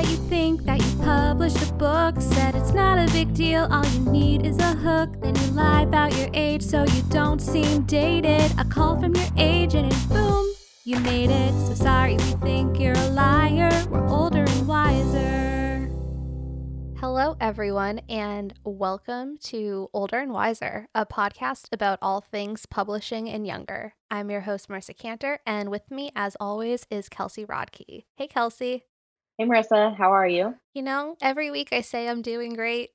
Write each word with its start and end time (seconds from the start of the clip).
that 0.00 0.10
you 0.10 0.16
think 0.28 0.64
that 0.64 0.80
you 0.82 0.98
published 1.02 1.60
a 1.68 1.72
book. 1.74 2.14
Said 2.20 2.54
it's 2.54 2.72
not 2.72 2.96
a 2.96 3.12
big 3.12 3.34
deal, 3.34 3.68
all 3.70 3.84
you 3.86 4.00
need 4.10 4.46
is 4.46 4.58
a 4.58 4.72
hook. 4.72 5.20
Then 5.20 5.34
you 5.34 5.50
lie 5.50 5.82
about 5.82 6.16
your 6.16 6.28
age 6.32 6.62
so 6.62 6.84
you 6.84 7.02
don't 7.10 7.40
seem 7.40 7.82
dated. 7.82 8.50
A 8.58 8.64
call 8.64 8.98
from 8.98 9.14
your 9.14 9.28
agent 9.36 9.92
and 9.92 10.08
boom, 10.08 10.46
you 10.84 10.98
made 11.00 11.28
it. 11.28 11.52
So 11.66 11.74
sorry, 11.74 12.14
we 12.14 12.32
think 12.40 12.80
you're 12.80 12.96
a 12.96 13.08
liar. 13.10 13.70
We're 13.90 14.08
older 14.08 14.44
and 14.48 14.66
wiser. 14.66 15.90
Hello, 16.98 17.36
everyone, 17.38 18.00
and 18.08 18.54
welcome 18.64 19.36
to 19.44 19.88
Older 19.92 20.18
and 20.18 20.32
Wiser, 20.32 20.86
a 20.94 21.04
podcast 21.04 21.68
about 21.72 21.98
all 22.00 22.22
things 22.22 22.64
publishing 22.64 23.28
and 23.28 23.46
younger. 23.46 23.94
I'm 24.10 24.30
your 24.30 24.42
host, 24.42 24.68
Marisa 24.68 24.96
Kanter, 24.96 25.38
and 25.46 25.70
with 25.70 25.90
me, 25.90 26.10
as 26.14 26.36
always, 26.40 26.86
is 26.90 27.10
Kelsey 27.10 27.44
Rodkey. 27.44 28.04
Hey, 28.16 28.26
Kelsey. 28.28 28.84
Hey, 29.40 29.46
Marisa, 29.46 29.96
how 29.96 30.12
are 30.12 30.28
you? 30.28 30.56
You 30.74 30.82
know, 30.82 31.16
every 31.22 31.50
week 31.50 31.70
I 31.72 31.80
say 31.80 32.06
I'm 32.06 32.20
doing 32.20 32.52
great, 32.52 32.90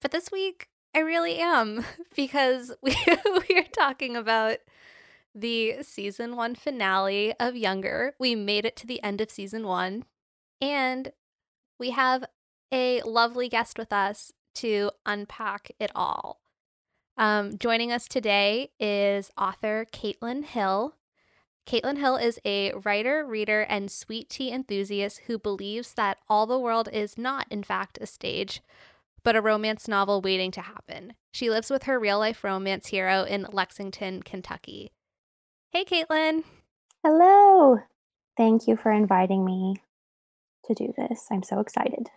but 0.00 0.12
this 0.12 0.32
week 0.32 0.70
I 0.94 1.00
really 1.00 1.38
am 1.40 1.84
because 2.16 2.72
we, 2.82 2.96
we 3.06 3.58
are 3.58 3.68
talking 3.70 4.16
about 4.16 4.60
the 5.34 5.82
season 5.82 6.36
one 6.36 6.54
finale 6.54 7.34
of 7.38 7.54
Younger. 7.54 8.14
We 8.18 8.34
made 8.34 8.64
it 8.64 8.76
to 8.76 8.86
the 8.86 9.02
end 9.02 9.20
of 9.20 9.30
season 9.30 9.66
one, 9.66 10.06
and 10.58 11.12
we 11.78 11.90
have 11.90 12.24
a 12.72 13.02
lovely 13.02 13.50
guest 13.50 13.76
with 13.76 13.92
us 13.92 14.32
to 14.54 14.92
unpack 15.04 15.70
it 15.78 15.90
all. 15.94 16.40
Um, 17.18 17.58
joining 17.58 17.92
us 17.92 18.08
today 18.08 18.70
is 18.80 19.30
author 19.36 19.84
Kaitlyn 19.92 20.44
Hill. 20.44 20.94
Kaitlyn 21.66 21.98
Hill 21.98 22.16
is 22.16 22.40
a 22.44 22.72
writer, 22.84 23.24
reader, 23.24 23.62
and 23.62 23.90
sweet 23.90 24.28
tea 24.28 24.50
enthusiast 24.50 25.20
who 25.26 25.38
believes 25.38 25.94
that 25.94 26.18
all 26.28 26.46
the 26.46 26.58
world 26.58 26.88
is 26.92 27.16
not, 27.16 27.46
in 27.50 27.62
fact, 27.62 27.98
a 28.00 28.06
stage, 28.06 28.60
but 29.22 29.36
a 29.36 29.40
romance 29.42 29.86
novel 29.86 30.20
waiting 30.20 30.50
to 30.52 30.62
happen. 30.62 31.14
She 31.32 31.50
lives 31.50 31.70
with 31.70 31.84
her 31.84 32.00
real 32.00 32.18
life 32.18 32.42
romance 32.42 32.88
hero 32.88 33.22
in 33.22 33.46
Lexington, 33.52 34.22
Kentucky. 34.22 34.90
Hey, 35.70 35.84
Kaitlyn. 35.84 36.42
Hello. 37.04 37.78
Thank 38.36 38.66
you 38.66 38.76
for 38.76 38.90
inviting 38.90 39.44
me 39.44 39.76
to 40.64 40.74
do 40.74 40.92
this. 40.96 41.26
I'm 41.30 41.42
so 41.42 41.60
excited. 41.60 42.08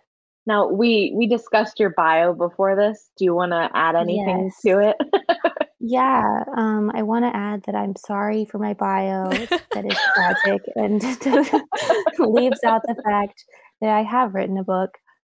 Now 0.46 0.66
we 0.68 1.12
we 1.14 1.26
discussed 1.26 1.80
your 1.80 1.90
bio 1.90 2.34
before 2.34 2.76
this. 2.76 3.10
Do 3.16 3.24
you 3.24 3.34
want 3.34 3.52
to 3.52 3.70
add 3.72 3.94
anything 3.94 4.44
Yes. 4.44 4.60
to 4.62 4.78
it? 4.90 4.96
Yeah, 5.86 6.44
um, 6.56 6.90
I 6.94 7.02
want 7.02 7.26
to 7.26 7.36
add 7.36 7.64
that 7.66 7.74
I'm 7.74 7.94
sorry 7.94 8.46
for 8.46 8.58
my 8.58 8.72
bio 8.72 9.28
that 9.28 9.84
is 9.84 9.98
tragic 10.14 10.62
and 10.76 11.02
leaves 12.18 12.64
out 12.64 12.80
the 12.84 13.02
fact 13.04 13.44
that 13.82 13.90
I 13.90 14.02
have 14.02 14.32
written 14.32 14.56
a 14.56 14.64
book 14.64 14.92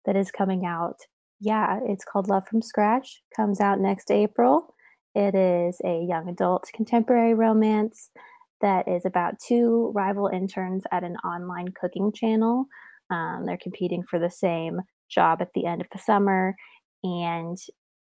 that 0.05 0.14
is 0.14 0.30
coming 0.30 0.64
out. 0.64 0.98
Yeah, 1.41 1.80
it's 1.84 2.05
called 2.05 2.28
Love 2.28 2.47
from 2.47 2.62
Scratch, 2.62 3.22
comes 3.34 3.61
out 3.61 3.80
next 3.80 4.12
April. 4.12 4.72
It 5.16 5.34
is 5.34 5.80
a 5.84 6.06
young 6.08 6.28
adult 6.28 6.70
contemporary 6.72 7.34
romance 7.34 8.10
that 8.60 8.86
is 8.86 9.05
about 9.05 9.41
two 9.44 9.91
rival 9.97 10.31
interns 10.33 10.84
at 10.92 11.03
an 11.03 11.16
online 11.25 11.72
cooking 11.81 12.12
channel. 12.14 12.66
Um, 13.10 13.47
they're 13.47 13.58
competing 13.60 14.05
for 14.08 14.20
the 14.20 14.31
same 14.31 14.78
job 15.10 15.42
at 15.42 15.48
the 15.56 15.66
end 15.66 15.81
of 15.81 15.88
the 15.92 15.98
summer 15.98 16.55
and 17.03 17.58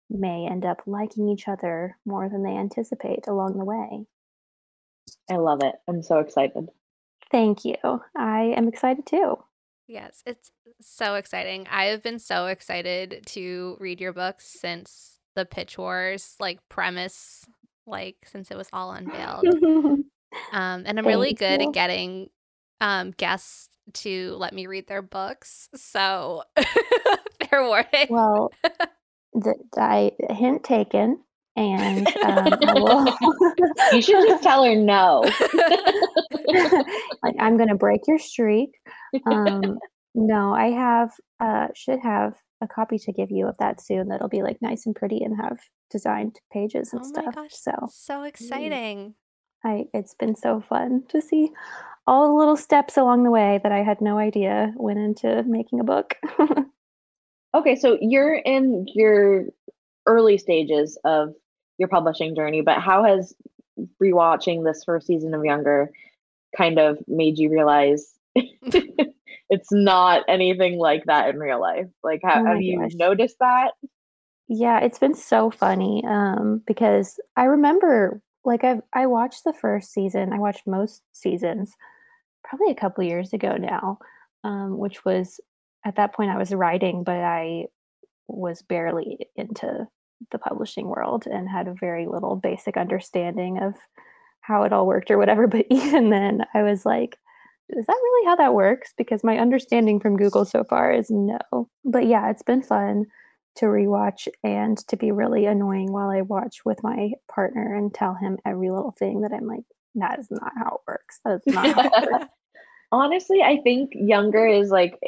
may 0.10 0.48
end 0.50 0.66
up 0.66 0.82
liking 0.86 1.30
each 1.30 1.48
other 1.48 1.98
more 2.06 2.30
than 2.30 2.44
they 2.44 2.52
anticipate 2.58 3.28
along 3.28 3.58
the 3.58 3.66
way. 3.66 4.06
I 5.30 5.38
love 5.38 5.64
it. 5.64 5.76
I'm 5.88 6.04
so 6.04 6.20
excited. 6.20 6.70
Thank 7.32 7.66
you. 7.66 7.76
I 8.16 8.54
am 8.56 8.68
excited 8.68 9.06
too. 9.06 9.38
Yes, 9.88 10.24
it's 10.26 10.52
so 10.82 11.16
exciting. 11.16 11.68
I 11.70 11.86
have 11.86 12.02
been 12.02 12.20
so 12.20 12.48
excited 12.48 13.24
to 13.28 13.78
read 13.80 14.02
your 14.02 14.14
books 14.14 14.46
since 14.46 15.20
the 15.36 15.46
Pitch 15.46 15.78
Wars 15.78 16.36
like 16.40 16.60
premise, 16.70 17.46
like 17.86 18.18
since 18.26 18.52
it 18.52 18.58
was 18.58 18.70
all 18.74 18.92
unveiled. 18.94 19.46
Um, 20.52 20.84
and 20.86 21.00
I'm 21.00 21.06
really 21.06 21.34
good 21.34 21.62
you. 21.62 21.68
at 21.68 21.74
getting 21.74 22.30
um 22.82 23.12
guests 23.12 23.70
to 23.94 24.36
let 24.38 24.54
me 24.54 24.68
read 24.68 24.88
their 24.88 25.02
books. 25.02 25.70
So 25.76 26.44
fair 27.50 27.64
warning. 27.64 28.08
well, 28.10 28.52
the, 29.36 29.56
I 29.78 30.12
hint 30.34 30.64
taken, 30.64 31.20
and 31.56 32.08
um. 32.26 33.08
You 33.94 34.02
should 34.02 34.28
just 34.28 34.44
tell 34.44 34.64
her 34.64 34.76
no. 34.76 35.22
like 37.24 37.36
I'm 37.40 37.58
gonna 37.58 37.76
break 37.76 38.02
your 38.08 38.20
streak. 38.20 38.72
Um, 39.26 39.78
no, 40.14 40.54
I 40.54 40.68
have 40.72 41.12
uh, 41.40 41.68
should 41.76 42.00
have 42.00 42.36
a 42.62 42.68
copy 42.68 42.98
to 43.00 43.12
give 43.14 43.32
you 43.32 43.48
of 43.48 43.58
that 43.60 43.82
soon. 43.82 44.08
That'll 44.08 44.30
be 44.30 44.42
like 44.42 44.62
nice 44.62 44.86
and 44.86 44.96
pretty 44.96 45.22
and 45.24 45.36
have 45.40 45.60
designed 45.92 46.40
pages 46.52 46.94
and 46.94 47.02
oh 47.04 47.08
stuff. 47.08 47.36
gosh, 47.36 47.54
So 47.54 47.72
so 47.92 48.24
exciting. 48.24 49.16
I 49.64 49.86
it's 49.94 50.14
been 50.14 50.36
so 50.36 50.62
fun 50.62 51.04
to 51.10 51.22
see 51.22 51.52
all 52.08 52.28
the 52.28 52.34
little 52.34 52.58
steps 52.58 52.98
along 52.98 53.24
the 53.24 53.32
way 53.32 53.60
that 53.64 53.72
I 53.72 53.84
had 53.84 54.02
no 54.02 54.18
idea 54.18 54.74
went 54.76 55.00
into 55.00 55.44
making 55.44 55.80
a 55.80 55.84
book. 55.84 56.16
Okay, 57.56 57.76
so 57.76 57.98
you're 58.02 58.36
in 58.36 58.86
your 58.94 59.46
early 60.06 60.38
stages 60.38 60.98
of 61.06 61.34
your 61.78 61.90
publishing 61.90 62.36
journey, 62.36 62.62
but 62.62 62.80
how 62.82 63.04
has 63.04 63.34
rewatching 64.02 64.64
this 64.64 64.84
first 64.86 65.08
season 65.08 65.34
of 65.34 65.44
Younger 65.44 65.92
kind 66.58 66.80
of 66.80 66.98
made 67.08 67.38
you 67.38 67.50
realize 67.52 68.14
it's 68.36 69.72
not 69.72 70.24
anything 70.28 70.78
like 70.78 71.04
that 71.06 71.30
in 71.30 71.40
real 71.40 71.60
life? 71.62 71.88
Like, 72.04 72.22
Oh 72.36 72.40
how, 72.40 72.42
my 72.42 72.54
have 72.54 72.62
you 72.62 72.80
gosh. 72.82 72.92
noticed 72.96 73.38
that? 73.40 73.72
yeah, 74.48 74.80
it's 74.80 75.00
been 75.00 75.16
so 75.16 75.50
funny 75.50 76.04
um, 76.08 76.62
because 76.68 77.20
I 77.36 77.46
remember 77.46 78.22
like 78.44 78.64
I 78.64 78.82
I 78.94 79.08
watched 79.08 79.44
the 79.44 79.54
first 79.54 79.92
season. 79.92 80.34
I 80.34 80.40
watched 80.40 80.68
most 80.68 81.02
seasons 81.14 81.74
probably 82.44 82.72
a 82.72 82.76
couple 82.76 83.04
years 83.04 83.34
ago 83.34 83.58
now, 83.58 84.00
um, 84.44 84.78
which 84.78 85.04
was 85.06 85.40
at 85.86 85.96
that 85.96 86.14
point 86.14 86.32
I 86.32 86.38
was 86.38 86.54
writing, 86.54 87.04
but 87.04 87.20
I 87.20 87.66
was 88.28 88.62
barely 88.64 89.28
into 89.36 89.88
the 90.32 90.40
publishing 90.40 90.88
world 90.88 91.28
and 91.28 91.48
had 91.48 91.68
a 91.68 91.76
very 91.80 92.08
little 92.08 92.36
basic 92.36 92.76
understanding 92.76 93.60
of 93.62 93.76
how 94.42 94.64
it 94.64 94.74
all 94.74 94.88
worked 94.88 95.12
or 95.12 95.18
whatever. 95.18 95.48
But 95.56 95.68
even 95.70 96.10
then, 96.10 96.44
I 96.54 96.64
was 96.64 96.86
like, 96.86 97.18
is 97.70 97.86
that 97.86 97.94
really 97.94 98.28
how 98.28 98.36
that 98.36 98.54
works? 98.54 98.94
Because 98.98 99.24
my 99.24 99.38
understanding 99.38 100.00
from 100.00 100.18
Google 100.18 100.46
so 100.46 100.64
far 100.64 100.92
is 100.92 101.10
no. 101.10 101.40
But 101.84 102.06
yeah, 102.08 102.30
it's 102.30 102.44
been 102.44 102.62
fun 102.62 103.06
to 103.56 103.66
rewatch 103.66 104.28
and 104.44 104.78
to 104.88 104.98
be 104.98 105.12
really 105.12 105.46
annoying 105.46 105.92
while 105.92 106.10
I 106.10 106.22
watch 106.22 106.66
with 106.66 106.84
my 106.84 107.12
partner 107.34 107.76
and 107.76 107.94
tell 107.94 108.14
him 108.14 108.38
every 108.46 108.70
little 108.70 108.92
thing 108.92 109.22
that 109.22 109.32
I'm 109.34 109.48
like, 109.48 109.64
that 109.96 110.20
is 110.20 110.28
not 110.30 110.52
how 110.58 110.76
it 110.76 110.82
works. 110.88 111.20
That's 111.24 111.48
not. 111.48 112.30
Honestly, 112.92 113.42
I 113.42 113.60
think 113.64 113.92
younger 113.94 114.46
is 114.46 114.70
like 114.70 115.00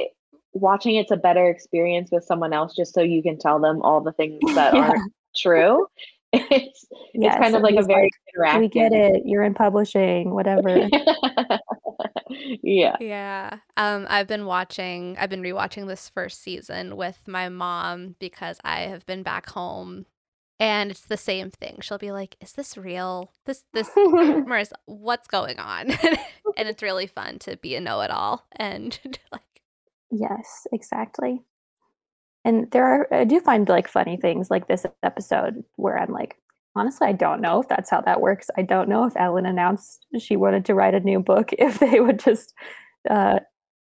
watching 0.59 0.95
it's 0.95 1.11
a 1.11 1.17
better 1.17 1.49
experience 1.49 2.09
with 2.11 2.23
someone 2.25 2.53
else 2.53 2.75
just 2.75 2.93
so 2.93 3.01
you 3.01 3.23
can 3.23 3.37
tell 3.37 3.59
them 3.59 3.81
all 3.83 4.01
the 4.01 4.13
things 4.13 4.39
that 4.55 4.73
Yeah. 4.73 4.81
aren't 4.81 5.13
true. 5.35 5.87
It's 6.33 6.85
Yeah, 7.13 7.29
it's 7.29 7.37
kind 7.37 7.53
so 7.53 7.57
of 7.57 7.63
like 7.63 7.75
a 7.77 7.83
very 7.83 8.03
like, 8.03 8.11
interactive. 8.35 8.59
we 8.59 8.67
get 8.67 8.91
it. 8.93 9.23
You're 9.25 9.43
in 9.43 9.53
publishing, 9.53 10.31
whatever. 10.33 10.87
yeah. 12.61 12.95
Yeah. 12.99 13.57
Um, 13.77 14.05
I've 14.09 14.27
been 14.27 14.45
watching, 14.45 15.15
I've 15.19 15.29
been 15.29 15.41
rewatching 15.41 15.87
this 15.87 16.09
first 16.09 16.41
season 16.41 16.97
with 16.97 17.27
my 17.27 17.49
mom 17.49 18.15
because 18.19 18.59
I 18.63 18.81
have 18.81 19.05
been 19.05 19.23
back 19.23 19.49
home 19.49 20.05
and 20.59 20.91
it's 20.91 21.05
the 21.05 21.17
same 21.17 21.49
thing. 21.51 21.77
She'll 21.81 21.97
be 21.97 22.11
like, 22.11 22.35
Is 22.41 22.53
this 22.53 22.77
real? 22.77 23.31
This, 23.45 23.63
this, 23.73 23.89
Marisa, 23.95 24.73
what's 24.85 25.27
going 25.27 25.59
on? 25.59 25.91
and 25.91 26.67
it's 26.67 26.81
really 26.83 27.07
fun 27.07 27.39
to 27.39 27.57
be 27.57 27.75
a 27.75 27.81
know 27.81 28.01
it 28.01 28.11
all 28.11 28.45
and 28.53 28.99
like, 29.31 29.56
yes, 30.11 30.67
exactly. 30.71 31.41
And 32.45 32.69
there 32.71 32.85
are, 32.85 33.13
I 33.13 33.25
do 33.25 33.39
find 33.39 33.67
like 33.67 33.87
funny 33.87 34.17
things 34.17 34.49
like 34.49 34.67
this 34.67 34.85
episode 35.03 35.63
where 35.75 35.97
I'm 35.97 36.11
like, 36.11 36.37
honestly, 36.75 37.07
I 37.07 37.11
don't 37.11 37.41
know 37.41 37.61
if 37.61 37.67
that's 37.67 37.89
how 37.89 38.01
that 38.01 38.21
works. 38.21 38.49
I 38.57 38.61
don't 38.61 38.87
know 38.87 39.05
if 39.05 39.17
Ellen 39.17 39.45
announced 39.45 40.05
she 40.19 40.37
wanted 40.37 40.63
to 40.65 40.73
write 40.73 40.93
a 40.93 40.99
new 40.99 41.19
book, 41.19 41.49
if 41.59 41.79
they 41.79 41.99
would 41.99 42.19
just 42.19 42.53
uh, 43.09 43.39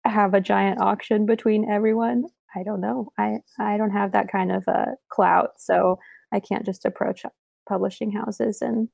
have 0.06 0.34
a 0.34 0.42
giant 0.42 0.82
auction 0.82 1.26
between 1.26 1.70
everyone. 1.70 2.26
I 2.56 2.64
don't 2.64 2.82
know. 2.82 3.12
I, 3.18 3.38
I 3.60 3.78
don't 3.78 3.92
have 3.92 4.12
that 4.12 4.32
kind 4.32 4.52
of 4.52 4.68
uh, 4.68 4.94
clout. 5.10 5.52
So 5.58 6.00
I 6.34 6.40
can't 6.40 6.66
just 6.66 6.84
approach 6.84 7.24
publishing 7.68 8.12
houses 8.12 8.62
and 8.62 8.90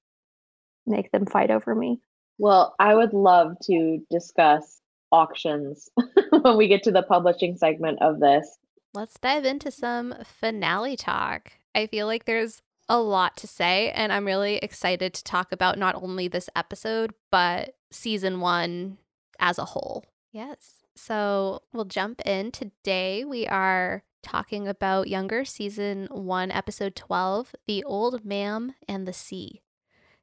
make 0.86 1.12
them 1.12 1.26
fight 1.26 1.50
over 1.50 1.74
me. 1.74 2.02
Well, 2.38 2.76
I 2.80 2.96
would 2.96 3.14
love 3.14 3.56
to 3.64 4.00
discuss 4.12 4.82
auctions 5.12 5.90
when 6.52 6.58
we 6.58 6.68
get 6.68 6.84
to 6.84 6.92
the 6.92 7.02
publishing 7.02 7.58
segment 7.58 8.00
of 8.04 8.20
this. 8.20 8.60
let's 8.94 9.18
dive 9.18 9.46
into 9.46 9.72
some 9.72 10.14
finale 10.24 10.96
talk. 10.96 11.54
I 11.74 11.88
feel 11.88 12.06
like 12.06 12.26
there's 12.26 12.62
a 12.88 13.00
lot 13.00 13.36
to 13.38 13.48
say, 13.48 13.90
and 13.96 14.14
I'm 14.14 14.26
really 14.26 14.58
excited 14.58 15.16
to 15.16 15.24
talk 15.24 15.52
about 15.52 15.80
not 15.80 15.96
only 15.96 16.28
this 16.28 16.48
episode, 16.56 17.16
but 17.32 17.74
season 17.90 18.42
one 18.42 19.00
as 19.40 19.58
a 19.58 19.66
whole. 19.66 20.06
Yes. 20.32 20.84
So 20.96 21.64
we'll 21.74 21.86
jump 21.86 22.22
in. 22.28 22.52
Today 22.52 23.26
we 23.26 23.48
are 23.48 24.04
talking 24.22 24.68
about 24.68 25.08
Younger 25.08 25.46
Season 25.46 26.08
1, 26.12 26.52
Episode 26.52 26.96
12 26.96 27.56
The 27.66 27.84
Old 27.84 28.24
Ma'am 28.24 28.76
and 28.88 29.08
the 29.08 29.14
Sea. 29.14 29.64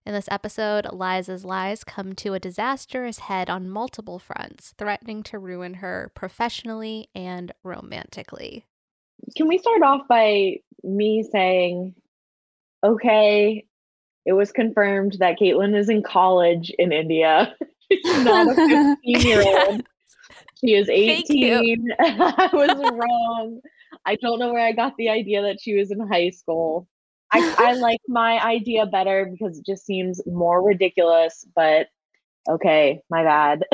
In 0.04 0.14
this 0.14 0.28
episode, 0.32 0.88
Liza's 0.92 1.44
lies 1.44 1.84
come 1.84 2.14
to 2.16 2.34
a 2.34 2.40
disastrous 2.40 3.20
head 3.20 3.48
on 3.48 3.68
multiple 3.68 4.18
fronts, 4.18 4.74
threatening 4.76 5.22
to 5.24 5.38
ruin 5.38 5.74
her 5.74 6.10
professionally 6.14 7.08
and 7.14 7.52
romantically. 7.62 8.66
Can 9.36 9.46
we 9.46 9.58
start 9.58 9.82
off 9.82 10.08
by 10.08 10.56
me 10.82 11.22
saying, 11.22 11.94
okay, 12.82 13.64
it 14.26 14.32
was 14.32 14.50
confirmed 14.50 15.16
that 15.20 15.38
Caitlin 15.38 15.76
is 15.76 15.88
in 15.88 16.02
college 16.02 16.72
in 16.78 16.90
India. 16.90 17.54
She's 17.92 18.24
not 18.24 18.50
a 18.50 18.54
15 19.04 19.20
year 19.20 19.44
old. 19.46 19.82
She 20.60 20.74
is 20.74 20.88
18. 20.88 21.88
I 22.00 22.50
was 22.52 22.92
wrong. 22.92 23.60
I 24.04 24.16
don't 24.16 24.40
know 24.40 24.52
where 24.52 24.66
I 24.66 24.72
got 24.72 24.96
the 24.96 25.10
idea 25.10 25.42
that 25.42 25.60
she 25.60 25.76
was 25.76 25.92
in 25.92 26.00
high 26.08 26.30
school. 26.30 26.88
I, 27.32 27.54
I 27.58 27.72
like 27.80 28.00
my 28.08 28.42
idea 28.44 28.86
better 28.86 29.28
because 29.30 29.58
it 29.58 29.66
just 29.66 29.84
seems 29.84 30.20
more 30.26 30.62
ridiculous, 30.62 31.46
but 31.54 31.88
okay, 32.48 33.00
my 33.10 33.22
bad. 33.22 33.64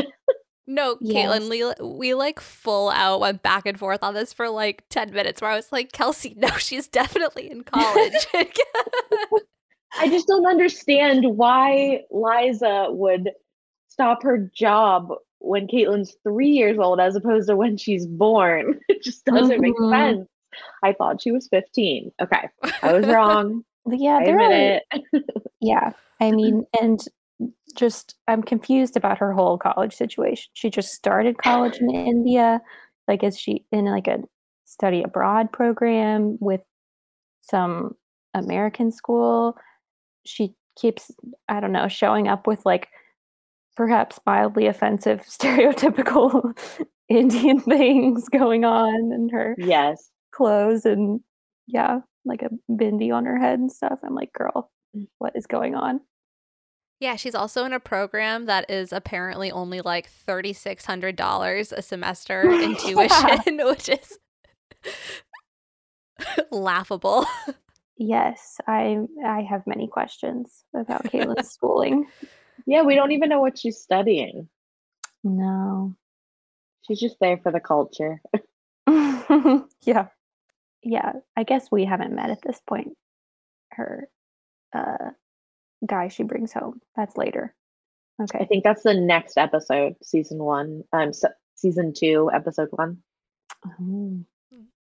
No, 0.66 0.96
Kaitlyn, 1.02 1.48
we, 1.48 1.84
we 1.84 2.14
like 2.14 2.40
full 2.40 2.90
out 2.90 3.20
went 3.20 3.42
back 3.42 3.66
and 3.66 3.78
forth 3.78 4.02
on 4.02 4.14
this 4.14 4.32
for 4.32 4.48
like 4.48 4.84
10 4.90 5.12
minutes 5.12 5.40
where 5.40 5.50
I 5.50 5.56
was 5.56 5.72
like, 5.72 5.92
Kelsey, 5.92 6.34
no, 6.36 6.48
she's 6.58 6.88
definitely 6.88 7.50
in 7.50 7.64
college. 7.64 8.26
I 9.98 10.08
just 10.08 10.28
don't 10.28 10.46
understand 10.46 11.24
why 11.24 12.02
Liza 12.10 12.88
would 12.90 13.30
stop 13.88 14.22
her 14.22 14.50
job 14.54 15.08
when 15.40 15.66
Caitlin's 15.66 16.16
three 16.22 16.50
years 16.50 16.78
old 16.78 17.00
as 17.00 17.16
opposed 17.16 17.48
to 17.48 17.56
when 17.56 17.76
she's 17.76 18.06
born. 18.06 18.78
It 18.88 19.02
just 19.02 19.24
doesn't 19.24 19.60
mm-hmm. 19.60 19.88
make 19.88 19.92
sense. 19.92 20.28
I 20.82 20.92
thought 20.92 21.22
she 21.22 21.30
was 21.30 21.48
15. 21.48 22.12
Okay. 22.22 22.48
I 22.82 22.92
was 22.92 23.06
wrong. 23.06 23.64
yeah, 23.90 24.20
there 24.24 24.38
are, 24.40 24.80
yeah. 25.60 25.92
I 26.20 26.32
mean, 26.32 26.64
and 26.80 27.00
just 27.76 28.16
I'm 28.26 28.42
confused 28.42 28.96
about 28.96 29.18
her 29.18 29.32
whole 29.32 29.58
college 29.58 29.94
situation. 29.94 30.50
She 30.54 30.70
just 30.70 30.92
started 30.92 31.38
college 31.38 31.78
in 31.78 31.94
India. 31.94 32.60
Like 33.06 33.22
is 33.22 33.38
she 33.38 33.64
in 33.72 33.86
like 33.86 34.08
a 34.08 34.18
study 34.64 35.02
abroad 35.02 35.52
program 35.52 36.36
with 36.40 36.62
some 37.40 37.94
American 38.34 38.90
school? 38.90 39.56
She 40.26 40.54
keeps 40.76 41.10
I 41.48 41.60
don't 41.60 41.72
know, 41.72 41.88
showing 41.88 42.28
up 42.28 42.46
with 42.46 42.64
like 42.66 42.88
perhaps 43.76 44.18
mildly 44.26 44.66
offensive 44.66 45.20
stereotypical 45.28 46.58
Indian 47.08 47.60
things 47.60 48.28
going 48.28 48.64
on 48.64 49.12
in 49.12 49.28
her 49.30 49.54
yes 49.56 50.10
clothes 50.38 50.86
and 50.86 51.20
yeah, 51.66 52.00
like 52.24 52.42
a 52.42 52.50
bindi 52.70 53.12
on 53.12 53.26
her 53.26 53.38
head 53.38 53.58
and 53.58 53.70
stuff. 53.70 53.98
I'm 54.04 54.14
like, 54.14 54.32
girl, 54.32 54.70
mm. 54.96 55.06
what 55.18 55.32
is 55.34 55.46
going 55.46 55.74
on? 55.74 56.00
Yeah, 57.00 57.16
she's 57.16 57.34
also 57.34 57.64
in 57.64 57.72
a 57.72 57.80
program 57.80 58.46
that 58.46 58.70
is 58.70 58.92
apparently 58.92 59.52
only 59.52 59.80
like 59.80 60.08
$3,600 60.26 61.72
a 61.72 61.82
semester 61.82 62.50
in 62.50 62.76
tuition, 62.76 63.58
which 63.66 63.88
is 63.88 64.18
laughable. 66.50 67.26
Yes, 68.00 68.58
I 68.68 68.98
I 69.26 69.42
have 69.42 69.66
many 69.66 69.88
questions 69.88 70.62
about 70.72 71.02
Caitlin's 71.02 71.50
schooling. 71.50 72.06
Yeah, 72.64 72.82
we 72.82 72.94
don't 72.94 73.10
even 73.10 73.28
know 73.28 73.40
what 73.40 73.58
she's 73.58 73.76
studying. 73.76 74.48
No. 75.24 75.96
She's 76.82 77.00
just 77.00 77.16
there 77.20 77.38
for 77.38 77.50
the 77.50 77.58
culture. 77.58 78.22
yeah. 79.82 80.06
Yeah, 80.82 81.12
I 81.36 81.42
guess 81.42 81.68
we 81.70 81.84
haven't 81.84 82.14
met 82.14 82.30
at 82.30 82.42
this 82.42 82.60
point. 82.66 82.96
Her 83.72 84.08
uh 84.74 85.10
guy 85.86 86.08
she 86.08 86.22
brings 86.22 86.52
home. 86.52 86.80
That's 86.96 87.16
later. 87.16 87.54
Okay. 88.20 88.40
I 88.40 88.46
think 88.46 88.64
that's 88.64 88.82
the 88.82 88.94
next 88.94 89.38
episode, 89.38 89.96
season 90.02 90.38
1. 90.38 90.84
Um 90.92 91.12
so, 91.12 91.28
season 91.54 91.92
2, 91.96 92.30
episode 92.32 92.68
1. 92.70 92.98
Oh. 93.80 94.24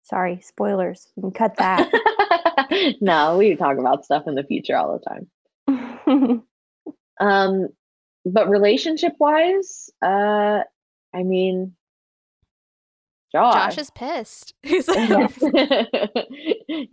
Sorry, 0.04 0.42
spoilers. 0.42 1.08
You 1.16 1.24
can 1.24 1.32
cut 1.32 1.56
that. 1.58 1.90
no, 3.02 3.38
we 3.38 3.56
talk 3.56 3.78
about 3.78 4.04
stuff 4.04 4.28
in 4.28 4.36
the 4.36 4.44
future 4.44 4.76
all 4.76 5.00
the 5.00 5.10
time. 5.68 6.44
Um, 7.20 7.70
but 8.26 8.50
relationship 8.50 9.14
wise, 9.20 9.90
uh, 10.02 10.62
I 11.14 11.24
mean, 11.24 11.76
Josh. 13.34 13.76
Josh 13.76 13.78
is 13.80 13.90
pissed. 13.96 14.54
He's 14.62 14.88
like, 14.88 15.00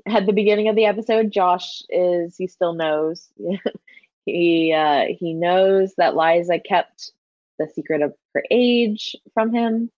at 0.07 0.27
the 0.27 0.33
beginning 0.35 0.69
of 0.69 0.77
the 0.77 0.87
episode, 0.87 1.31
Josh 1.31 1.83
is 1.91 2.37
he 2.37 2.47
still 2.47 2.73
knows. 2.73 3.29
he 4.27 4.73
uh, 4.73 5.05
he 5.19 5.35
knows 5.35 5.95
that 5.99 6.17
Liza 6.17 6.59
kept 6.61 7.13
the 7.59 7.69
secret 7.75 8.01
of 8.01 8.15
her 8.35 8.43
age 8.51 9.15
from 9.35 9.55
him, 9.55 9.91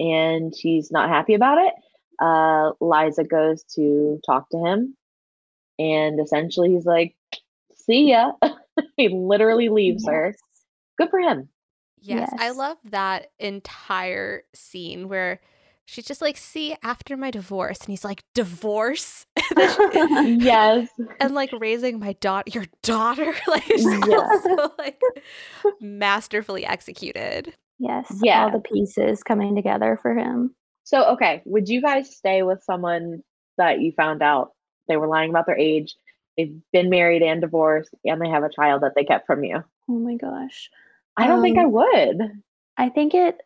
and 0.00 0.52
he's 0.56 0.90
not 0.90 1.08
happy 1.08 1.34
about 1.34 1.58
it. 1.58 1.74
Uh, 2.20 2.72
Liza 2.80 3.24
goes 3.24 3.62
to 3.74 4.20
talk 4.26 4.48
to 4.50 4.58
him, 4.58 4.96
and 5.78 6.18
essentially 6.18 6.74
he's 6.74 6.86
like, 6.86 7.14
"See 7.76 8.10
ya." 8.10 8.32
he 8.96 9.08
literally 9.08 9.68
leaves 9.68 10.02
yes. 10.04 10.12
her. 10.12 10.34
Good 10.98 11.10
for 11.10 11.20
him. 11.20 11.48
Yes, 12.00 12.28
yes, 12.32 12.42
I 12.42 12.50
love 12.50 12.78
that 12.90 13.30
entire 13.38 14.42
scene 14.52 15.08
where 15.08 15.40
she's 15.86 16.04
just 16.04 16.22
like, 16.22 16.36
"See, 16.36 16.76
after 16.82 17.16
my 17.16 17.30
divorce," 17.30 17.80
and 17.80 17.88
he's 17.88 18.04
like, 18.04 18.22
"Divorce?" 18.34 19.26
yes, 19.56 20.88
and 21.20 21.34
like 21.34 21.50
raising 21.58 21.98
my 21.98 22.14
daughter, 22.14 22.50
your 22.50 22.66
daughter, 22.82 23.34
like 23.48 23.68
yes. 23.68 24.42
so, 24.42 24.72
like 24.78 25.00
masterfully 25.80 26.64
executed. 26.64 27.54
Yes, 27.78 28.12
yeah, 28.22 28.44
all 28.44 28.50
the 28.50 28.60
pieces 28.60 29.22
coming 29.22 29.54
together 29.54 29.98
for 30.00 30.14
him. 30.14 30.54
So, 30.84 31.04
okay, 31.12 31.42
would 31.46 31.68
you 31.68 31.80
guys 31.80 32.14
stay 32.14 32.42
with 32.42 32.62
someone 32.62 33.22
that 33.56 33.80
you 33.80 33.92
found 33.92 34.22
out 34.22 34.50
they 34.88 34.96
were 34.96 35.08
lying 35.08 35.30
about 35.30 35.46
their 35.46 35.58
age 35.58 35.94
they've 36.36 36.54
been 36.72 36.90
married 36.90 37.22
and 37.22 37.40
divorced 37.40 37.94
and 38.04 38.20
they 38.20 38.28
have 38.28 38.44
a 38.44 38.50
child 38.50 38.82
that 38.82 38.92
they 38.94 39.04
kept 39.04 39.26
from 39.26 39.44
you. 39.44 39.62
Oh 39.88 39.98
my 39.98 40.16
gosh. 40.16 40.70
I 41.16 41.26
don't 41.26 41.38
um, 41.38 41.42
think 41.42 41.58
I 41.58 41.64
um, 41.64 41.72
would. 41.72 42.20
I 42.76 42.88
think 42.88 43.14
it 43.14 43.40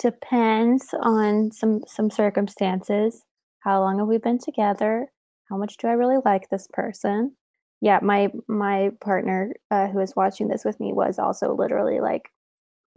depends 0.00 0.94
on 1.00 1.52
some 1.52 1.82
some 1.86 2.10
circumstances. 2.10 3.24
How 3.60 3.80
long 3.80 3.98
have 3.98 4.08
we 4.08 4.18
been 4.18 4.38
together? 4.38 5.08
How 5.48 5.56
much 5.56 5.76
do 5.76 5.88
I 5.88 5.92
really 5.92 6.18
like 6.24 6.48
this 6.50 6.68
person? 6.72 7.36
Yeah, 7.80 8.00
my 8.02 8.30
my 8.48 8.90
partner 9.00 9.54
uh, 9.70 9.88
who 9.88 9.98
was 9.98 10.16
watching 10.16 10.48
this 10.48 10.64
with 10.64 10.78
me 10.80 10.92
was 10.92 11.18
also 11.18 11.54
literally 11.54 12.00
like 12.00 12.30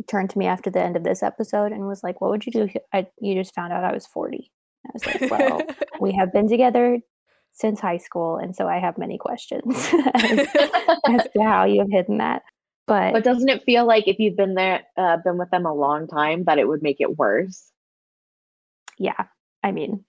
turned 0.08 0.30
to 0.32 0.38
me 0.38 0.46
after 0.46 0.70
the 0.70 0.82
end 0.82 0.96
of 0.96 1.04
this 1.04 1.24
episode 1.24 1.72
and 1.72 1.88
was 1.88 2.04
like, 2.04 2.22
"What 2.22 2.32
would 2.32 2.46
you 2.46 2.52
do? 2.52 2.70
I, 2.94 3.08
you 3.20 3.36
just 3.36 3.56
found 3.56 3.74
out 3.74 3.84
I 3.84 3.94
was 3.94 4.08
40." 4.08 4.52
I 4.86 4.90
was 4.94 5.06
like, 5.06 5.32
"Well, 5.32 5.62
we 6.00 6.14
have 6.14 6.32
been 6.32 6.48
together 6.48 7.00
since 7.54 7.80
high 7.80 7.98
school, 7.98 8.38
and 8.38 8.56
so 8.56 8.68
I 8.68 8.80
have 8.80 8.98
many 8.98 9.18
questions 9.18 9.90
as, 10.14 10.48
as, 11.08 11.28
to 11.36 11.44
how 11.44 11.66
you 11.66 11.80
have 11.80 11.92
hidden 11.92 12.18
that. 12.20 12.44
But 12.90 13.14
but 13.14 13.24
doesn't 13.24 13.48
it 13.50 13.64
feel 13.64 13.86
like 13.86 14.08
if 14.08 14.20
you've 14.20 14.36
been 14.36 14.56
there, 14.56 14.84
uh, 14.98 15.18
been 15.18 15.38
with 15.38 15.50
them 15.52 15.66
a 15.66 15.74
long 15.74 16.08
time, 16.08 16.44
that 16.46 16.58
it 16.58 16.68
would 16.68 16.82
make 16.82 16.98
it 17.00 17.18
worse? 17.18 17.72
Yeah, 18.98 19.26
I 19.64 19.72
mean, 19.72 20.04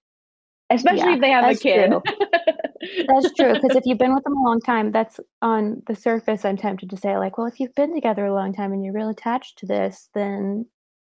especially 0.71 0.99
yeah, 1.11 1.15
if 1.15 1.21
they 1.21 1.31
have 1.31 1.51
a 1.51 1.55
kid. 1.55 1.93
that's 3.07 3.33
true 3.35 3.53
because 3.53 3.77
if 3.77 3.85
you've 3.87 3.99
been 3.99 4.15
with 4.15 4.25
them 4.25 4.37
a 4.37 4.43
long 4.43 4.61
time, 4.61 4.93
that's 4.93 5.21
on 5.43 5.83
the 5.87 5.95
surface. 5.95 6.45
I'm 6.45 6.57
tempted 6.57 6.91
to 6.91 6.97
say 6.97 7.17
like, 7.19 7.39
well, 7.39 7.47
if 7.47 7.61
you've 7.61 7.75
been 7.75 7.95
together 7.95 8.25
a 8.25 8.35
long 8.35 8.53
time 8.53 8.73
and 8.73 8.85
you're 8.85 8.95
real 8.95 9.11
attached 9.11 9.59
to 9.59 9.67
this, 9.67 10.09
then 10.15 10.67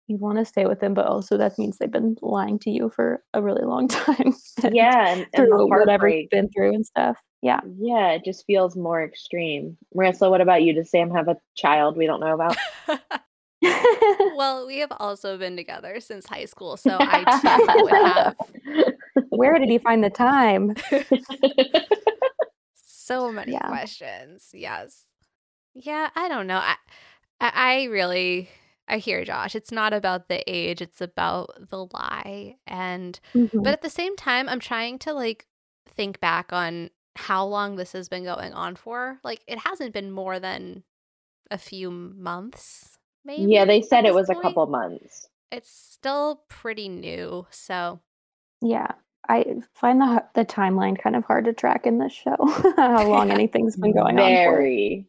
you 0.09 0.17
want 0.17 0.39
to 0.39 0.45
stay 0.45 0.65
with 0.67 0.81
them, 0.81 0.95
but 0.95 1.07
also 1.07 1.37
that 1.37 1.59
means 1.59 1.77
they've 1.77 1.91
been 1.91 2.17
lying 2.23 2.59
to 2.61 2.71
you 2.71 2.89
for 2.89 3.23
a 3.35 3.43
really 3.43 3.65
long 3.65 3.87
time. 3.89 4.35
yeah, 4.73 5.09
and, 5.13 5.27
and 5.35 5.49
through 5.49 5.69
whatever 5.69 6.09
you've 6.09 6.31
been 6.31 6.49
through 6.49 6.75
and 6.75 6.85
stuff. 6.85 7.19
Yeah, 7.43 7.61
yeah, 7.79 8.13
it 8.13 8.25
just 8.25 8.45
feels 8.47 8.75
more 8.75 9.05
extreme. 9.05 9.77
Marisa, 9.95 10.29
what 10.29 10.41
about 10.41 10.63
you? 10.63 10.73
Does 10.73 10.91
Sam 10.91 11.11
have 11.11 11.29
a 11.29 11.37
child 11.55 11.97
we 11.97 12.07
don't 12.07 12.21
know 12.21 12.35
about? 12.35 12.57
well, 14.35 14.67
we 14.67 14.79
have 14.79 14.93
also 14.99 15.39
been 15.39 15.57
together 15.57 16.01
since 16.01 16.27
high 16.27 16.47
school, 16.47 16.77
so 16.77 16.97
I 16.99 17.23
too 17.41 17.83
would 17.83 17.93
have. 17.93 18.37
Where 19.29 19.59
did 19.59 19.69
he 19.69 19.79
find 19.79 20.03
the 20.03 20.11
time? 20.11 20.75
so 22.75 23.31
many 23.31 23.53
yeah. 23.53 23.69
questions. 23.69 24.49
Yes. 24.53 25.05
Yeah, 25.75 26.09
I 26.17 26.29
don't 26.29 26.47
know. 26.47 26.59
I 26.59 26.75
I 27.41 27.85
really 27.85 28.49
I 28.89 28.99
hear 28.99 29.25
Josh. 29.25 29.55
It's 29.55 29.73
not 29.73 29.93
about 29.93 30.29
the 30.29 30.43
age, 30.47 30.81
it's 30.81 31.01
about 31.01 31.69
the 31.69 31.87
lie. 31.87 32.57
And 32.67 33.19
mm-hmm. 33.35 33.63
but 33.63 33.73
at 33.73 33.83
the 33.83 33.91
same 33.91 34.17
time, 34.17 34.49
I'm 34.49 34.61
trying 34.61 34.99
to 35.01 35.13
like 35.13 35.47
think 35.89 36.21
back 36.21 36.53
on 36.53 36.91
how 37.17 37.45
long 37.45 37.77
this 37.77 37.93
has 37.93 38.09
been 38.09 38.25
going 38.25 38.53
on 38.53 38.77
for. 38.77 39.19
Like 39.23 39.43
it 39.47 39.59
hasn't 39.59 39.93
been 39.93 40.11
more 40.11 40.39
than 40.39 40.85
a 41.51 41.59
few 41.59 41.91
months, 41.91 42.99
maybe. 43.25 43.53
Yeah, 43.53 43.65
they 43.65 43.83
said 43.83 44.05
it 44.05 44.15
was 44.15 44.27
point. 44.27 44.39
a 44.39 44.43
couple 44.43 44.67
months. 44.67 45.29
it's 45.51 45.71
still 45.71 46.43
pretty 46.49 46.89
new. 46.89 47.47
So 47.51 48.01
Yeah. 48.61 48.93
I 49.29 49.45
find 49.75 50.01
the 50.01 50.25
the 50.35 50.45
timeline 50.45 50.99
kind 50.99 51.15
of 51.15 51.25
hard 51.25 51.45
to 51.45 51.53
track 51.53 51.87
in 51.87 51.99
this 51.99 52.13
show. 52.13 52.37
How 52.77 53.07
long 53.07 53.31
anything's 53.39 53.77
been 53.77 53.93
going 53.93 54.19
on 54.19 54.47
for. 54.47 54.57
Very. 54.57 55.07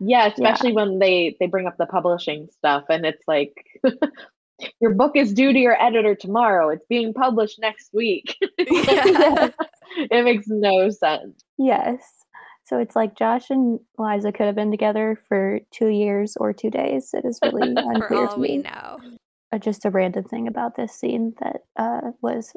Yeah, 0.00 0.26
especially 0.26 0.72
when 0.72 0.98
they 0.98 1.36
they 1.38 1.46
bring 1.46 1.66
up 1.66 1.76
the 1.76 1.86
publishing 1.86 2.48
stuff 2.50 2.84
and 2.88 3.04
it's 3.04 3.22
like 3.28 3.54
your 4.80 4.94
book 4.94 5.12
is 5.14 5.32
due 5.34 5.52
to 5.52 5.58
your 5.58 5.80
editor 5.80 6.14
tomorrow. 6.14 6.70
It's 6.70 6.86
being 6.88 7.12
published 7.12 7.58
next 7.60 7.90
week. 7.92 8.36
Yeah. 8.58 9.50
it 9.96 10.24
makes 10.24 10.46
no 10.48 10.90
sense. 10.90 11.42
Yes. 11.58 12.24
So 12.64 12.78
it's 12.78 12.94
like 12.94 13.16
Josh 13.16 13.50
and 13.50 13.80
Liza 13.98 14.32
could 14.32 14.46
have 14.46 14.54
been 14.54 14.70
together 14.70 15.18
for 15.28 15.60
two 15.72 15.88
years 15.88 16.36
or 16.36 16.52
two 16.52 16.70
days. 16.70 17.10
It 17.12 17.24
is 17.24 17.40
really 17.42 17.74
for 17.74 17.92
unclear 17.92 18.26
to 18.26 18.32
all 18.32 18.38
we 18.38 18.58
me. 18.58 18.58
know. 18.58 18.98
Uh, 19.52 19.58
just 19.58 19.84
a 19.84 19.90
random 19.90 20.24
thing 20.24 20.46
about 20.46 20.76
this 20.76 20.92
scene 20.94 21.34
that 21.40 21.64
uh, 21.76 22.12
was 22.22 22.52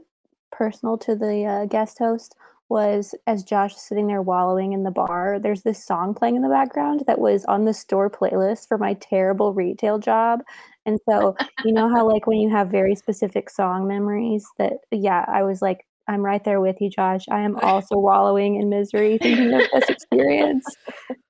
personal 0.51 0.97
to 0.99 1.15
the 1.15 1.45
uh, 1.45 1.65
guest 1.65 1.97
host 1.97 2.35
was 2.69 3.13
as 3.27 3.43
Josh 3.43 3.75
is 3.75 3.81
sitting 3.81 4.07
there 4.07 4.21
wallowing 4.21 4.73
in 4.73 4.83
the 4.83 4.91
bar, 4.91 5.37
there's 5.41 5.63
this 5.63 5.83
song 5.83 6.13
playing 6.13 6.35
in 6.35 6.41
the 6.41 6.49
background 6.49 7.03
that 7.07 7.19
was 7.19 7.45
on 7.45 7.65
the 7.65 7.73
store 7.73 8.09
playlist 8.09 8.67
for 8.67 8.77
my 8.77 8.93
terrible 8.95 9.53
retail 9.53 9.99
job. 9.99 10.39
And 10.85 10.99
so, 11.09 11.35
you 11.63 11.73
know 11.73 11.89
how, 11.89 12.07
like, 12.07 12.27
when 12.27 12.39
you 12.39 12.49
have 12.49 12.69
very 12.69 12.95
specific 12.95 13.49
song 13.49 13.87
memories, 13.87 14.45
that, 14.57 14.73
yeah, 14.91 15.23
I 15.27 15.43
was 15.43 15.61
like, 15.61 15.85
I'm 16.09 16.21
right 16.21 16.43
there 16.43 16.59
with 16.59 16.81
you, 16.81 16.89
Josh. 16.89 17.25
I 17.31 17.39
am 17.39 17.55
also 17.61 17.95
wallowing 17.97 18.59
in 18.59 18.69
misery 18.69 19.17
thinking 19.19 19.53
of 19.53 19.61
this 19.73 19.89
experience. 19.89 20.65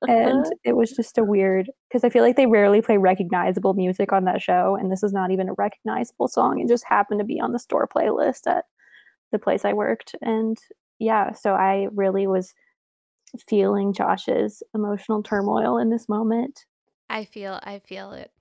And 0.08 0.40
uh-huh. 0.40 0.50
it 0.64 0.76
was 0.76 0.92
just 0.92 1.20
a 1.20 1.24
weird, 1.24 1.70
because 1.88 2.04
I 2.04 2.10
feel 2.10 2.24
like 2.24 2.38
they 2.38 2.48
rarely 2.48 2.82
play 2.82 2.98
recognizable 2.98 3.76
music 3.76 4.12
on 4.12 4.26
that 4.26 4.42
show. 4.42 4.76
And 4.80 4.92
this 4.92 5.04
is 5.04 5.14
not 5.14 5.30
even 5.30 5.50
a 5.50 5.54
recognizable 5.54 6.28
song. 6.28 6.60
It 6.60 6.68
just 6.68 6.86
happened 6.88 7.20
to 7.20 7.26
be 7.26 7.40
on 7.40 7.52
the 7.52 7.60
store 7.60 7.88
playlist 7.88 8.48
at 8.48 8.66
the 9.32 9.38
place 9.38 9.64
I 9.64 9.74
worked. 9.74 10.16
And 10.24 10.58
yeah, 11.00 11.34
so 11.34 11.54
I 11.54 11.88
really 11.94 12.28
was 12.28 12.54
feeling 13.48 13.94
Josh's 13.94 14.64
emotional 14.76 15.24
turmoil 15.24 15.78
in 15.78 15.90
this 15.90 16.10
moment. 16.10 16.66
I 17.10 17.26
feel 17.26 17.60
I 17.64 17.80
feel 17.80 18.12
it. 18.14 18.32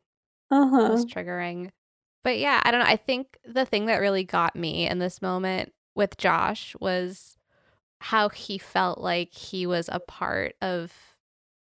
Uh 0.51 0.67
It 0.85 0.91
was 0.91 1.05
triggering. 1.07 1.71
But 2.25 2.39
yeah, 2.39 2.63
I 2.65 2.71
don't 2.71 2.81
know. 2.81 2.87
I 2.87 2.97
think 2.97 3.39
the 3.45 3.67
thing 3.67 3.87
that 3.87 3.99
really 3.99 4.25
got 4.25 4.57
me 4.57 4.89
in 4.89 4.99
this 5.01 5.23
moment 5.23 5.75
with 5.95 6.17
Josh 6.19 6.77
was 6.81 7.37
how 8.01 8.31
he 8.31 8.59
felt 8.59 8.99
like 9.01 9.33
he 9.35 9.67
was 9.67 9.89
a 9.93 10.01
part 10.01 10.57
of 10.63 10.93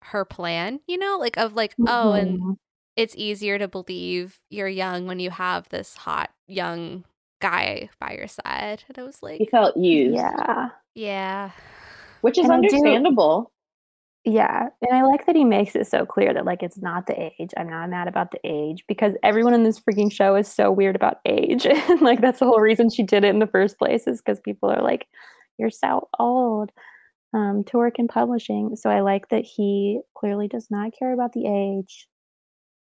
her 0.05 0.25
plan, 0.25 0.81
you 0.89 0.99
know, 0.99 1.19
like 1.21 1.39
of 1.39 1.55
like, 1.55 1.77
oh, 1.87 2.15
and 2.15 2.43
Mhm. 2.43 2.57
it's 2.97 3.17
easier 3.17 3.59
to 3.59 3.69
believe 3.69 4.41
you're 4.51 4.69
young 4.69 5.07
when 5.07 5.21
you 5.21 5.31
have 5.31 5.69
this 5.71 5.97
hot 5.97 6.31
young 6.49 7.05
guy 7.41 7.89
by 8.01 8.13
your 8.13 8.29
side. 8.29 8.85
And 8.89 8.99
I 8.99 9.03
was 9.03 9.19
He 9.21 9.27
like, 9.27 9.51
felt 9.51 9.77
used, 9.77 10.17
Yeah. 10.17 10.69
yeah. 10.95 11.51
which 12.21 12.39
is 12.39 12.45
And 12.45 12.53
I 12.53 12.57
do- 12.61 12.67
understandable. 12.77 13.53
Yeah, 14.27 14.69
and 14.83 14.95
I 14.95 15.03
like 15.03 15.25
that 15.25 15.35
he 15.35 15.45
makes 15.45 15.75
it 15.75 15.87
so 15.87 16.05
clear 16.05 16.35
that 16.35 16.45
like 16.45 16.63
it's 16.63 16.77
not 16.77 17.07
the 17.07 17.19
age. 17.19 17.53
I'm 17.57 17.71
not 17.71 17.89
mad 17.89 18.07
about 18.07 18.33
the 18.33 18.41
age 18.45 18.85
because 18.87 19.15
everyone 19.23 19.55
in 19.55 19.63
this 19.63 19.81
freaking 19.81 20.13
show 20.13 20.35
is 20.37 20.47
so 20.47 20.71
weird 20.71 20.95
about 20.95 21.21
age. 21.25 21.65
and 21.67 22.03
like 22.03 22.21
that's 22.21 22.39
the 22.41 22.45
whole 22.45 22.61
reason 22.61 22.91
she 22.91 23.03
did 23.03 23.25
it 23.25 23.29
in 23.31 23.39
the 23.39 23.47
first 23.47 23.79
place 23.79 24.07
is 24.07 24.21
because 24.21 24.39
people 24.41 24.69
are 24.71 24.83
like, 24.83 25.07
You're 25.59 25.71
so 25.71 26.09
old 26.19 26.71
um, 27.33 27.65
to 27.69 27.79
work 27.79 27.99
in 27.99 28.09
publishing. 28.09 28.77
So 28.77 28.91
I 28.91 29.01
like 29.01 29.31
that 29.31 29.45
he 29.47 30.01
clearly 30.15 30.49
does 30.49 30.67
not 30.71 30.93
care 30.99 31.15
about 31.15 31.33
the 31.33 31.47
age. 31.47 32.07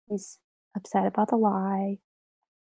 He's 0.09 0.37
upset 0.75 1.05
about 1.05 1.29
the 1.29 1.37
lie 1.37 1.99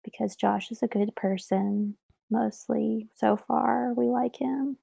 because 0.03 0.35
Josh 0.35 0.71
is 0.71 0.83
a 0.83 0.87
good 0.87 1.15
person, 1.15 1.95
mostly 2.29 3.07
so 3.15 3.37
far. 3.37 3.93
We 3.95 4.05
like 4.05 4.35
him. 4.37 4.77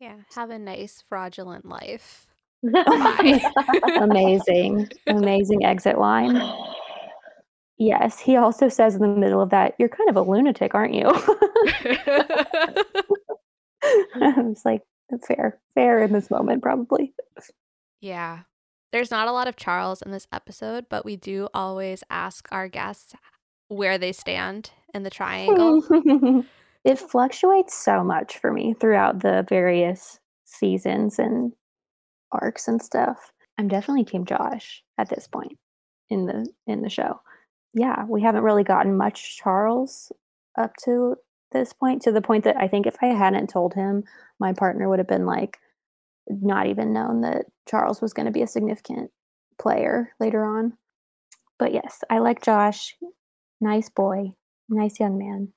Yeah. 0.00 0.16
Have 0.34 0.50
a 0.50 0.58
nice 0.58 1.02
fraudulent 1.08 1.64
life. 1.64 2.26
Oh 2.74 3.38
amazing, 4.00 4.88
amazing 5.06 5.64
exit 5.64 5.98
line. 5.98 6.40
Yes, 7.78 8.18
he 8.18 8.36
also 8.36 8.68
says 8.68 8.94
in 8.94 9.02
the 9.02 9.08
middle 9.08 9.42
of 9.42 9.50
that, 9.50 9.74
"You're 9.78 9.90
kind 9.90 10.08
of 10.08 10.16
a 10.16 10.22
lunatic, 10.22 10.74
aren't 10.74 10.94
you?" 10.94 11.04
it's 13.82 14.64
like 14.64 14.82
fair, 15.26 15.60
fair 15.74 16.02
in 16.02 16.12
this 16.12 16.30
moment, 16.30 16.62
probably. 16.62 17.14
Yeah. 18.00 18.40
There's 18.92 19.10
not 19.10 19.28
a 19.28 19.32
lot 19.32 19.48
of 19.48 19.56
Charles 19.56 20.00
in 20.00 20.10
this 20.10 20.26
episode, 20.32 20.86
but 20.88 21.04
we 21.04 21.16
do 21.16 21.48
always 21.52 22.02
ask 22.08 22.48
our 22.50 22.68
guests 22.68 23.14
where 23.68 23.98
they 23.98 24.12
stand 24.12 24.70
in 24.94 25.02
the 25.02 25.10
triangle. 25.10 25.82
it 26.84 26.98
fluctuates 26.98 27.76
so 27.76 28.02
much 28.02 28.38
for 28.38 28.52
me 28.52 28.74
throughout 28.74 29.20
the 29.20 29.44
various 29.48 30.20
seasons 30.44 31.18
and 31.18 31.52
arcs 32.32 32.68
and 32.68 32.80
stuff. 32.80 33.32
I'm 33.58 33.68
definitely 33.68 34.04
Team 34.04 34.24
Josh 34.24 34.82
at 34.98 35.08
this 35.08 35.26
point 35.26 35.58
in 36.10 36.26
the 36.26 36.48
in 36.66 36.82
the 36.82 36.90
show. 36.90 37.20
Yeah, 37.74 38.04
we 38.08 38.22
haven't 38.22 38.44
really 38.44 38.64
gotten 38.64 38.96
much 38.96 39.36
Charles 39.36 40.12
up 40.58 40.72
to 40.84 41.16
this 41.52 41.72
point 41.72 42.02
to 42.02 42.12
the 42.12 42.22
point 42.22 42.44
that 42.44 42.56
I 42.56 42.68
think 42.68 42.86
if 42.86 42.96
I 43.02 43.06
hadn't 43.06 43.48
told 43.48 43.74
him, 43.74 44.04
my 44.38 44.52
partner 44.52 44.88
would 44.88 44.98
have 44.98 45.08
been 45.08 45.26
like 45.26 45.58
not 46.28 46.66
even 46.66 46.92
known 46.92 47.20
that 47.22 47.46
Charles 47.68 48.00
was 48.00 48.12
going 48.12 48.26
to 48.26 48.32
be 48.32 48.42
a 48.42 48.46
significant 48.46 49.10
player 49.58 50.12
later 50.20 50.44
on. 50.44 50.72
But 51.58 51.72
yes, 51.72 52.02
I 52.10 52.18
like 52.18 52.42
Josh. 52.42 52.94
Nice 53.60 53.88
boy, 53.88 54.32
nice 54.68 55.00
young 55.00 55.18
man. 55.18 55.52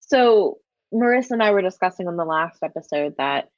So 0.00 0.58
Marisa 0.92 1.32
and 1.32 1.42
I 1.42 1.50
were 1.50 1.62
discussing 1.62 2.08
on 2.08 2.16
the 2.16 2.24
last 2.24 2.62
episode 2.62 3.14
that 3.18 3.50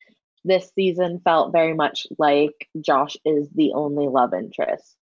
this 0.45 0.71
season 0.75 1.21
felt 1.25 1.53
very 1.53 1.75
much 1.75 2.07
like 2.19 2.69
Josh 2.81 3.17
is 3.25 3.49
the 3.55 3.73
only 3.75 4.09
love 4.09 4.33
interest. 4.35 4.97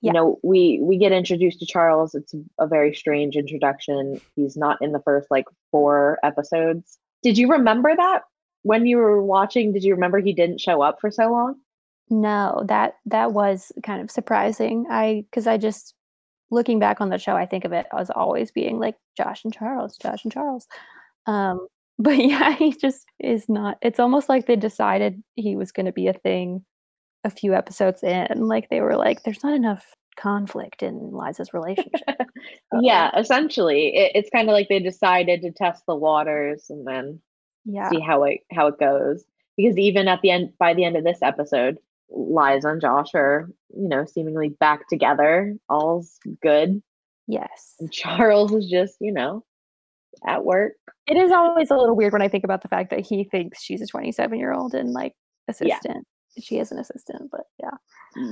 Yeah. 0.00 0.08
You 0.08 0.12
know, 0.14 0.38
we 0.42 0.80
we 0.82 0.98
get 0.98 1.12
introduced 1.12 1.60
to 1.60 1.66
Charles. 1.66 2.14
It's 2.14 2.34
a 2.58 2.66
very 2.66 2.94
strange 2.94 3.36
introduction. 3.36 4.20
He's 4.36 4.56
not 4.56 4.78
in 4.82 4.92
the 4.92 5.00
first 5.00 5.30
like 5.30 5.46
four 5.70 6.18
episodes. 6.22 6.98
Did 7.22 7.38
you 7.38 7.48
remember 7.48 7.90
that 7.96 8.22
when 8.62 8.86
you 8.86 8.96
were 8.96 9.22
watching? 9.22 9.72
Did 9.72 9.84
you 9.84 9.94
remember 9.94 10.18
he 10.18 10.32
didn't 10.32 10.60
show 10.60 10.82
up 10.82 11.00
for 11.00 11.10
so 11.10 11.30
long? 11.30 11.56
No, 12.10 12.64
that 12.66 12.96
that 13.06 13.32
was 13.32 13.72
kind 13.82 14.02
of 14.02 14.10
surprising. 14.10 14.86
I 14.90 15.24
because 15.30 15.46
I 15.46 15.56
just 15.56 15.94
looking 16.52 16.78
back 16.78 17.00
on 17.00 17.08
the 17.08 17.18
show, 17.18 17.34
I 17.34 17.46
think 17.46 17.64
of 17.64 17.72
it 17.72 17.86
as 17.96 18.10
always 18.10 18.52
being 18.52 18.78
like 18.78 18.94
Josh 19.16 19.42
and 19.42 19.52
Charles, 19.52 19.96
Josh 19.96 20.22
and 20.22 20.32
Charles. 20.32 20.68
Um, 21.26 21.66
but 21.98 22.18
yeah, 22.18 22.54
he 22.54 22.72
just 22.72 23.06
is 23.18 23.48
not. 23.48 23.78
It's 23.82 23.98
almost 23.98 24.28
like 24.28 24.46
they 24.46 24.56
decided 24.56 25.22
he 25.34 25.56
was 25.56 25.72
going 25.72 25.86
to 25.86 25.92
be 25.92 26.08
a 26.08 26.12
thing 26.12 26.64
a 27.24 27.30
few 27.30 27.54
episodes 27.54 28.02
in. 28.02 28.28
Like 28.36 28.68
they 28.68 28.80
were 28.80 28.96
like, 28.96 29.22
"There's 29.22 29.42
not 29.42 29.54
enough 29.54 29.84
conflict 30.16 30.82
in 30.82 31.10
Liza's 31.12 31.52
relationship." 31.52 32.20
yeah, 32.80 33.10
essentially, 33.16 33.94
it, 33.94 34.12
it's 34.14 34.30
kind 34.30 34.48
of 34.48 34.52
like 34.52 34.68
they 34.68 34.80
decided 34.80 35.42
to 35.42 35.52
test 35.52 35.84
the 35.86 35.94
waters 35.94 36.66
and 36.70 36.86
then 36.86 37.20
yeah, 37.64 37.88
see 37.90 38.00
how 38.00 38.24
it 38.24 38.40
how 38.52 38.66
it 38.68 38.78
goes. 38.78 39.24
Because 39.56 39.76
even 39.76 40.08
at 40.08 40.20
the 40.22 40.30
end, 40.30 40.52
by 40.58 40.74
the 40.74 40.84
end 40.84 40.96
of 40.96 41.04
this 41.04 41.22
episode, 41.22 41.78
Liza 42.14 42.68
and 42.68 42.80
Josh 42.80 43.14
are, 43.14 43.48
you 43.74 43.88
know, 43.88 44.04
seemingly 44.04 44.50
back 44.50 44.88
together. 44.88 45.54
All's 45.68 46.18
good. 46.42 46.82
yes. 47.26 47.74
And 47.80 47.92
Charles 47.92 48.52
is 48.52 48.68
just, 48.68 48.96
you 49.00 49.12
know, 49.12 49.44
at 50.26 50.44
work. 50.44 50.72
It 51.06 51.16
is 51.16 51.32
always 51.32 51.70
a 51.70 51.76
little 51.76 51.96
weird 51.96 52.12
when 52.12 52.22
I 52.22 52.28
think 52.28 52.44
about 52.44 52.62
the 52.62 52.68
fact 52.68 52.90
that 52.90 53.00
he 53.00 53.24
thinks 53.24 53.62
she's 53.62 53.82
a 53.82 53.86
27 53.86 54.38
year 54.38 54.52
old 54.52 54.74
and 54.74 54.92
like 54.92 55.14
assistant. 55.48 55.80
Yeah. 56.36 56.42
She 56.42 56.58
is 56.58 56.72
an 56.72 56.78
assistant, 56.78 57.30
but 57.30 57.42
yeah. 57.58 57.76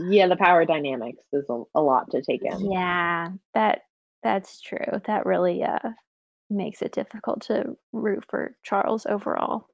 Yeah, 0.08 0.26
the 0.28 0.36
power 0.36 0.64
dynamics 0.64 1.22
is 1.32 1.44
a, 1.50 1.62
a 1.74 1.80
lot 1.80 2.10
to 2.12 2.22
take 2.22 2.42
in. 2.44 2.70
Yeah, 2.70 3.30
that 3.54 3.82
that's 4.22 4.60
true. 4.60 5.00
That 5.06 5.26
really 5.26 5.62
uh 5.62 5.90
makes 6.48 6.82
it 6.82 6.92
difficult 6.92 7.42
to 7.42 7.76
root 7.92 8.24
for 8.28 8.56
Charles 8.62 9.06
overall. 9.06 9.66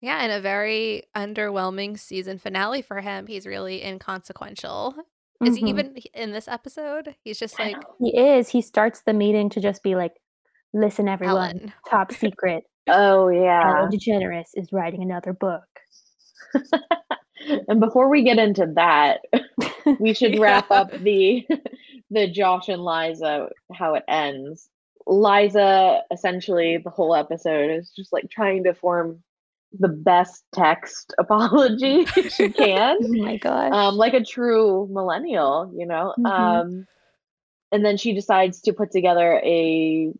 Yeah, 0.00 0.18
and 0.22 0.30
a 0.32 0.40
very 0.40 1.04
underwhelming 1.16 1.98
season 1.98 2.38
finale 2.38 2.82
for 2.82 3.00
him. 3.00 3.26
He's 3.26 3.46
really 3.46 3.82
inconsequential. 3.82 4.94
Is 5.44 5.56
he 5.56 5.64
Mhm. 5.64 5.68
even 5.68 5.96
in 6.14 6.32
this 6.32 6.48
episode? 6.48 7.14
He's 7.24 7.38
just 7.38 7.58
like 7.58 7.76
He 7.98 8.16
is. 8.16 8.48
He 8.48 8.60
starts 8.62 9.02
the 9.02 9.12
meeting 9.12 9.48
to 9.50 9.60
just 9.60 9.82
be 9.82 9.94
like, 9.94 10.14
"Listen, 10.72 11.08
everyone, 11.08 11.36
Ellen. 11.36 11.72
top 11.88 12.12
secret. 12.12 12.64
Oh 12.88 13.28
yeah. 13.28 13.78
Ellen 13.78 13.90
DeGeneres 13.90 14.50
is 14.54 14.72
writing 14.72 15.02
another 15.02 15.32
book." 15.32 15.64
and 17.68 17.80
before 17.80 18.08
we 18.08 18.22
get 18.22 18.38
into 18.38 18.66
that, 18.76 19.20
we 20.00 20.12
should 20.14 20.38
wrap 20.38 20.66
Yeah. 20.70 20.76
up 20.80 20.90
the 20.92 21.46
the 22.10 22.28
Josh 22.28 22.68
and 22.68 22.84
Liza 22.84 23.48
how 23.74 23.94
it 23.94 24.04
ends. 24.08 24.68
Liza 25.06 26.02
essentially 26.10 26.78
the 26.78 26.90
whole 26.90 27.14
episode 27.14 27.70
is 27.70 27.90
just 27.94 28.12
like 28.12 28.28
trying 28.30 28.64
to 28.64 28.74
form 28.74 29.22
the 29.78 29.88
best 29.88 30.44
text 30.54 31.14
apology 31.18 32.04
she 32.30 32.50
can. 32.50 32.98
oh 33.02 33.24
my 33.24 33.36
gosh. 33.36 33.72
um, 33.72 33.96
like 33.96 34.14
a 34.14 34.24
true 34.24 34.88
millennial, 34.90 35.72
you 35.76 35.86
know. 35.86 36.14
Mhm. 36.18 36.26
Um, 36.30 36.86
and 37.72 37.84
then 37.84 37.96
she 37.96 38.12
decides 38.14 38.60
to 38.62 38.72
put 38.72 38.92
together 38.92 39.40
a 39.44 40.12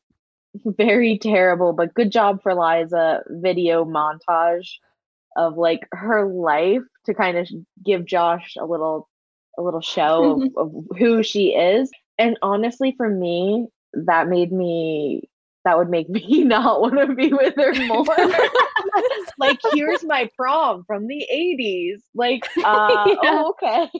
very 0.64 1.18
terrible, 1.18 1.72
but 1.72 1.94
good 1.94 2.10
job 2.10 2.42
for 2.42 2.54
Liza 2.54 3.22
video 3.28 3.84
montage 3.84 4.68
of 5.36 5.56
like 5.56 5.86
her 5.92 6.26
life 6.26 6.82
to 7.04 7.14
kind 7.14 7.36
of 7.36 7.48
give 7.84 8.04
Josh 8.04 8.56
a 8.58 8.64
little 8.64 9.08
a 9.58 9.62
little 9.62 9.80
show 9.80 10.42
of, 10.56 10.74
of 10.74 10.84
who 10.98 11.22
she 11.22 11.48
is. 11.54 11.90
And 12.18 12.38
honestly, 12.42 12.94
for 12.96 13.08
me, 13.08 13.68
that 13.94 14.28
made 14.28 14.52
me 14.52 15.28
that 15.66 15.76
would 15.76 15.90
make 15.90 16.08
me 16.08 16.44
not 16.44 16.80
want 16.80 16.96
to 16.96 17.14
be 17.14 17.32
with 17.32 17.54
her 17.56 17.74
more. 17.86 18.04
like, 19.38 19.58
here's 19.74 20.04
my 20.04 20.30
prom 20.36 20.84
from 20.86 21.06
the 21.08 21.26
80s. 21.30 22.00
Like, 22.14 22.46
uh, 22.58 23.04
yeah. 23.06 23.16
oh, 23.24 23.54
okay. 23.62 23.90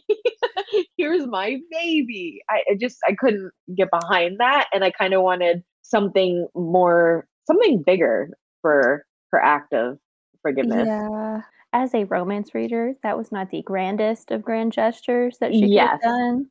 here's 0.96 1.26
my 1.26 1.58
baby. 1.70 2.40
I, 2.48 2.62
I 2.70 2.74
just, 2.80 2.98
I 3.06 3.14
couldn't 3.18 3.50
get 3.76 3.88
behind 3.90 4.38
that. 4.38 4.68
And 4.72 4.84
I 4.84 4.90
kind 4.90 5.12
of 5.12 5.22
wanted 5.22 5.62
something 5.82 6.46
more, 6.54 7.26
something 7.46 7.82
bigger 7.84 8.30
for 8.62 9.04
her 9.32 9.42
act 9.42 9.74
of 9.74 9.98
forgiveness. 10.42 10.86
Yeah. 10.86 11.40
As 11.72 11.94
a 11.94 12.04
romance 12.04 12.54
reader, 12.54 12.94
that 13.02 13.18
was 13.18 13.30
not 13.32 13.50
the 13.50 13.62
grandest 13.62 14.30
of 14.30 14.42
grand 14.42 14.72
gestures 14.72 15.36
that 15.40 15.52
she 15.52 15.66
yes. 15.66 15.90
could 15.90 15.90
have 15.90 16.00
done. 16.00 16.46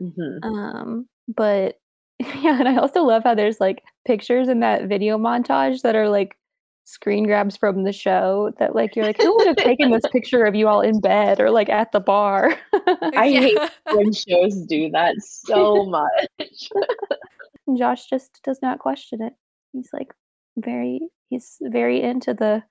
Mm-hmm. 0.00 0.44
Um, 0.44 1.08
but 1.34 1.78
yeah, 2.18 2.58
and 2.58 2.68
I 2.68 2.76
also 2.76 3.02
love 3.02 3.22
how 3.24 3.34
there's 3.34 3.60
like 3.60 3.82
pictures 4.08 4.48
in 4.48 4.60
that 4.60 4.88
video 4.88 5.18
montage 5.18 5.82
that 5.82 5.94
are 5.94 6.08
like 6.08 6.34
screen 6.84 7.24
grabs 7.24 7.58
from 7.58 7.84
the 7.84 7.92
show 7.92 8.50
that 8.58 8.74
like 8.74 8.96
you're 8.96 9.04
like 9.04 9.20
who 9.20 9.36
would 9.36 9.46
have 9.46 9.56
taken 9.56 9.90
this 9.90 10.06
picture 10.10 10.46
of 10.46 10.54
you 10.54 10.66
all 10.66 10.80
in 10.80 10.98
bed 10.98 11.38
or 11.38 11.50
like 11.50 11.68
at 11.68 11.92
the 11.92 12.00
bar? 12.00 12.56
I 13.14 13.26
yeah. 13.26 13.40
hate 13.40 13.58
when 13.92 14.10
shows 14.14 14.64
do 14.66 14.90
that 14.92 15.14
so 15.18 15.84
much. 16.40 16.70
Josh 17.76 18.06
just 18.06 18.40
does 18.42 18.60
not 18.62 18.78
question 18.78 19.20
it. 19.20 19.34
He's 19.74 19.90
like 19.92 20.14
very 20.56 21.00
he's 21.28 21.58
very 21.60 22.00
into 22.00 22.32
the 22.32 22.64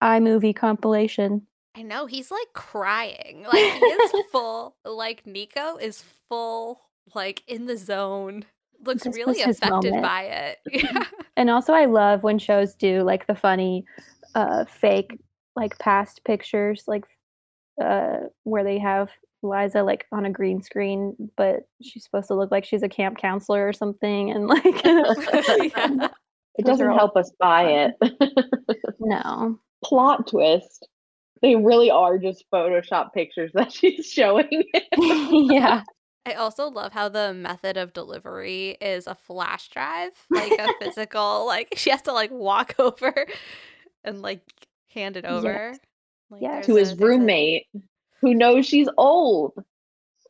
imovie 0.00 0.54
compilation. 0.54 1.48
I 1.74 1.82
know 1.82 2.06
he's 2.06 2.30
like 2.30 2.52
crying. 2.54 3.44
Like 3.44 3.72
he 3.72 3.84
is 3.86 4.12
full 4.30 4.76
like 4.84 5.26
nico 5.26 5.76
is 5.78 6.04
full 6.28 6.80
like 7.12 7.42
in 7.48 7.66
the 7.66 7.76
zone 7.76 8.44
looks 8.84 9.04
this 9.04 9.16
really 9.16 9.42
affected 9.42 10.00
by 10.02 10.22
it. 10.22 10.58
Yeah. 10.70 11.04
And 11.36 11.50
also 11.50 11.72
I 11.72 11.86
love 11.86 12.22
when 12.22 12.38
shows 12.38 12.74
do 12.74 13.02
like 13.02 13.26
the 13.26 13.34
funny 13.34 13.84
uh 14.34 14.64
fake 14.66 15.18
like 15.56 15.78
past 15.78 16.22
pictures 16.24 16.84
like 16.86 17.04
uh 17.82 18.18
where 18.44 18.64
they 18.64 18.78
have 18.78 19.10
Liza 19.42 19.82
like 19.82 20.06
on 20.12 20.26
a 20.26 20.30
green 20.30 20.62
screen, 20.62 21.16
but 21.36 21.68
she's 21.82 22.04
supposed 22.04 22.28
to 22.28 22.34
look 22.34 22.50
like 22.50 22.64
she's 22.64 22.82
a 22.82 22.88
camp 22.88 23.18
counselor 23.18 23.66
or 23.66 23.72
something 23.72 24.30
and 24.30 24.46
like 24.46 24.64
yeah. 24.84 26.08
it 26.56 26.66
doesn't 26.66 26.92
help 26.92 27.16
us 27.16 27.32
buy 27.38 27.62
it. 27.64 27.94
no. 28.98 29.58
Plot 29.82 30.26
twist. 30.26 30.86
They 31.40 31.56
really 31.56 31.90
are 31.90 32.18
just 32.18 32.44
Photoshop 32.52 33.14
pictures 33.14 33.50
that 33.54 33.72
she's 33.72 34.10
showing. 34.10 34.64
yeah. 34.98 35.82
I 36.26 36.34
also 36.34 36.68
love 36.68 36.92
how 36.92 37.08
the 37.08 37.32
method 37.32 37.76
of 37.76 37.92
delivery 37.92 38.76
is 38.80 39.06
a 39.06 39.14
flash 39.14 39.68
drive, 39.68 40.12
like 40.30 40.52
a 40.52 40.68
physical, 40.80 41.46
like 41.46 41.72
she 41.76 41.90
has 41.90 42.02
to 42.02 42.12
like 42.12 42.30
walk 42.30 42.74
over 42.78 43.26
and 44.04 44.22
like 44.22 44.42
hand 44.88 45.16
it 45.16 45.24
over. 45.24 45.70
Yes. 45.72 45.78
Like, 46.30 46.42
yes. 46.42 46.66
To 46.66 46.76
his 46.76 46.94
roommate 46.96 47.66
who 48.20 48.34
knows 48.34 48.66
she's 48.66 48.88
old. 48.96 49.64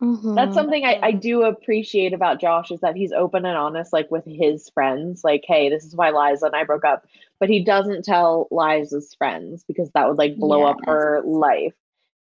Mm-hmm. 0.02 0.35
That's 0.35 0.54
something 0.54 0.85
I, 0.85 0.99
I 1.02 1.12
do 1.12 1.42
appreciate 1.42 2.14
about 2.14 2.40
Josh 2.40 2.70
is 2.70 2.80
that 2.80 2.97
he's 2.97 3.12
open 3.12 3.44
and 3.44 3.56
honest, 3.56 3.92
like 3.92 4.11
with 4.11 4.25
his 4.25 4.70
friends. 4.70 5.23
Like, 5.25 5.44
hey, 5.47 5.68
this 5.68 5.85
is 5.85 5.94
why 5.94 6.11
Liza 6.11 6.47
and 6.47 6.56
I 6.56 6.64
broke 6.64 6.87
up. 6.87 7.04
But 7.38 7.50
he 7.50 7.62
doesn't 7.62 8.04
tell 8.04 8.49
Liza's 8.50 9.14
friends 9.14 9.62
because 9.66 9.90
that 9.90 10.09
would 10.09 10.16
like 10.16 10.37
blow 10.37 10.66
yes. 10.66 10.70
up 10.70 10.87
her 10.87 11.20
life 11.24 11.74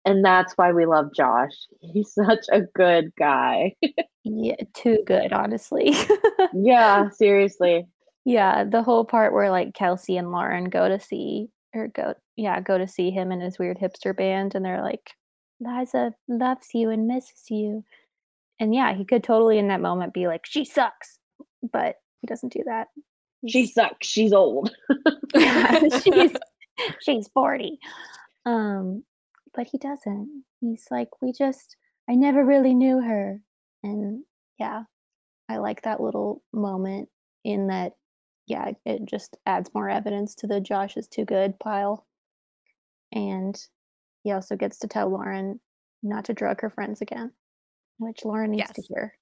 and 0.04 0.24
that's 0.24 0.54
why 0.54 0.72
we 0.72 0.86
love 0.86 1.10
Josh. 1.14 1.52
He's 1.80 2.12
such 2.14 2.46
a 2.52 2.62
good 2.62 3.12
guy. 3.18 3.74
yeah, 4.24 4.56
too 4.74 4.98
good, 5.06 5.32
honestly. 5.32 5.94
yeah, 6.54 7.08
seriously. 7.10 7.86
Yeah, 8.24 8.64
the 8.64 8.82
whole 8.82 9.04
part 9.04 9.32
where 9.32 9.50
like 9.50 9.74
Kelsey 9.74 10.16
and 10.16 10.30
Lauren 10.30 10.64
go 10.64 10.88
to 10.88 11.00
see 11.00 11.48
or 11.74 11.88
go 11.88 12.14
yeah, 12.36 12.60
go 12.60 12.78
to 12.78 12.86
see 12.86 13.10
him 13.10 13.30
and 13.30 13.42
his 13.42 13.58
weird 13.58 13.78
hipster 13.78 14.16
band 14.16 14.54
and 14.54 14.64
they're 14.64 14.82
like 14.82 15.12
Liza 15.60 16.14
loves 16.28 16.68
you 16.74 16.90
and 16.90 17.06
misses 17.06 17.44
you. 17.50 17.84
And 18.58 18.74
yeah, 18.74 18.94
he 18.94 19.04
could 19.04 19.24
totally 19.24 19.58
in 19.58 19.68
that 19.68 19.80
moment 19.80 20.14
be 20.14 20.26
like 20.26 20.44
she 20.44 20.64
sucks, 20.64 21.18
but 21.72 21.96
he 22.20 22.26
doesn't 22.26 22.52
do 22.52 22.62
that. 22.66 22.88
She 23.48 23.66
sucks. 23.66 24.06
She's 24.06 24.32
old. 24.32 24.70
yeah, 25.34 25.80
she's 26.02 26.32
she's 27.00 27.28
40. 27.32 27.78
Um 28.44 29.04
but 29.60 29.68
he 29.70 29.76
doesn't. 29.76 30.44
He's 30.62 30.86
like, 30.90 31.08
we 31.20 31.32
just, 31.32 31.76
I 32.08 32.14
never 32.14 32.46
really 32.46 32.72
knew 32.72 32.98
her. 33.02 33.42
And 33.82 34.24
yeah, 34.58 34.84
I 35.50 35.58
like 35.58 35.82
that 35.82 36.00
little 36.00 36.42
moment 36.50 37.10
in 37.44 37.66
that, 37.66 37.92
yeah, 38.46 38.70
it 38.86 39.04
just 39.04 39.36
adds 39.44 39.68
more 39.74 39.90
evidence 39.90 40.34
to 40.36 40.46
the 40.46 40.62
Josh 40.62 40.96
is 40.96 41.08
too 41.08 41.26
good 41.26 41.58
pile. 41.58 42.06
And 43.12 43.54
he 44.24 44.32
also 44.32 44.56
gets 44.56 44.78
to 44.78 44.88
tell 44.88 45.10
Lauren 45.10 45.60
not 46.02 46.24
to 46.24 46.32
drug 46.32 46.62
her 46.62 46.70
friends 46.70 47.02
again, 47.02 47.30
which 47.98 48.24
Lauren 48.24 48.52
needs 48.52 48.64
yes. 48.66 48.72
to 48.72 48.82
hear. 48.94 49.14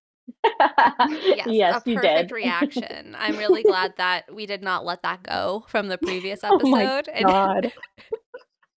yes, 1.26 1.46
yes, 1.48 1.82
a 1.84 1.94
perfect 1.94 2.30
reaction. 2.30 3.16
I'm 3.18 3.36
really 3.38 3.64
glad 3.64 3.94
that 3.96 4.32
we 4.32 4.46
did 4.46 4.62
not 4.62 4.84
let 4.84 5.02
that 5.02 5.24
go 5.24 5.64
from 5.66 5.88
the 5.88 5.98
previous 6.02 6.44
episode. 6.44 7.08
Oh 7.08 7.22
my 7.22 7.22
God. 7.22 7.72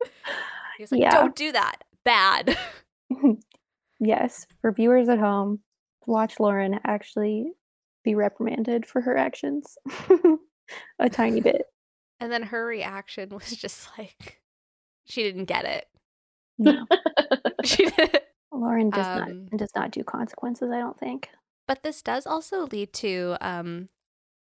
He's 0.82 0.92
like, 0.92 1.02
yeah. 1.02 1.12
don't 1.12 1.36
do 1.36 1.52
that. 1.52 1.84
Bad. 2.04 2.58
yes. 4.00 4.48
For 4.62 4.72
viewers 4.72 5.10
at 5.10 5.20
home, 5.20 5.60
watch 6.08 6.40
Lauren 6.40 6.80
actually 6.86 7.52
be 8.04 8.16
reprimanded 8.16 8.84
for 8.88 9.00
her 9.02 9.16
actions 9.16 9.78
a 11.00 11.08
tiny 11.08 11.40
bit. 11.42 11.62
And 12.20 12.32
then 12.32 12.42
her 12.42 12.66
reaction 12.66 13.30
was 13.30 13.52
just 13.56 13.90
like, 13.96 14.42
she 15.06 15.22
didn't 15.22 15.46
get 15.46 15.66
it. 15.66 15.86
No. 16.58 16.88
she 17.64 17.86
did. 17.86 18.22
Lauren 18.52 18.90
does 18.90 19.06
um, 19.06 19.48
not 19.52 19.60
does 19.60 19.72
not 19.76 19.92
do 19.92 20.04
consequences, 20.04 20.72
I 20.72 20.80
don't 20.80 21.00
think. 21.00 21.30
But 21.68 21.84
this 21.84 22.02
does 22.02 22.26
also 22.26 22.66
lead 22.66 22.92
to 22.94 23.38
um, 23.40 23.88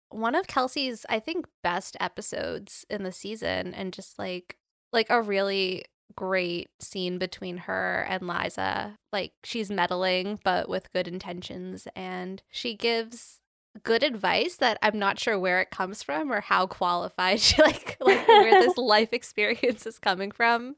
one 0.09 0.33
of 0.33 0.47
Kelsey's, 0.47 1.05
I 1.09 1.19
think, 1.19 1.45
best 1.61 1.95
episodes 1.99 2.85
in 2.89 3.03
the 3.03 3.11
season, 3.11 3.73
and 3.73 3.93
just 3.93 4.19
like 4.19 4.57
like 4.91 5.07
a 5.09 5.21
really 5.21 5.85
great 6.15 6.69
scene 6.79 7.17
between 7.17 7.57
her 7.57 8.05
and 8.07 8.27
Liza. 8.27 8.97
Like 9.11 9.33
she's 9.43 9.69
meddling, 9.69 10.39
but 10.43 10.69
with 10.69 10.91
good 10.93 11.07
intentions, 11.07 11.87
and 11.95 12.41
she 12.49 12.75
gives 12.75 13.39
good 13.81 14.03
advice 14.03 14.57
that 14.57 14.77
I'm 14.83 14.99
not 14.99 15.19
sure 15.19 15.39
where 15.39 15.59
it 15.59 15.71
comes 15.71 16.03
from 16.03 16.31
or 16.31 16.41
how 16.41 16.67
qualified 16.67 17.39
she 17.39 17.61
like 17.61 17.97
like 17.99 18.27
where 18.27 18.61
this 18.61 18.77
life 18.77 19.13
experience 19.13 19.85
is 19.85 19.99
coming 19.99 20.31
from. 20.31 20.75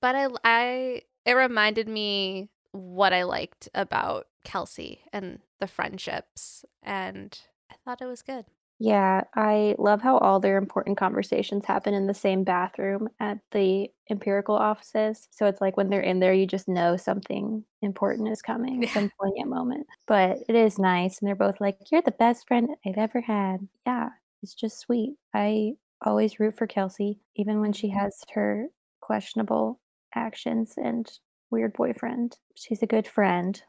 But 0.00 0.14
I 0.14 0.28
I 0.44 1.02
it 1.24 1.32
reminded 1.34 1.88
me 1.88 2.48
what 2.72 3.12
I 3.12 3.22
liked 3.22 3.68
about 3.74 4.26
Kelsey 4.44 5.02
and 5.12 5.40
the 5.60 5.66
friendships 5.66 6.64
and 6.82 7.38
I 7.70 7.74
thought 7.84 8.02
it 8.02 8.06
was 8.06 8.22
good. 8.22 8.46
Yeah, 8.78 9.22
I 9.34 9.74
love 9.78 10.02
how 10.02 10.18
all 10.18 10.38
their 10.38 10.58
important 10.58 10.98
conversations 10.98 11.64
happen 11.64 11.94
in 11.94 12.06
the 12.06 12.14
same 12.14 12.44
bathroom 12.44 13.08
at 13.20 13.38
the 13.52 13.88
empirical 14.10 14.54
offices. 14.54 15.28
So 15.30 15.46
it's 15.46 15.62
like 15.62 15.76
when 15.78 15.88
they're 15.88 16.00
in 16.02 16.20
there, 16.20 16.34
you 16.34 16.46
just 16.46 16.68
know 16.68 16.96
something 16.96 17.64
important 17.80 18.28
is 18.28 18.42
coming, 18.46 18.82
yeah. 18.82 18.92
some 18.92 19.10
poignant 19.18 19.48
moment. 19.48 19.86
But 20.06 20.38
it 20.48 20.54
is 20.54 20.78
nice. 20.78 21.18
And 21.18 21.28
they're 21.28 21.34
both 21.34 21.60
like, 21.60 21.78
You're 21.90 22.02
the 22.02 22.10
best 22.12 22.46
friend 22.46 22.68
I've 22.86 22.98
ever 22.98 23.20
had. 23.20 23.66
Yeah, 23.86 24.10
it's 24.42 24.54
just 24.54 24.78
sweet. 24.78 25.14
I 25.32 25.72
always 26.04 26.38
root 26.38 26.58
for 26.58 26.66
Kelsey, 26.66 27.20
even 27.34 27.60
when 27.60 27.72
she 27.72 27.88
mm-hmm. 27.88 27.98
has 27.98 28.22
her 28.34 28.66
questionable 29.00 29.80
actions 30.14 30.74
and 30.76 31.10
weird 31.50 31.72
boyfriend. 31.72 32.36
She's 32.54 32.82
a 32.82 32.86
good 32.86 33.06
friend. 33.06 33.60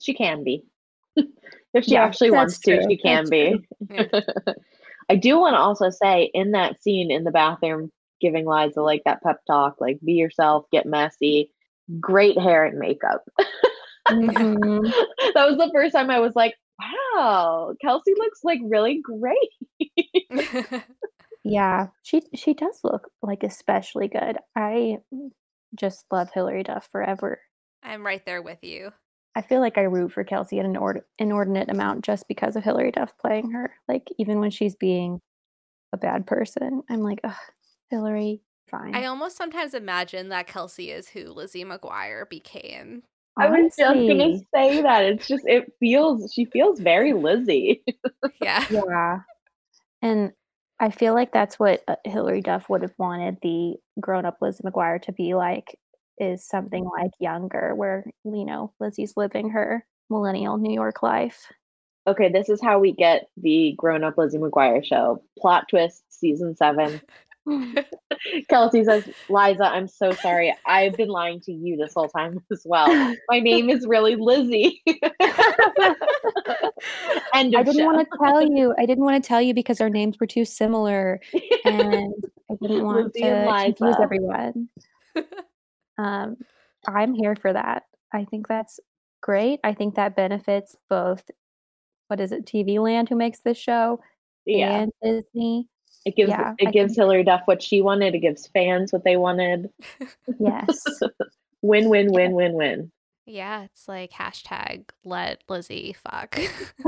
She 0.00 0.14
can 0.14 0.44
be. 0.44 0.64
if 1.74 1.84
she 1.84 1.92
yeah, 1.92 2.04
actually 2.04 2.30
wants 2.30 2.58
to, 2.60 2.76
true. 2.76 2.86
she 2.88 2.96
can 2.96 3.24
that's 3.24 3.30
be. 3.30 3.56
I 5.10 5.16
do 5.16 5.38
want 5.38 5.54
to 5.54 5.58
also 5.58 5.90
say 5.90 6.30
in 6.32 6.52
that 6.52 6.82
scene 6.82 7.10
in 7.10 7.24
the 7.24 7.30
bathroom, 7.30 7.90
giving 8.20 8.46
Liza 8.46 8.80
like 8.80 9.02
that 9.04 9.22
pep 9.22 9.40
talk, 9.46 9.76
like 9.80 9.98
be 10.04 10.12
yourself, 10.12 10.66
get 10.72 10.86
messy, 10.86 11.50
great 12.00 12.38
hair 12.38 12.64
and 12.64 12.78
makeup. 12.78 13.22
Mm-hmm. 14.08 14.82
that 15.34 15.46
was 15.48 15.56
the 15.56 15.70
first 15.72 15.94
time 15.94 16.10
I 16.10 16.18
was 16.18 16.34
like, 16.34 16.54
wow, 16.80 17.72
Kelsey 17.80 18.14
looks 18.16 18.40
like 18.42 18.58
really 18.64 19.00
great. 19.00 19.38
yeah, 21.44 21.86
she 22.02 22.22
she 22.34 22.52
does 22.52 22.80
look 22.82 23.08
like 23.22 23.44
especially 23.44 24.08
good. 24.08 24.38
I 24.56 24.98
just 25.74 26.06
love 26.10 26.30
Hilary 26.32 26.64
Duff 26.64 26.88
forever. 26.90 27.40
I'm 27.82 28.04
right 28.04 28.24
there 28.26 28.42
with 28.42 28.58
you. 28.62 28.92
I 29.34 29.42
feel 29.42 29.60
like 29.60 29.78
I 29.78 29.82
root 29.82 30.12
for 30.12 30.24
Kelsey 30.24 30.58
in 30.58 30.66
an 30.66 30.76
ord- 30.76 31.04
inordinate 31.18 31.70
amount 31.70 32.04
just 32.04 32.28
because 32.28 32.54
of 32.54 32.64
Hilary 32.64 32.90
Duff 32.90 33.16
playing 33.18 33.50
her. 33.52 33.72
Like 33.88 34.08
even 34.18 34.40
when 34.40 34.50
she's 34.50 34.74
being 34.76 35.20
a 35.92 35.96
bad 35.96 36.26
person, 36.26 36.82
I'm 36.90 37.00
like, 37.00 37.20
ugh, 37.24 37.34
Hilary, 37.90 38.42
fine. 38.68 38.94
I 38.94 39.06
almost 39.06 39.36
sometimes 39.36 39.74
imagine 39.74 40.28
that 40.28 40.46
Kelsey 40.46 40.90
is 40.90 41.08
who 41.08 41.32
Lizzie 41.32 41.64
McGuire 41.64 42.28
became. 42.28 43.02
I 43.36 43.48
was 43.48 43.74
just 43.76 43.78
gonna 43.78 44.38
say 44.54 44.82
that. 44.82 45.04
It's 45.04 45.26
just 45.26 45.44
it 45.46 45.72
feels 45.80 46.32
she 46.34 46.44
feels 46.46 46.80
very 46.80 47.12
Lizzie. 47.12 47.82
Yeah. 48.42 48.64
Yeah. 48.70 49.20
And 50.02 50.32
I 50.80 50.90
feel 50.90 51.14
like 51.14 51.32
that's 51.32 51.58
what 51.58 51.82
uh, 51.86 51.94
Hilary 52.04 52.40
Duff 52.40 52.68
would 52.68 52.82
have 52.82 52.94
wanted 52.98 53.38
the 53.40 53.76
grown 54.00 54.26
up 54.26 54.38
Lizzie 54.40 54.64
McGuire 54.64 55.00
to 55.02 55.12
be 55.12 55.34
like 55.34 55.78
is 56.18 56.46
something 56.46 56.84
like 56.84 57.10
younger, 57.18 57.74
where, 57.74 58.04
you 58.24 58.44
know, 58.44 58.72
Lizzie's 58.80 59.16
living 59.16 59.50
her 59.50 59.84
millennial 60.10 60.58
New 60.58 60.72
York 60.72 61.02
life. 61.02 61.50
Okay, 62.06 62.30
this 62.30 62.48
is 62.48 62.60
how 62.60 62.78
we 62.78 62.92
get 62.92 63.28
the 63.36 63.74
grown 63.76 64.02
up 64.02 64.18
Lizzie 64.18 64.38
McGuire 64.38 64.84
show. 64.84 65.22
Plot 65.38 65.66
twist 65.68 66.02
season 66.10 66.56
seven. 66.56 67.00
Kelsey 68.48 68.84
says, 68.84 69.08
Liza, 69.28 69.64
I'm 69.64 69.88
so 69.88 70.12
sorry. 70.12 70.54
I've 70.66 70.96
been 70.96 71.08
lying 71.08 71.40
to 71.42 71.52
you 71.52 71.76
this 71.76 71.92
whole 71.94 72.08
time 72.08 72.40
as 72.52 72.62
well. 72.64 72.88
My 73.28 73.40
name 73.40 73.70
is 73.70 73.86
really 73.86 74.16
Lizzie. 74.16 74.82
End 77.34 77.56
I 77.56 77.62
didn't 77.62 77.78
show. 77.78 77.86
want 77.86 78.08
to 78.08 78.18
tell 78.18 78.42
you. 78.42 78.74
I 78.78 78.86
didn't 78.86 79.04
want 79.04 79.22
to 79.22 79.26
tell 79.26 79.40
you 79.40 79.54
because 79.54 79.80
our 79.80 79.90
names 79.90 80.18
were 80.20 80.26
too 80.26 80.44
similar 80.44 81.20
and 81.64 82.14
I 82.50 82.54
didn't 82.60 82.84
want 82.84 83.06
Lizzie 83.06 83.22
to 83.22 83.72
confuse 83.76 83.96
everyone. 84.00 84.68
Um, 85.98 86.36
I'm 86.86 87.14
here 87.14 87.36
for 87.36 87.52
that. 87.52 87.84
I 88.12 88.24
think 88.24 88.48
that's 88.48 88.80
great. 89.20 89.60
I 89.64 89.74
think 89.74 89.94
that 89.94 90.16
benefits 90.16 90.76
both. 90.88 91.30
What 92.08 92.20
is 92.20 92.32
it, 92.32 92.44
TV 92.44 92.78
Land, 92.78 93.08
who 93.08 93.16
makes 93.16 93.40
this 93.40 93.56
show, 93.56 94.00
yeah. 94.44 94.82
and 94.82 94.92
Disney? 95.02 95.68
It 96.04 96.16
gives 96.16 96.30
yeah, 96.30 96.54
it 96.58 96.68
I 96.68 96.70
gives 96.70 96.96
Hilary 96.96 97.24
Duff 97.24 97.42
what 97.46 97.62
she 97.62 97.80
wanted. 97.80 98.14
It 98.14 98.18
gives 98.18 98.48
fans 98.48 98.92
what 98.92 99.04
they 99.04 99.16
wanted. 99.16 99.70
Yes. 100.38 100.84
Win 101.64 101.88
win 101.88 102.10
win 102.10 102.32
win 102.32 102.54
win. 102.54 102.90
Yeah, 103.24 103.62
it's 103.62 103.86
like 103.86 104.10
hashtag 104.10 104.86
let 105.04 105.44
Lizzie 105.48 105.92
fuck 105.92 106.36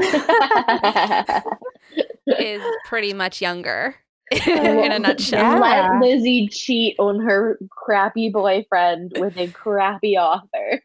is 2.26 2.62
pretty 2.84 3.12
much 3.12 3.40
younger 3.40 3.94
in 4.46 4.92
a 4.92 4.98
nutshell. 4.98 5.40
Yeah. 5.40 5.58
Let 5.58 6.00
Lizzie 6.00 6.48
cheat 6.48 6.96
on 6.98 7.20
her 7.20 7.58
crappy 7.70 8.30
boyfriend 8.30 9.12
with 9.18 9.36
a 9.36 9.48
crappy 9.48 10.16
author. 10.16 10.80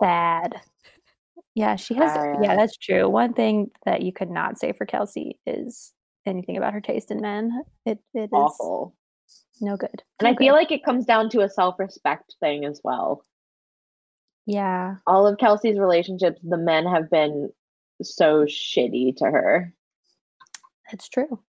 Sad. 0.00 0.60
Yeah, 1.54 1.76
she 1.76 1.94
has. 1.94 2.16
Uh, 2.16 2.34
yeah, 2.42 2.56
that's 2.56 2.76
true. 2.76 3.08
One 3.08 3.32
thing 3.34 3.70
that 3.84 4.02
you 4.02 4.12
could 4.12 4.30
not 4.30 4.58
say 4.58 4.72
for 4.72 4.86
Kelsey 4.86 5.38
is 5.46 5.92
anything 6.26 6.56
about 6.56 6.72
her 6.72 6.80
taste 6.80 7.10
in 7.10 7.20
men. 7.20 7.62
It 7.86 7.98
it 8.14 8.24
is 8.24 8.30
Awful. 8.32 8.96
no 9.60 9.76
good. 9.76 10.02
And 10.18 10.26
I 10.26 10.32
No 10.32 10.36
feel 10.38 10.54
like 10.54 10.72
it 10.72 10.84
comes 10.84 11.04
down 11.04 11.28
to 11.30 11.42
a 11.42 11.48
self 11.48 11.78
respect 11.78 12.34
thing 12.40 12.64
as 12.64 12.80
well. 12.82 13.22
yeah, 14.46 14.96
All 15.06 15.26
of 15.28 15.38
Kelsey's 15.38 15.78
relationships, 15.78 16.40
the 16.42 16.56
men 16.56 16.86
have 16.86 17.08
been 17.10 17.50
so 18.02 18.44
shitty 18.46 19.16
to 19.18 19.24
her. 19.26 19.72
it's 20.92 21.08
true. 21.08 21.40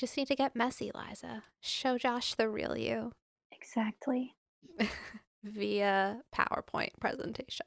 Just 0.00 0.16
need 0.16 0.28
to 0.28 0.34
get 0.34 0.56
messy, 0.56 0.90
Liza. 0.94 1.42
Show 1.60 1.98
Josh 1.98 2.32
the 2.34 2.48
real 2.48 2.74
you 2.74 3.12
Exactly. 3.52 4.34
via 5.44 6.22
PowerPoint 6.34 6.92
presentation. 6.98 7.66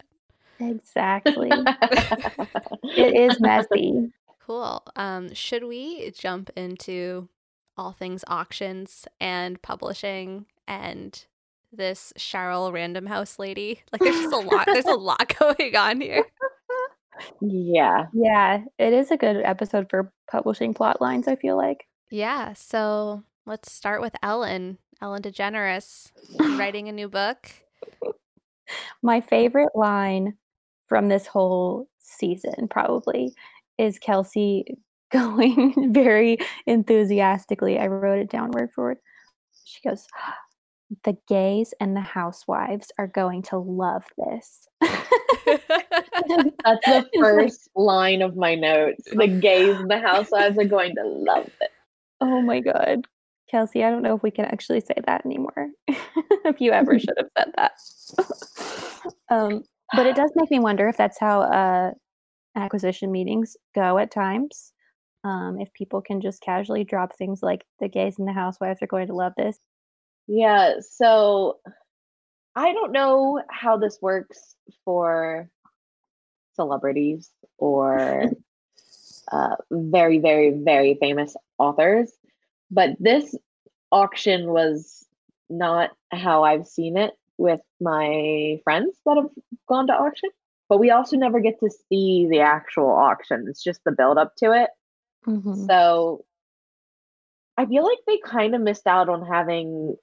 Exactly. 0.60 1.52
it 2.84 3.32
is 3.32 3.40
messy. 3.40 4.12
Cool. 4.44 4.82
Um, 4.96 5.32
should 5.36 5.66
we 5.66 6.10
jump 6.10 6.50
into 6.56 7.30
all 7.78 7.92
things 7.92 8.24
auctions 8.28 9.08
and 9.22 9.62
publishing 9.62 10.48
and 10.68 11.28
this 11.72 12.14
Cheryl 12.18 12.74
Random 12.74 13.06
House 13.06 13.38
lady? 13.38 13.84
Like, 13.92 14.02
there's 14.02 14.22
just 14.22 14.34
a 14.34 14.40
lot. 14.40 14.66
There's 14.66 14.86
a 14.86 14.96
lot 14.96 15.36
going 15.40 15.76
on 15.76 16.02
here. 16.02 16.26
yeah. 17.42 18.06
Yeah, 18.12 18.64
it 18.80 18.92
is 18.92 19.12
a 19.12 19.18
good 19.18 19.38
episode 19.38 19.88
for 19.92 20.12
publishing 20.32 20.74
plot 20.74 21.00
lines. 21.00 21.28
I 21.28 21.36
feel 21.36 21.56
like. 21.58 21.86
Yeah. 22.14 22.54
So 22.54 23.24
let's 23.48 23.72
start 23.72 24.00
with 24.00 24.16
Ellen. 24.22 24.78
Ellen 25.02 25.24
DeGeneres 25.24 26.12
writing 26.60 26.88
a 26.88 26.92
new 26.92 27.10
book. 27.10 27.52
My 29.02 29.20
favorite 29.20 29.72
line 29.74 30.38
from 30.88 31.10
this 31.10 31.26
whole 31.26 31.90
season 31.98 32.68
probably 32.70 33.34
is 33.80 33.98
Kelsey 33.98 34.78
going 35.12 35.92
very 35.92 36.38
enthusiastically. 36.68 37.80
I 37.80 37.88
wrote 37.88 38.20
it 38.20 38.30
down 38.30 38.52
word 38.52 38.70
for 38.76 38.84
word. 38.84 38.98
She 39.66 39.82
goes, 39.82 40.06
The 41.06 41.18
gays 41.28 41.74
and 41.80 41.96
the 41.96 42.02
housewives 42.02 42.92
are 43.00 43.08
going 43.08 43.42
to 43.44 43.58
love 43.58 44.06
this. 44.20 44.68
That's 45.48 46.86
the 46.86 47.10
first 47.20 47.72
line 47.76 48.22
of 48.22 48.36
my 48.36 48.54
notes. 48.54 49.06
The 49.12 49.28
gays 49.28 49.80
and 49.80 49.90
the 49.90 49.98
housewives 49.98 50.60
are 50.60 50.66
going 50.66 50.94
to 50.94 51.04
love 51.04 51.50
it. 51.60 51.72
Oh 52.24 52.42
my 52.42 52.60
God. 52.62 53.06
Kelsey, 53.52 53.84
I 53.84 53.92
don't 53.92 54.02
know 54.02 54.16
if 54.16 54.24
we 54.24 54.32
can 54.32 54.46
actually 54.46 54.80
say 54.80 54.96
that 55.06 55.26
anymore. 55.26 55.68
if 55.88 56.60
you 56.60 56.72
ever 56.72 56.98
should 57.00 57.18
have 57.18 57.30
said 57.38 57.54
that. 57.58 59.14
um, 59.30 59.64
but 59.96 60.08
it 60.08 60.16
does 60.16 60.32
make 60.36 60.50
me 60.50 60.60
wonder 60.60 60.88
if 60.88 60.98
that's 60.98 61.20
how 61.20 61.42
uh, 61.42 61.92
acquisition 62.56 63.12
meetings 63.12 63.56
go 63.76 63.98
at 63.98 64.12
times. 64.12 64.74
Um, 65.26 65.58
if 65.60 65.72
people 65.74 66.02
can 66.02 66.20
just 66.20 66.42
casually 66.42 66.84
drop 66.84 67.16
things 67.16 67.42
like 67.42 67.64
the 67.80 67.88
gays 67.88 68.16
and 68.18 68.28
the 68.28 68.34
housewives 68.34 68.82
are 68.82 68.88
going 68.88 69.08
to 69.08 69.14
love 69.14 69.34
this. 69.38 69.58
Yeah, 70.28 70.76
so 70.80 71.60
I 72.56 72.74
don't 72.74 72.92
know 72.92 73.42
how 73.50 73.78
this 73.78 74.00
works 74.02 74.56
for 74.84 75.50
celebrities 76.56 77.30
or 77.58 78.32
uh, 79.34 79.56
very, 79.72 80.20
very, 80.20 80.52
very 80.52 80.96
famous 81.00 81.36
authors, 81.58 82.12
but 82.70 82.92
this 83.00 83.36
auction 83.92 84.52
was 84.52 85.06
not 85.50 85.90
how 86.12 86.44
I've 86.44 86.68
seen 86.68 86.98
it 86.98 87.14
with 87.38 87.62
my 87.82 88.60
friends 88.64 88.96
that 89.06 89.18
have 89.18 89.30
gone 89.68 89.88
to 89.88 89.94
auction. 89.94 90.30
But 90.70 90.78
we 90.78 90.92
also 90.92 91.18
never 91.18 91.40
get 91.40 91.60
to 91.60 91.70
see 91.90 92.28
the 92.30 92.40
actual 92.40 92.90
auction. 92.90 93.48
It's 93.50 93.64
just 93.64 93.84
the 93.84 93.92
build 93.92 94.18
up 94.18 94.36
to 94.38 94.54
it. 94.54 94.70
Mhm. 95.26 95.68
So 95.68 96.26
I 97.58 97.66
feel 97.66 97.84
like 97.84 98.00
they 98.06 98.20
kind 98.20 98.56
of 98.56 98.62
missed 98.62 98.88
out 98.88 99.10
on 99.10 99.26
having 99.26 99.96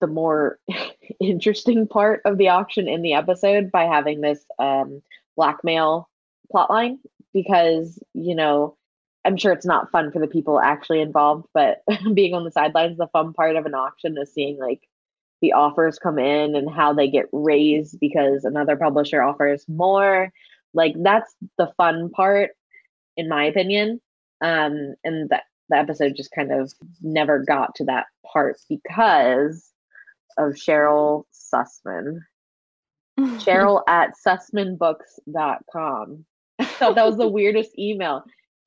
the 0.00 0.06
more 0.06 0.58
interesting 1.20 1.86
part 1.88 2.22
of 2.24 2.38
the 2.38 2.48
auction 2.48 2.88
in 2.88 3.02
the 3.02 3.14
episode 3.14 3.70
by 3.70 3.84
having 3.84 4.20
this 4.20 4.44
um, 4.58 5.02
blackmail 5.36 6.08
plotline 6.52 6.98
because, 7.32 7.98
you 8.14 8.34
know, 8.34 8.76
I'm 9.24 9.36
sure 9.36 9.52
it's 9.52 9.66
not 9.66 9.90
fun 9.90 10.10
for 10.10 10.18
the 10.18 10.26
people 10.26 10.60
actually 10.60 11.00
involved, 11.00 11.46
but 11.54 11.82
being 12.14 12.34
on 12.34 12.44
the 12.44 12.50
sidelines, 12.50 12.98
the 12.98 13.06
fun 13.08 13.32
part 13.32 13.56
of 13.56 13.66
an 13.66 13.74
auction 13.74 14.16
is 14.18 14.32
seeing 14.32 14.58
like 14.58 14.80
the 15.40 15.52
offers 15.52 15.98
come 15.98 16.18
in 16.18 16.54
and 16.54 16.70
how 16.70 16.92
they 16.92 17.08
get 17.08 17.26
raised 17.32 17.98
because 18.00 18.44
another 18.44 18.76
publisher 18.76 19.22
offers 19.22 19.64
more. 19.68 20.32
Like 20.74 20.94
that's 21.02 21.34
the 21.58 21.72
fun 21.76 22.10
part, 22.10 22.50
in 23.16 23.28
my 23.28 23.44
opinion. 23.44 24.00
Um, 24.40 24.94
and 25.04 25.28
that 25.30 25.44
the 25.68 25.76
episode 25.76 26.14
just 26.16 26.32
kind 26.32 26.50
of 26.52 26.72
never 27.00 27.38
got 27.44 27.74
to 27.76 27.84
that 27.84 28.06
part 28.32 28.56
because 28.68 29.70
of 30.38 30.54
Cheryl 30.54 31.24
Sussman. 31.32 32.20
Cheryl 33.18 33.82
at 33.88 34.14
sussmanbooks.com. 34.26 36.24
I 36.72 36.78
thought 36.78 36.94
that 36.94 37.06
was 37.06 37.16
the 37.16 37.28
weirdest 37.28 37.78
email. 37.78 38.24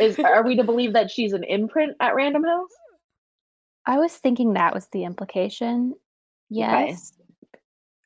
Is 0.00 0.18
are 0.18 0.44
we 0.44 0.56
to 0.56 0.64
believe 0.64 0.92
that 0.92 1.10
she's 1.10 1.32
an 1.32 1.44
imprint 1.44 1.96
at 2.00 2.14
Random 2.14 2.44
House? 2.44 2.70
I 3.86 3.98
was 3.98 4.12
thinking 4.16 4.52
that 4.52 4.74
was 4.74 4.86
the 4.92 5.04
implication. 5.04 5.94
Yes. 6.48 7.12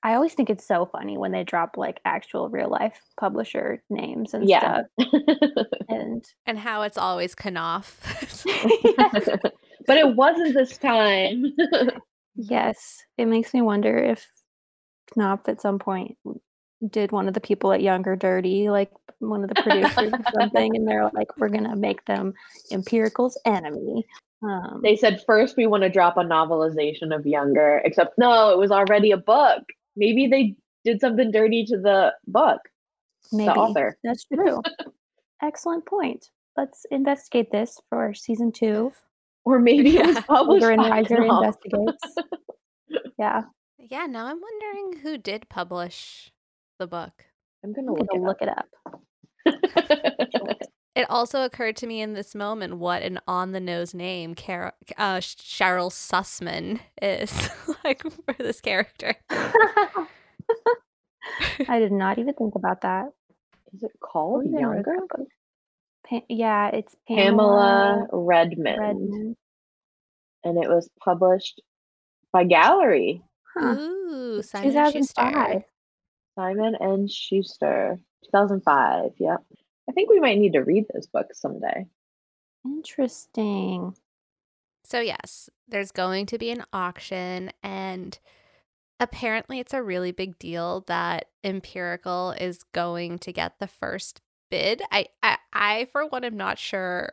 I 0.03 0.15
always 0.15 0.35
think 0.35 0.51
it's 0.51 0.67
so 0.67 0.87
funny 0.87 1.19
when 1.19 1.33
they 1.33 1.43
drop 1.45 1.77
like 1.77 2.01
actual 2.05 2.49
real 2.49 2.71
life 2.71 3.01
publisher 3.19 3.83
names 3.91 4.35
and 4.35 4.49
Yeah. 4.49 4.83
stuff. 4.99 5.09
And 5.89 6.25
And 6.47 6.59
how 6.59 6.83
it's 6.83 6.99
always 6.99 7.35
Knopf. 7.35 8.01
but 9.87 9.97
it 9.99 10.17
wasn't 10.17 10.55
this 10.55 10.79
time. 10.79 11.47
yes, 12.37 13.03
it 13.19 13.27
makes 13.27 13.53
me 13.53 13.63
wonder 13.63 13.97
if 13.99 14.27
Knopf 15.17 15.49
at 15.49 15.61
some 15.61 15.79
point 15.79 16.17
did 16.91 17.13
one 17.13 17.29
of 17.29 17.35
the 17.35 17.41
people 17.41 17.73
at 17.73 17.83
Younger 17.83 18.17
Dirty, 18.17 18.69
like 18.71 18.91
one 19.19 19.43
of 19.43 19.49
the 19.49 19.63
producers 19.63 20.13
or 20.13 20.21
something, 20.41 20.77
and 20.77 20.87
they're 20.87 21.11
like, 21.15 21.37
we're 21.39 21.49
gonna 21.49 21.77
make 21.77 22.05
them 22.05 22.35
Empirical's 22.71 23.39
enemy. 23.45 24.05
Um, 24.43 24.81
they 24.83 24.97
said 24.97 25.23
first 25.27 25.57
we 25.57 25.67
want 25.67 25.83
to 25.83 25.89
drop 25.89 26.17
a 26.19 26.21
novelization 26.23 27.15
of 27.15 27.27
Younger, 27.27 27.81
except 27.85 28.19
no, 28.19 28.51
it 28.51 28.59
was 28.59 28.71
already 28.71 29.11
a 29.13 29.17
book. 29.17 29.63
Maybe 29.97 30.27
they 30.27 30.55
did 30.85 31.01
something 31.01 31.31
dirty 31.31 31.65
to 31.67 31.79
the 31.79 32.13
book. 32.27 32.61
Maybe 33.33 33.47
The 33.49 33.55
author. 33.55 33.97
that's 34.05 34.25
true. 34.33 34.61
Excellent 35.43 35.87
point. 35.87 36.31
Let's 36.57 36.85
investigate 36.91 37.51
this 37.51 37.81
for 37.91 38.15
season 38.15 38.53
two. 38.53 38.93
Or 39.45 39.59
maybe 39.59 39.97
it 39.97 40.07
was 40.07 40.17
Yeah. 40.17 40.23
published 40.23 40.65
Older 40.65 40.71
and 40.73 40.83
by 40.83 40.91
Wiser 41.03 41.23
investigates. 41.25 42.15
Yeah, 43.19 43.43
Yeah, 43.79 44.07
now 44.07 44.27
I'm 44.27 44.41
wondering 44.41 45.01
who 45.03 45.19
did 45.19 45.49
publish 45.49 46.31
the 46.79 46.87
book. 46.87 47.13
I'm 47.65 47.73
gonna 47.73 47.93
I'm 47.93 47.99
look 47.99 48.09
gonna 48.09 48.23
it 48.23 48.27
look 48.27 48.43
it 48.43 48.49
up. 48.49 48.69
up. 48.87 50.59
It 50.97 51.05
also 51.11 51.43
occurred 51.45 51.77
to 51.77 51.87
me 51.87 52.01
in 52.01 52.15
this 52.15 52.35
moment 52.35 52.79
what 52.79 53.03
an 53.03 53.21
on 53.29 53.53
the 53.53 53.61
nose 53.61 53.93
name 53.93 54.35
Car- 54.35 54.73
uh, 54.97 55.19
Cheryl 55.19 55.91
Sussman 55.93 56.81
is 57.03 57.51
like 57.85 58.03
for 58.03 58.33
this 58.39 58.63
character. 58.63 59.15
I 61.69 61.79
did 61.79 61.93
not 61.93 62.19
even 62.19 62.33
think 62.33 62.55
about 62.55 62.81
that. 62.81 63.11
Is 63.75 63.83
it 63.83 63.91
called 64.01 64.45
Who 64.45 64.53
even 64.53 64.67
wrote 64.67 64.87
Younger? 64.87 65.27
Pa- 66.09 66.21
yeah, 66.31 66.69
it's 66.69 66.97
Pamela 67.07 68.07
Pamela 68.11 68.25
Redmond, 68.25 68.79
Redmond. 68.81 69.37
and 70.45 70.57
it 70.65 70.69
was 70.71 70.89
published 71.05 71.61
by 72.33 72.45
Gallery. 72.45 73.23
Huh. 73.55 73.75
Ooh, 73.79 74.43
Simon 74.43 74.75
and 74.75 74.93
Schuster. 74.95 75.65
2005. 76.37 76.55
Simon 76.57 76.77
and 76.81 77.11
Schuster, 77.11 77.99
2005. 78.25 79.13
Yep. 79.19 79.45
I 79.89 79.93
think 79.93 80.11
we 80.11 80.21
might 80.21 80.39
need 80.39 80.53
to 80.55 80.61
read 80.61 80.87
those 80.93 81.07
books 81.07 81.41
someday. 81.41 81.87
Interesting. 82.65 83.95
So 84.85 85.01
yes, 85.01 85.51
there's 85.69 85.93
going 85.93 86.27
to 86.27 86.39
be 86.39 86.51
an 86.51 86.65
auction 86.73 87.51
and 87.63 88.19
apparently 89.01 89.59
it's 89.61 89.75
a 89.75 89.83
really 89.83 90.13
big 90.13 90.39
deal 90.39 90.85
that 90.87 91.27
Empirical 91.45 92.33
is 92.33 92.63
going 92.73 93.19
to 93.21 93.33
get 93.33 93.59
the 93.59 93.67
first 93.67 94.21
bid. 94.51 94.83
I 94.91 95.07
I, 95.23 95.39
I 95.53 95.89
for 95.93 96.07
one 96.07 96.25
am 96.25 96.37
not 96.37 96.59
sure 96.59 97.13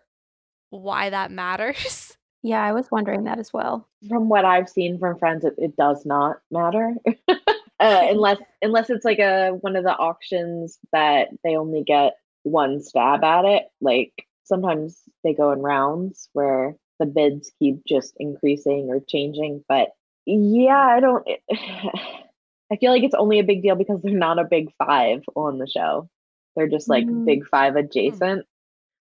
why 0.69 1.09
that 1.09 1.31
matters. 1.31 2.17
Yeah, 2.45 2.62
I 2.62 2.73
was 2.73 2.91
wondering 2.91 3.23
that 3.23 3.39
as 3.39 3.53
well. 3.53 3.88
From 4.09 4.27
what 4.27 4.43
I've 4.43 4.67
seen 4.67 4.99
from 4.99 5.17
friends, 5.17 5.45
it, 5.45 5.55
it 5.57 5.77
does 5.77 6.05
not 6.05 6.41
matter. 6.51 6.93
uh, 7.84 8.08
unless 8.10 8.38
unless 8.62 8.89
it's 8.89 9.04
like 9.06 9.19
a 9.19 9.52
one 9.62 9.76
of 9.76 9.84
the 9.84 9.96
auctions 9.96 10.80
that 10.93 11.28
they 11.43 11.58
only 11.58 11.84
get 11.84 12.13
one 12.43 12.82
stab 12.82 13.24
at 13.24 13.46
it. 13.46 13.63
Like 13.82 14.13
sometimes 14.46 15.02
they 15.24 15.34
go 15.34 15.52
in 15.52 15.60
rounds 15.60 16.30
where 16.34 16.76
the 17.00 17.06
bids 17.06 17.52
keep 17.60 17.84
just 17.86 18.13
increasing 18.17 18.88
or 18.89 19.02
changing. 19.02 19.65
But 19.67 19.89
yeah, 20.26 20.78
I 20.78 21.00
don't. 21.02 21.28
I 22.72 22.78
feel 22.78 22.91
like 22.91 23.04
it's 23.04 23.13
only 23.13 23.39
a 23.39 23.43
big 23.43 23.62
deal 23.62 23.76
because 23.76 24.02
they're 24.02 24.13
not 24.13 24.39
a 24.39 24.46
big 24.46 24.69
five 24.80 25.22
on 25.36 25.60
the 25.60 25.67
show. 25.67 26.10
They're 26.56 26.69
just 26.69 26.88
like 26.89 27.06
Mm. 27.06 27.26
big 27.26 27.48
five 27.48 27.76
adjacent. 27.76 28.46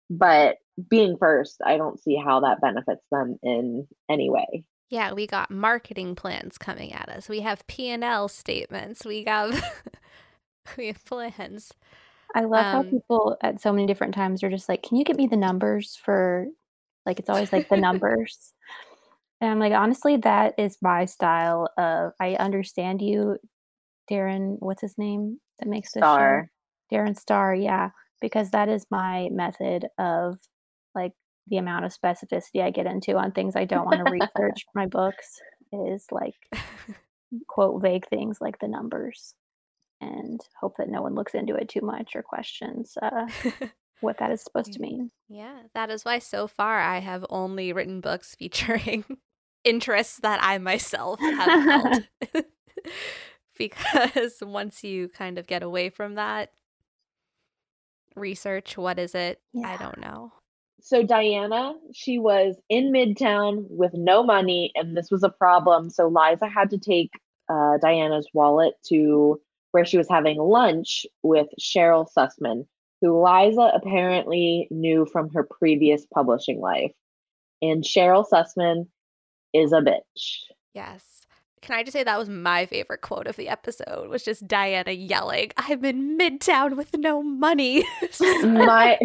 But 0.09 0.57
being 0.89 1.17
first, 1.17 1.57
I 1.63 1.77
don't 1.77 1.99
see 2.01 2.15
how 2.15 2.39
that 2.41 2.61
benefits 2.61 3.03
them 3.11 3.37
in 3.43 3.87
any 4.09 4.29
way. 4.29 4.63
Yeah, 4.89 5.13
we 5.13 5.27
got 5.27 5.51
marketing 5.51 6.15
plans 6.15 6.57
coming 6.57 6.91
at 6.93 7.09
us. 7.09 7.29
We 7.29 7.41
have 7.41 7.65
P&L 7.67 8.27
statements. 8.27 9.05
We 9.05 9.23
have 9.25 9.63
we 10.77 10.87
have 10.87 11.03
plans. 11.05 11.73
I 12.35 12.41
love 12.41 12.67
how 12.71 12.83
Um, 12.83 12.89
people 12.89 13.37
at 13.41 13.61
so 13.61 13.71
many 13.73 13.87
different 13.87 14.13
times 14.13 14.43
are 14.43 14.49
just 14.49 14.69
like, 14.69 14.83
"Can 14.83 14.97
you 14.97 15.03
get 15.03 15.17
me 15.17 15.27
the 15.27 15.37
numbers 15.37 15.95
for?" 15.95 16.47
Like 17.05 17.19
it's 17.19 17.29
always 17.29 17.51
like 17.53 17.69
the 17.69 17.77
numbers, 17.81 18.53
and 19.41 19.51
I'm 19.51 19.59
like, 19.59 19.73
honestly, 19.73 20.17
that 20.17 20.55
is 20.57 20.77
my 20.81 21.05
style 21.05 21.69
of. 21.77 22.13
I 22.19 22.35
understand 22.35 23.01
you, 23.01 23.37
Darren. 24.09 24.57
What's 24.59 24.81
his 24.81 24.97
name 24.97 25.39
that 25.59 25.69
makes 25.69 25.93
this 25.93 26.03
show? 26.03 26.43
Darren 26.91 27.17
Star, 27.17 27.55
yeah, 27.55 27.91
because 28.21 28.51
that 28.51 28.69
is 28.69 28.85
my 28.91 29.29
method 29.31 29.87
of 29.97 30.39
like 30.39 30.58
the 31.49 31.57
amount 31.57 31.85
of 31.85 31.93
specificity 31.95 32.61
I 32.61 32.71
get 32.71 32.85
into 32.85 33.15
on 33.15 33.31
things 33.31 33.55
I 33.55 33.65
don't 33.65 33.85
want 33.85 34.05
to 34.05 34.11
research 34.11 34.65
for 34.65 34.71
my 34.75 34.85
books 34.85 35.39
is 35.71 36.05
like 36.11 36.35
quote 37.47 37.81
vague 37.81 38.07
things 38.07 38.39
like 38.41 38.59
the 38.59 38.67
numbers 38.67 39.33
and 40.01 40.39
hope 40.59 40.75
that 40.77 40.89
no 40.89 41.01
one 41.01 41.15
looks 41.15 41.33
into 41.33 41.55
it 41.55 41.69
too 41.69 41.81
much 41.81 42.15
or 42.15 42.23
questions 42.23 42.97
uh, 43.01 43.27
what 44.01 44.17
that 44.19 44.31
is 44.31 44.41
supposed 44.41 44.73
to 44.73 44.79
mean. 44.79 45.09
yeah, 45.27 45.59
that 45.73 45.89
is 45.89 46.05
why 46.05 46.19
so 46.19 46.47
far 46.47 46.79
I 46.79 46.99
have 46.99 47.25
only 47.29 47.73
written 47.73 48.01
books 48.01 48.35
featuring 48.37 49.03
interests 49.63 50.19
that 50.21 50.39
I 50.41 50.57
myself 50.57 51.19
have 51.19 51.63
held. 51.63 52.45
because 53.57 54.37
once 54.41 54.83
you 54.83 55.09
kind 55.09 55.37
of 55.37 55.47
get 55.47 55.63
away 55.63 55.89
from 55.89 56.15
that 56.15 56.51
research, 58.15 58.77
what 58.77 58.97
is 58.99 59.15
it? 59.15 59.41
I 59.63 59.75
don't 59.77 59.99
know. 59.99 60.31
So 60.81 61.03
Diana, 61.03 61.73
she 61.93 62.19
was 62.19 62.55
in 62.69 62.91
Midtown 62.91 63.65
with 63.69 63.93
no 63.93 64.23
money, 64.23 64.71
and 64.75 64.95
this 64.95 65.11
was 65.11 65.23
a 65.23 65.29
problem. 65.29 65.89
So 65.89 66.07
Liza 66.07 66.47
had 66.47 66.69
to 66.71 66.77
take 66.77 67.11
uh, 67.49 67.77
Diana's 67.81 68.27
wallet 68.33 68.73
to 68.87 69.41
where 69.71 69.85
she 69.85 69.97
was 69.97 70.09
having 70.09 70.37
lunch 70.37 71.05
with 71.21 71.47
Cheryl 71.59 72.07
Sussman, 72.15 72.65
who 73.01 73.23
Liza 73.23 73.71
apparently 73.73 74.67
knew 74.71 75.05
from 75.11 75.29
her 75.33 75.43
previous 75.43 76.05
publishing 76.13 76.59
life. 76.59 76.91
And 77.61 77.83
Cheryl 77.83 78.25
Sussman 78.27 78.87
is 79.53 79.73
a 79.73 79.81
bitch. 79.81 80.43
Yes. 80.73 81.18
Can 81.61 81.75
I 81.75 81.83
just 81.83 81.93
say 81.93 82.03
that 82.03 82.17
was 82.17 82.29
my 82.29 82.65
favorite 82.65 83.01
quote 83.01 83.27
of 83.27 83.35
the 83.35 83.49
episode 83.49 84.09
was 84.09 84.23
just 84.23 84.47
Diana 84.47 84.91
yelling, 84.91 85.51
I'm 85.57 85.83
in 85.85 86.17
Midtown 86.17 86.75
with 86.77 86.95
no 86.97 87.21
money. 87.21 87.83
my 88.43 88.97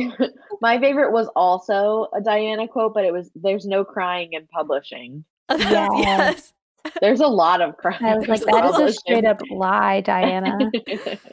my 0.60 0.78
favorite 0.80 1.12
was 1.12 1.28
also 1.36 2.08
a 2.14 2.20
Diana 2.20 2.68
quote, 2.68 2.94
but 2.94 3.04
it 3.04 3.12
was 3.12 3.30
"There's 3.34 3.66
no 3.66 3.84
crying 3.84 4.32
in 4.32 4.46
publishing." 4.46 5.24
yes. 5.50 6.52
There's 7.00 7.20
a 7.20 7.26
lot 7.26 7.60
of 7.62 7.76
crying. 7.78 8.04
I 8.04 8.16
was 8.16 8.28
like, 8.28 8.42
in 8.42 8.46
that 8.46 8.64
is 8.64 8.70
a 8.70 8.72
publishing. 8.72 8.98
straight 8.98 9.24
up 9.24 9.40
lie, 9.50 10.00
Diana. 10.02 10.58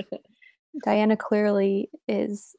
Diana 0.86 1.18
clearly 1.18 1.90
is 2.08 2.56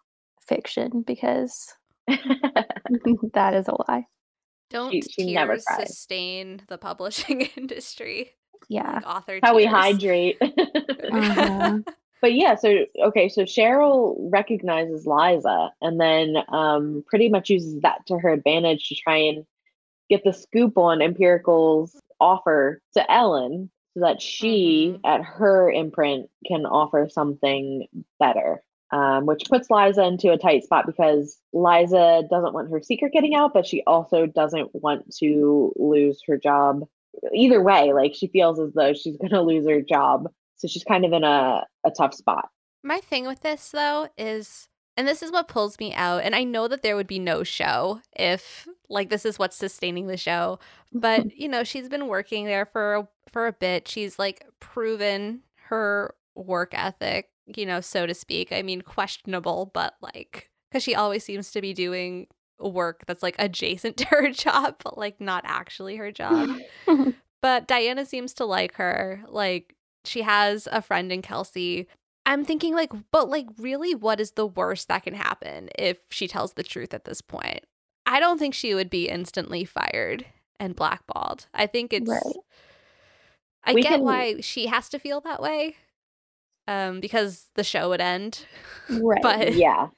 fiction 0.47 1.03
because 1.07 1.75
that 2.07 3.55
is 3.55 3.69
a 3.69 3.75
lie. 3.89 4.05
Don't 4.71 4.93
She- 4.93 5.03
she 5.03 5.35
tears 5.35 5.65
cried. 5.67 5.89
sustain 5.89 6.63
the 6.69 6.79
publishing 6.79 7.43
industry? 7.57 8.33
Yeah. 8.73 8.95
Like 8.95 9.07
author 9.07 9.39
How 9.43 9.55
we 9.55 9.67
hydrate. 9.67 10.39
Uh-huh. 11.13 11.79
but 12.23 12.33
yeah, 12.33 12.55
so 12.55 12.87
okay, 13.05 13.29
so 13.29 13.43
Cheryl 13.43 14.17
recognizes 14.33 15.07
Liza 15.07 15.71
and 15.83 16.01
then 16.01 16.37
um 16.49 17.05
pretty 17.07 17.29
much 17.29 17.51
uses 17.51 17.81
that 17.83 18.07
to 18.07 18.19
her 18.19 18.31
advantage 18.31 18.89
to 18.89 18.95
try 18.95 19.17
and 19.17 19.45
get 20.09 20.25
the 20.25 20.33
scoop 20.33 20.79
on 20.79 21.01
Empirical's 21.01 22.01
offer 22.19 22.81
to 22.95 23.13
Ellen 23.13 23.71
so 23.95 24.01
that 24.01 24.23
she 24.23 24.95
Mhm. 24.95 25.01
at 25.05 25.23
her 25.23 25.71
imprint 25.71 26.31
can 26.47 26.65
offer 26.65 27.09
something 27.11 27.87
better. 28.19 28.63
Um, 28.91 29.25
which 29.27 29.49
puts 29.49 29.71
Liza 29.71 30.03
into 30.05 30.33
a 30.33 30.39
tight 30.39 30.65
spot 30.65 30.85
because 30.87 31.39
Liza 31.55 32.25
doesn't 32.31 32.53
want 32.53 32.71
her 32.71 32.81
secret 32.83 33.13
getting 33.13 33.35
out, 33.35 33.55
but 33.55 33.67
she 33.67 33.83
also 33.87 34.27
doesn't 34.27 34.71
want 34.75 35.15
to 35.17 35.73
lose 35.77 36.23
her 36.27 36.37
job. 36.37 36.87
Either 37.35 37.63
way, 37.63 37.93
like 37.93 38.15
she 38.15 38.27
feels 38.29 38.59
as 38.59 38.73
though 38.75 38.93
she's 38.93 39.17
going 39.17 39.31
to 39.33 39.43
lose 39.43 39.67
her 39.67 39.81
job. 39.81 40.29
So 40.57 40.69
she's 40.69 40.85
kind 40.85 41.05
of 41.05 41.13
in 41.13 41.25
a, 41.25 41.65
a 41.85 41.91
tough 41.91 42.15
spot. 42.15 42.49
My 42.83 42.99
thing 42.99 43.27
with 43.27 43.41
this 43.41 43.71
though 43.71 44.09
is 44.17 44.69
and 44.97 45.09
this 45.09 45.23
is 45.23 45.33
what 45.33 45.49
pulls 45.49 45.79
me 45.79 45.95
out 45.95 46.23
and 46.23 46.35
I 46.35 46.45
know 46.45 46.69
that 46.69 46.83
there 46.83 46.97
would 46.97 47.07
be 47.07 47.19
no 47.19 47.45
show 47.45 48.01
if 48.15 48.69
like 48.89 49.09
this 49.09 49.25
is 49.25 49.39
what's 49.39 49.57
sustaining 49.57 50.07
the 50.07 50.17
show 50.17 50.59
but 50.93 51.31
you 51.37 51.49
know 51.49 51.65
she's 51.65 51.89
been 51.89 52.09
working 52.09 52.45
there 52.45 52.67
for 52.67 53.09
for 53.29 53.47
a 53.47 53.53
bit 53.53 53.89
she's 53.89 54.19
like 54.19 54.45
proven 54.61 55.43
her 55.69 56.15
work 56.35 56.75
ethic 56.75 57.31
you 57.47 57.67
know 57.67 57.81
so 57.81 58.07
to 58.07 58.15
speak 58.15 58.53
I 58.53 58.63
mean 58.63 58.83
questionable 58.83 59.71
but 59.73 59.95
like 60.01 60.51
cuz 60.73 60.83
she 60.83 60.95
always 60.95 61.25
seems 61.25 61.51
to 61.53 61.61
be 61.61 61.73
doing 61.73 62.27
work 62.61 63.05
that's 63.07 63.23
like 63.23 63.37
adjacent 63.39 63.97
to 63.99 64.05
her 64.07 64.31
job 64.31 64.77
but 64.85 64.97
like 64.97 65.21
not 65.21 65.43
actually 65.47 65.97
her 65.97 66.13
job 66.13 66.49
but 67.43 67.67
Diana 67.67 68.07
seems 68.07 68.35
to 68.35 68.45
like 68.45 68.75
her. 68.75 69.21
Like 69.29 69.75
she 70.05 70.23
has 70.23 70.69
a 70.71 70.81
friend 70.81 71.11
in 71.11 71.23
Kelsey. 71.23 71.89
I'm 72.25 72.45
thinking 72.45 72.73
like, 72.73 72.93
but 73.11 73.29
like 73.29 73.47
really 73.59 73.97
what 73.97 74.21
is 74.21 74.33
the 74.33 74.47
worst 74.47 74.87
that 74.87 75.03
can 75.03 75.15
happen 75.15 75.69
if 75.77 75.99
she 76.11 76.29
tells 76.29 76.53
the 76.53 76.63
truth 76.63 76.95
at 76.95 77.05
this 77.05 77.21
point? 77.21 77.65
I 78.07 78.21
don't 78.21 78.39
think 78.39 78.55
she 78.55 78.75
would 78.77 78.91
be 78.91 79.09
instantly 79.09 79.65
fired 79.65 80.25
and 80.61 80.77
blackballed. 80.77 81.47
I 81.53 81.67
think 81.67 81.93
it's 81.93 82.09
Right. 82.09 82.23
I 83.65 83.75
We 83.75 83.83
get 83.83 83.95
can- 83.95 84.03
why 84.03 84.41
she 84.41 84.67
has 84.67 84.89
to 84.91 85.01
feel 85.01 85.21
that 85.23 85.43
way. 85.43 85.75
Um 86.69 87.01
because 87.01 87.47
the 87.57 87.65
show 87.65 87.89
would 87.89 88.01
end. 88.01 88.47
right. 88.89 89.21
But 89.21 89.55
yeah. 89.55 89.89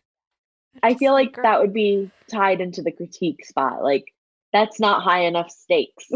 I 0.82 0.94
feel 0.94 1.12
like 1.12 1.32
girl- 1.32 1.42
that 1.44 1.60
would 1.60 1.72
be 1.72 2.10
tied 2.30 2.60
into 2.60 2.82
the 2.82 2.92
critique 2.92 3.44
spot. 3.44 3.82
Like 3.82 4.12
that's 4.52 4.78
not 4.78 5.02
high 5.02 5.20
enough 5.22 5.50
stakes. 5.50 6.10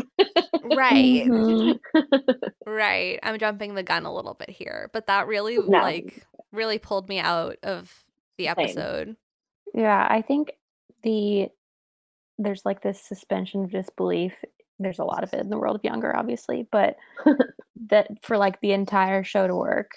right. 0.77 1.25
Mhm. 1.27 1.79
Right. 2.67 3.19
I'm 3.23 3.39
jumping 3.39 3.75
the 3.75 3.83
gun 3.83 4.05
a 4.05 4.15
little 4.15 4.35
bit 4.35 4.51
here, 4.51 4.91
but 4.93 5.07
that 5.07 5.27
really 5.27 5.57
No. 5.57 5.79
like 5.79 6.27
really 6.53 6.79
pulled 6.79 7.09
me 7.09 7.19
out 7.19 7.57
of 7.63 8.05
the 8.37 8.45
Same. 8.45 8.55
episode. 8.59 9.17
Yeah, 9.75 10.07
I 10.09 10.21
think 10.23 10.53
the 11.03 11.49
there's 12.39 12.65
like 12.67 12.83
this 12.83 13.01
suspension 13.01 13.65
of 13.65 13.71
disbelief. 13.71 14.35
There's 14.79 14.99
a 15.01 15.05
lot 15.05 15.25
of 15.25 15.33
it 15.35 15.41
in 15.41 15.49
the 15.51 15.59
world 15.59 15.77
of 15.77 15.85
younger, 15.85 16.15
obviously, 16.15 16.69
but 16.71 16.97
that 17.89 18.09
for 18.23 18.37
like 18.37 18.61
the 18.61 18.73
entire 18.73 19.25
show 19.25 19.47
to 19.47 19.57
work, 19.57 19.91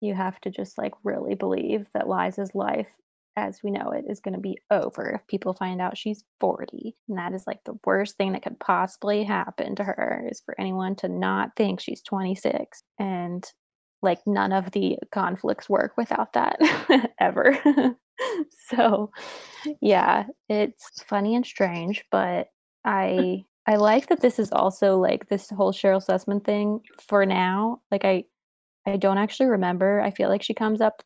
you 0.00 0.14
have 0.14 0.40
to 0.42 0.50
just 0.50 0.78
like 0.78 0.92
really 1.04 1.34
believe 1.34 1.88
that 1.92 2.08
Liza's 2.08 2.54
life 2.54 2.88
as 3.36 3.60
we 3.62 3.70
know 3.70 3.90
it 3.90 4.04
is 4.08 4.20
going 4.20 4.34
to 4.34 4.40
be 4.40 4.58
over 4.70 5.10
if 5.10 5.26
people 5.26 5.52
find 5.52 5.80
out 5.80 5.98
she's 5.98 6.24
40. 6.40 6.94
And 7.08 7.18
that 7.18 7.34
is 7.34 7.44
like 7.46 7.60
the 7.64 7.78
worst 7.84 8.16
thing 8.16 8.32
that 8.32 8.42
could 8.42 8.58
possibly 8.58 9.24
happen 9.24 9.76
to 9.76 9.84
her 9.84 10.26
is 10.30 10.40
for 10.44 10.58
anyone 10.58 10.96
to 10.96 11.08
not 11.08 11.50
think 11.56 11.80
she's 11.80 12.02
26. 12.02 12.82
And 12.98 13.44
like 14.02 14.20
none 14.26 14.52
of 14.52 14.70
the 14.72 14.98
conflicts 15.12 15.68
work 15.68 15.96
without 15.96 16.32
that 16.32 16.58
ever. 17.20 17.58
so 18.70 19.10
yeah, 19.80 20.24
it's 20.48 21.02
funny 21.02 21.34
and 21.34 21.44
strange, 21.44 22.04
but 22.10 22.48
I 22.84 23.44
I 23.66 23.76
like 23.76 24.08
that 24.08 24.20
this 24.20 24.38
is 24.38 24.52
also 24.52 24.96
like 24.96 25.28
this 25.28 25.50
whole 25.50 25.72
Cheryl 25.72 26.04
Sussman 26.04 26.44
thing 26.44 26.80
for 27.06 27.26
now. 27.26 27.80
Like 27.90 28.04
I 28.04 28.24
I 28.86 28.96
don't 28.96 29.18
actually 29.18 29.46
remember. 29.46 30.00
I 30.00 30.10
feel 30.10 30.28
like 30.28 30.42
she 30.42 30.54
comes 30.54 30.80
up 30.80 31.02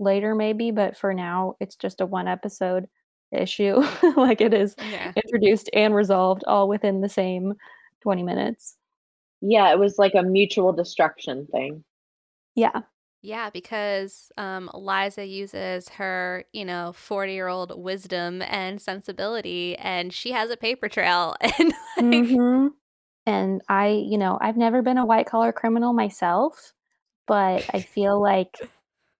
later 0.00 0.34
maybe, 0.34 0.70
but 0.70 0.96
for 0.96 1.14
now 1.14 1.56
it's 1.60 1.76
just 1.76 2.00
a 2.00 2.06
one 2.06 2.28
episode 2.28 2.88
issue. 3.32 3.76
like 4.16 4.40
it 4.40 4.54
is 4.54 4.76
Yeah. 4.80 5.12
introduced 5.16 5.70
and 5.74 5.94
resolved 5.94 6.44
all 6.46 6.68
within 6.68 7.00
the 7.02 7.08
same 7.08 7.54
20 8.02 8.22
minutes. 8.24 8.76
yeah, 9.42 9.70
it 9.72 9.78
was 9.78 9.98
like 9.98 10.14
a 10.14 10.22
mutual 10.22 10.72
destruction 10.72 11.46
thing. 11.52 11.84
Yeah. 12.54 12.82
Yeah, 13.22 13.50
because 13.50 14.32
um, 14.38 14.70
Liza 14.72 15.26
uses 15.26 15.88
her, 15.90 16.44
you 16.52 16.64
know, 16.64 16.92
40 16.94 17.32
year 17.34 17.48
old 17.48 17.78
wisdom 17.82 18.40
and 18.42 18.80
sensibility, 18.80 19.76
and 19.76 20.12
she 20.12 20.32
has 20.32 20.50
a 20.50 20.56
paper 20.56 20.88
trail. 20.88 21.36
And 21.42 21.72
like, 22.12 22.24
Mhm. 22.26 22.70
And 23.26 23.62
I, 23.68 23.88
you 23.90 24.18
know, 24.18 24.38
I've 24.40 24.56
never 24.56 24.82
been 24.82 24.98
a 24.98 25.06
white 25.06 25.26
collar 25.26 25.52
criminal 25.52 25.92
myself, 25.92 26.72
but 27.26 27.66
I 27.70 27.82
feel 27.82 28.20
like 28.20 28.58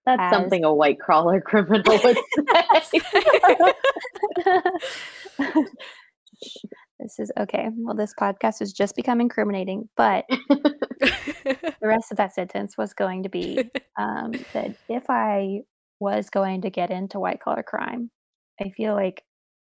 That's 0.05 0.21
As- 0.21 0.33
something 0.33 0.63
a 0.63 0.73
white 0.73 0.99
collar 0.99 1.41
criminal 1.45 1.99
would 2.03 2.17
say. 2.83 2.99
this 6.99 7.19
is 7.19 7.31
okay. 7.39 7.69
Well, 7.77 7.95
this 7.95 8.13
podcast 8.19 8.59
has 8.59 8.73
just 8.73 8.95
become 8.95 9.21
incriminating, 9.21 9.89
but 9.95 10.25
the 10.49 11.75
rest 11.81 12.11
of 12.11 12.17
that 12.17 12.33
sentence 12.33 12.77
was 12.77 12.93
going 12.93 13.23
to 13.23 13.29
be 13.29 13.69
um, 13.97 14.33
that 14.53 14.75
if 14.89 15.03
I 15.09 15.61
was 15.99 16.29
going 16.29 16.61
to 16.61 16.69
get 16.69 16.89
into 16.89 17.19
white 17.19 17.41
collar 17.41 17.63
crime, 17.63 18.09
I 18.59 18.69
feel 18.69 18.93
like 18.93 19.23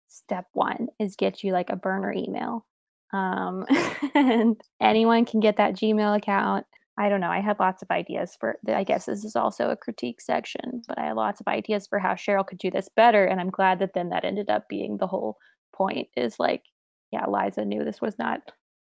step 0.08 0.46
one 0.54 0.88
is 1.00 1.16
get 1.16 1.44
you 1.44 1.52
like 1.52 1.70
a 1.70 1.76
burner 1.76 2.14
email. 2.14 2.66
Um, 3.14 3.66
and 4.16 4.60
anyone 4.82 5.26
can 5.26 5.40
get 5.40 5.58
that 5.58 5.76
Gmail 5.76 6.18
account. 6.18 6.66
I 6.98 7.10
don't 7.10 7.20
know. 7.20 7.30
I 7.30 7.42
had 7.42 7.60
lots 7.60 7.82
of 7.82 7.92
ideas 7.92 8.38
for, 8.40 8.58
I 8.68 8.84
guess 8.86 9.06
this 9.06 9.26
is 9.26 9.36
also 9.36 9.70
a 9.70 9.76
critique 9.76 10.22
section, 10.22 10.82
but 10.88 10.98
I 10.98 11.08
had 11.08 11.18
lots 11.18 11.42
of 11.42 11.48
ideas 11.48 11.88
for 11.88 12.00
how 12.00 12.14
Cheryl 12.14 12.48
could 12.48 12.58
do 12.58 12.72
this 12.72 12.90
better. 12.96 13.26
And 13.26 13.42
I'm 13.42 13.50
glad 13.50 13.80
that 13.80 13.94
then 13.94 14.10
that 14.10 14.24
ended 14.24 14.50
up 14.50 14.70
being 14.70 14.98
the 14.98 15.08
whole 15.08 15.38
point 15.74 16.08
is 16.16 16.40
like, 16.40 16.64
yeah, 17.12 17.26
Liza 17.28 17.66
knew 17.66 17.84
this 17.84 18.00
was 18.00 18.18
not 18.18 18.40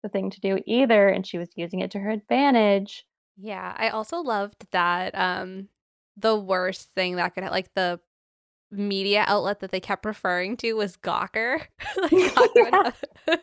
the 0.03 0.09
thing 0.09 0.31
to 0.31 0.41
do 0.41 0.59
either. 0.67 1.09
And 1.09 1.27
she 1.27 1.37
was 1.37 1.51
using 1.55 1.81
it 1.81 1.91
to 1.91 1.99
her 1.99 2.11
advantage. 2.11 3.05
yeah, 3.37 3.75
I 3.77 3.91
also 3.91 4.19
loved 4.21 4.67
that 4.73 5.15
um, 5.15 5.69
the 6.17 6.37
worst 6.37 6.91
thing 6.93 7.17
that 7.17 7.35
could, 7.35 7.45
like, 7.45 7.75
the 7.75 8.01
media 8.71 9.25
outlet 9.27 9.61
that 9.61 9.71
they 9.71 9.81
kept 9.81 10.05
referring 10.05 10.57
to 10.59 10.73
was 10.75 10.97
Gawker. 10.97 11.61
like, 12.03 12.11
Gawker 12.13 12.95
Yeah. 13.27 13.37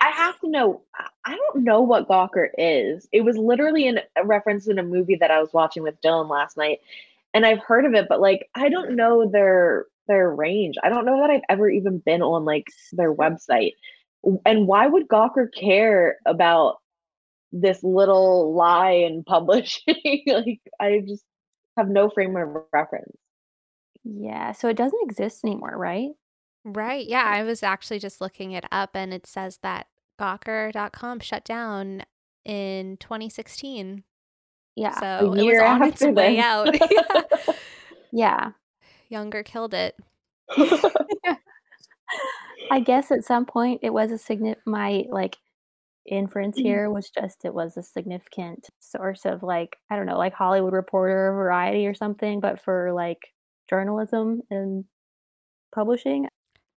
I, 0.00 0.10
have 0.10 0.38
to 0.40 0.48
know. 0.48 0.82
I- 0.94 1.08
I 1.26 1.36
don't 1.36 1.64
know 1.64 1.80
what 1.80 2.08
Gawker 2.08 2.48
is. 2.58 3.08
It 3.12 3.22
was 3.22 3.36
literally 3.38 3.86
in 3.86 3.98
a 4.16 4.24
reference 4.26 4.68
in 4.68 4.78
a 4.78 4.82
movie 4.82 5.16
that 5.16 5.30
I 5.30 5.40
was 5.40 5.52
watching 5.54 5.82
with 5.82 6.00
Dylan 6.02 6.28
last 6.28 6.56
night, 6.56 6.80
and 7.32 7.46
I've 7.46 7.60
heard 7.60 7.86
of 7.86 7.94
it, 7.94 8.06
but 8.08 8.20
like 8.20 8.48
I 8.54 8.68
don't 8.68 8.94
know 8.94 9.28
their 9.30 9.86
their 10.06 10.30
range. 10.30 10.76
I 10.82 10.90
don't 10.90 11.06
know 11.06 11.20
that 11.20 11.30
I've 11.30 11.40
ever 11.48 11.68
even 11.70 11.98
been 11.98 12.22
on 12.22 12.44
like 12.44 12.66
their 12.92 13.14
website. 13.14 13.72
And 14.44 14.66
why 14.66 14.86
would 14.86 15.08
Gawker 15.08 15.48
care 15.52 16.18
about 16.26 16.76
this 17.52 17.82
little 17.82 18.54
lie 18.54 18.90
in 18.92 19.24
publishing? 19.26 20.22
like 20.26 20.60
I 20.80 21.02
just 21.06 21.24
have 21.76 21.88
no 21.88 22.10
frame 22.10 22.36
of 22.36 22.64
reference. 22.72 23.16
Yeah. 24.04 24.52
So 24.52 24.68
it 24.68 24.76
doesn't 24.76 25.00
exist 25.02 25.44
anymore, 25.44 25.76
right? 25.76 26.10
Right. 26.64 27.06
Yeah. 27.06 27.24
I 27.24 27.42
was 27.42 27.62
actually 27.62 27.98
just 27.98 28.20
looking 28.20 28.52
it 28.52 28.64
up 28.72 28.90
and 28.94 29.12
it 29.12 29.26
says 29.26 29.58
that 29.62 29.86
Gawker.com 30.20 31.20
shut 31.20 31.44
down 31.44 32.02
in 32.44 32.96
2016. 32.98 34.04
Yeah. 34.76 34.98
So 34.98 35.34
it 35.34 35.44
was 35.44 35.60
on 35.60 35.82
its 35.82 36.02
after 36.02 36.12
way 36.12 36.38
out. 36.38 36.74
Yeah. 36.74 37.22
Yeah. 38.16 38.52
Younger 39.08 39.42
killed 39.42 39.74
it. 39.74 39.96
I 42.70 42.78
guess 42.80 43.10
at 43.10 43.24
some 43.24 43.44
point 43.44 43.80
it 43.82 43.92
was 43.92 44.12
a 44.12 44.18
significant, 44.18 44.64
my 44.66 45.02
like 45.10 45.36
inference 46.06 46.56
mm-hmm. 46.56 46.66
here 46.66 46.90
was 46.90 47.10
just 47.10 47.44
it 47.44 47.52
was 47.52 47.76
a 47.76 47.82
significant 47.82 48.68
source 48.78 49.24
of 49.24 49.42
like, 49.42 49.76
I 49.90 49.96
don't 49.96 50.06
know, 50.06 50.16
like 50.16 50.32
Hollywood 50.32 50.74
Reporter 50.74 51.30
or 51.30 51.34
Variety 51.34 51.88
or 51.88 51.94
something, 51.94 52.38
but 52.38 52.60
for 52.60 52.92
like 52.92 53.18
journalism 53.68 54.42
and 54.48 54.84
publishing. 55.74 56.28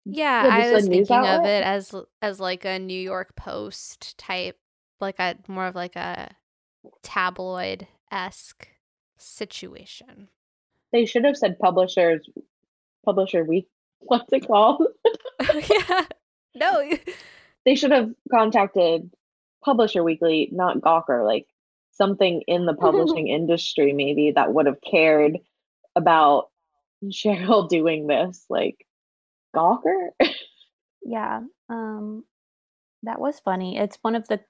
Yeah, 0.05 0.47
Yeah, 0.47 0.55
I 0.55 0.73
was 0.73 0.89
thinking 0.89 1.17
of 1.17 1.45
it 1.45 1.65
as 1.65 1.95
as 2.21 2.41
like 2.41 2.65
a 2.65 2.79
New 2.79 3.01
York 3.01 3.35
Post 3.37 4.19
type, 4.19 4.59
like 5.01 5.19
a 5.19 5.37
more 5.49 5.67
of 5.67 5.75
like 5.75 5.97
a 5.97 6.35
tabloid 7.03 7.87
esque 8.11 8.69
situation. 9.17 10.29
They 10.93 11.07
should 11.07 11.25
have 11.25 11.37
said 11.37 11.59
publishers 11.59 12.29
publisher 13.05 13.45
week. 13.45 13.69
What's 14.01 14.33
it 14.33 14.47
called? 14.47 14.87
yeah. 15.55 16.05
No. 16.55 16.91
They 17.65 17.77
should 17.77 17.93
have 17.93 18.11
contacted 18.31 19.11
Publisher 19.65 20.05
Weekly, 20.05 20.51
not 20.53 20.83
Gawker, 20.83 21.25
like 21.25 21.47
something 21.93 22.43
in 22.47 22.67
the 22.67 22.75
publishing 22.75 23.29
industry 23.29 23.95
maybe 23.95 24.33
that 24.33 24.53
would 24.53 24.67
have 24.67 24.83
cared 24.83 25.39
about 25.97 26.51
Cheryl 27.07 27.67
doing 27.67 28.07
this. 28.07 28.45
Like 28.51 28.87
Gawker? 29.55 30.09
Yeah. 31.07 31.41
Um 31.69 32.25
that 33.03 33.21
was 33.21 33.39
funny. 33.41 33.77
It's 33.77 33.99
one 34.01 34.15
of 34.15 34.27
the 34.29 34.41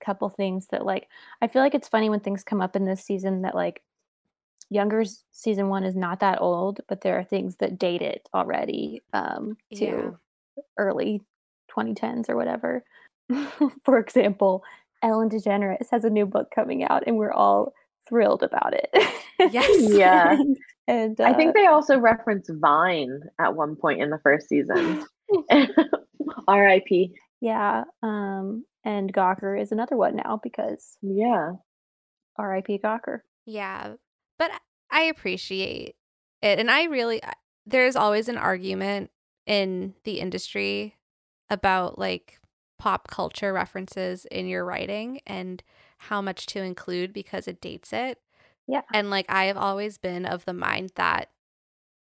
couple 0.00 0.28
things 0.28 0.66
that 0.72 0.84
like 0.84 1.06
I 1.40 1.46
feel 1.46 1.62
like 1.62 1.74
it's 1.74 1.88
funny 1.88 2.10
when 2.10 2.18
things 2.20 2.42
come 2.42 2.60
up 2.60 2.74
in 2.74 2.84
this 2.84 3.04
season 3.04 3.42
that 3.42 3.54
like 3.54 3.82
Younger's 4.70 5.24
season 5.32 5.68
1 5.68 5.84
is 5.84 5.96
not 5.96 6.20
that 6.20 6.40
old, 6.40 6.80
but 6.88 7.00
there 7.00 7.16
are 7.18 7.24
things 7.24 7.56
that 7.56 7.78
date 7.78 8.02
it 8.02 8.28
already 8.34 9.02
um 9.12 9.56
to 9.74 9.84
Yeah. 9.84 10.10
early 10.78 11.22
2010s 11.76 12.28
or 12.28 12.34
whatever. 12.36 12.84
For 13.84 13.98
example, 13.98 14.64
Ellen 15.02 15.30
DeGeneres 15.30 15.90
has 15.92 16.04
a 16.04 16.10
new 16.10 16.26
book 16.26 16.50
coming 16.54 16.82
out 16.84 17.04
and 17.06 17.16
we're 17.16 17.32
all 17.32 17.72
thrilled 18.08 18.42
about 18.42 18.74
it. 18.74 18.90
Yes. 19.52 19.92
Yeah. 19.96 20.36
And 20.90 21.20
I 21.20 21.32
uh, 21.32 21.36
think 21.36 21.54
they 21.54 21.66
also 21.66 21.98
reference 21.98 22.48
Vine 22.50 23.22
at 23.38 23.54
one 23.54 23.76
point 23.76 24.02
in 24.02 24.10
the 24.10 24.18
first 24.18 24.48
season. 24.48 25.04
R.I.P. 26.48 27.14
yeah, 27.40 27.84
um 28.02 28.64
and 28.84 29.12
Gawker 29.12 29.60
is 29.60 29.72
another 29.72 29.96
one 29.96 30.16
now 30.16 30.40
because 30.42 30.96
Yeah. 31.02 31.52
RIP 32.38 32.82
Gawker. 32.82 33.20
Yeah, 33.44 33.94
but 34.38 34.50
I 34.90 35.02
appreciate 35.02 35.96
it. 36.42 36.58
And 36.58 36.70
I 36.70 36.84
really, 36.84 37.20
there's 37.66 37.96
always 37.96 38.28
an 38.28 38.38
argument 38.38 39.10
in 39.46 39.94
the 40.04 40.20
industry 40.20 40.96
about 41.50 41.98
like 41.98 42.40
pop 42.78 43.08
culture 43.08 43.52
references 43.52 44.24
in 44.26 44.46
your 44.48 44.64
writing 44.64 45.20
and 45.26 45.62
how 45.98 46.22
much 46.22 46.46
to 46.46 46.62
include 46.62 47.12
because 47.12 47.46
it 47.46 47.60
dates 47.60 47.92
it. 47.92 48.18
Yeah. 48.70 48.82
And 48.92 49.10
like, 49.10 49.26
I 49.28 49.46
have 49.46 49.56
always 49.56 49.98
been 49.98 50.24
of 50.24 50.44
the 50.44 50.52
mind 50.52 50.92
that 50.94 51.30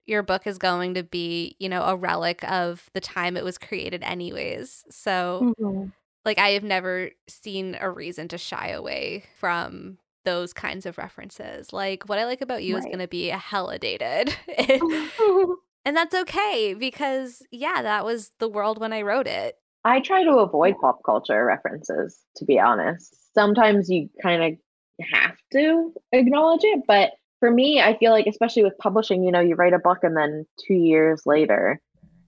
your 0.06 0.22
book 0.22 0.46
is 0.46 0.58
going 0.58 0.94
to 0.94 1.02
be, 1.02 1.56
you 1.58 1.68
know, 1.68 1.82
a 1.82 1.96
relic 1.96 2.42
of 2.50 2.88
the 2.92 3.00
time 3.00 3.36
it 3.36 3.44
was 3.44 3.58
created, 3.58 4.02
anyways. 4.02 4.84
So, 4.90 5.54
Mhm. 5.60 5.92
like 6.24 6.38
I 6.38 6.50
have 6.50 6.64
never 6.64 7.10
seen 7.28 7.76
a 7.80 7.90
reason 7.90 8.28
to 8.28 8.38
shy 8.38 8.68
away 8.68 9.24
from 9.38 9.98
those 10.24 10.52
kinds 10.52 10.86
of 10.86 10.98
references. 10.98 11.72
Like 11.72 12.08
what 12.08 12.18
I 12.18 12.24
like 12.24 12.40
about 12.40 12.62
you 12.62 12.76
is 12.76 12.84
going 12.84 13.00
to 13.00 13.08
be 13.08 13.30
a 13.30 13.38
hella 13.38 13.78
dated. 13.78 14.36
and 15.84 15.96
that's 15.96 16.14
okay 16.14 16.74
because 16.74 17.42
yeah, 17.50 17.82
that 17.82 18.04
was 18.04 18.30
the 18.38 18.48
world 18.48 18.78
when 18.78 18.92
I 18.92 19.02
wrote 19.02 19.26
it. 19.26 19.56
I 19.84 19.98
try 20.00 20.22
to 20.22 20.38
avoid 20.38 20.76
pop 20.80 21.00
culture 21.04 21.44
references, 21.44 22.20
to 22.36 22.44
be 22.44 22.60
honest. 22.60 23.34
Sometimes 23.34 23.90
you 23.90 24.08
kind 24.22 24.44
of 24.44 24.52
have 25.00 25.36
to 25.52 25.92
acknowledge 26.12 26.64
it, 26.64 26.82
but 26.86 27.12
for 27.40 27.50
me, 27.50 27.80
I 27.80 27.96
feel 27.98 28.12
like, 28.12 28.26
especially 28.26 28.62
with 28.62 28.78
publishing, 28.78 29.24
you 29.24 29.32
know, 29.32 29.40
you 29.40 29.56
write 29.56 29.72
a 29.72 29.78
book 29.78 29.98
and 30.02 30.16
then 30.16 30.46
two 30.64 30.74
years 30.74 31.22
later 31.26 31.80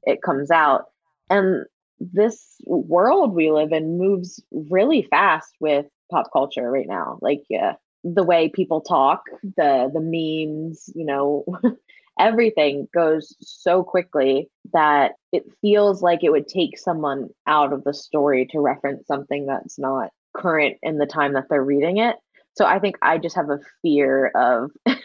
it 0.02 0.22
comes 0.22 0.50
out. 0.50 0.86
And 1.30 1.66
this 2.00 2.56
world 2.66 3.34
we 3.34 3.50
live 3.50 3.72
in 3.72 3.98
moves 3.98 4.42
really 4.50 5.06
fast 5.10 5.54
with 5.60 5.86
pop 6.10 6.26
culture 6.32 6.70
right 6.70 6.88
now. 6.88 7.18
Like, 7.22 7.42
yeah, 7.48 7.74
the 8.02 8.24
way 8.24 8.48
people 8.48 8.80
talk, 8.80 9.22
the 9.56 9.90
the 9.92 10.00
memes, 10.00 10.90
you 10.94 11.04
know, 11.04 11.44
everything 12.18 12.88
goes 12.92 13.34
so 13.40 13.82
quickly 13.82 14.50
that 14.72 15.12
it 15.32 15.44
feels 15.60 16.02
like 16.02 16.22
it 16.22 16.30
would 16.30 16.48
take 16.48 16.78
someone 16.78 17.28
out 17.46 17.72
of 17.72 17.84
the 17.84 17.94
story 17.94 18.46
to 18.50 18.60
reference 18.60 19.06
something 19.06 19.46
that's 19.46 19.78
not 19.78 20.10
current 20.36 20.76
in 20.82 20.98
the 20.98 21.06
time 21.06 21.34
that 21.34 21.44
they're 21.48 21.64
reading 21.64 21.98
it. 21.98 22.16
So 22.54 22.64
I 22.64 22.78
think 22.78 22.96
I 23.02 23.18
just 23.18 23.36
have 23.36 23.50
a 23.50 23.58
fear 23.82 24.28
of 24.28 24.70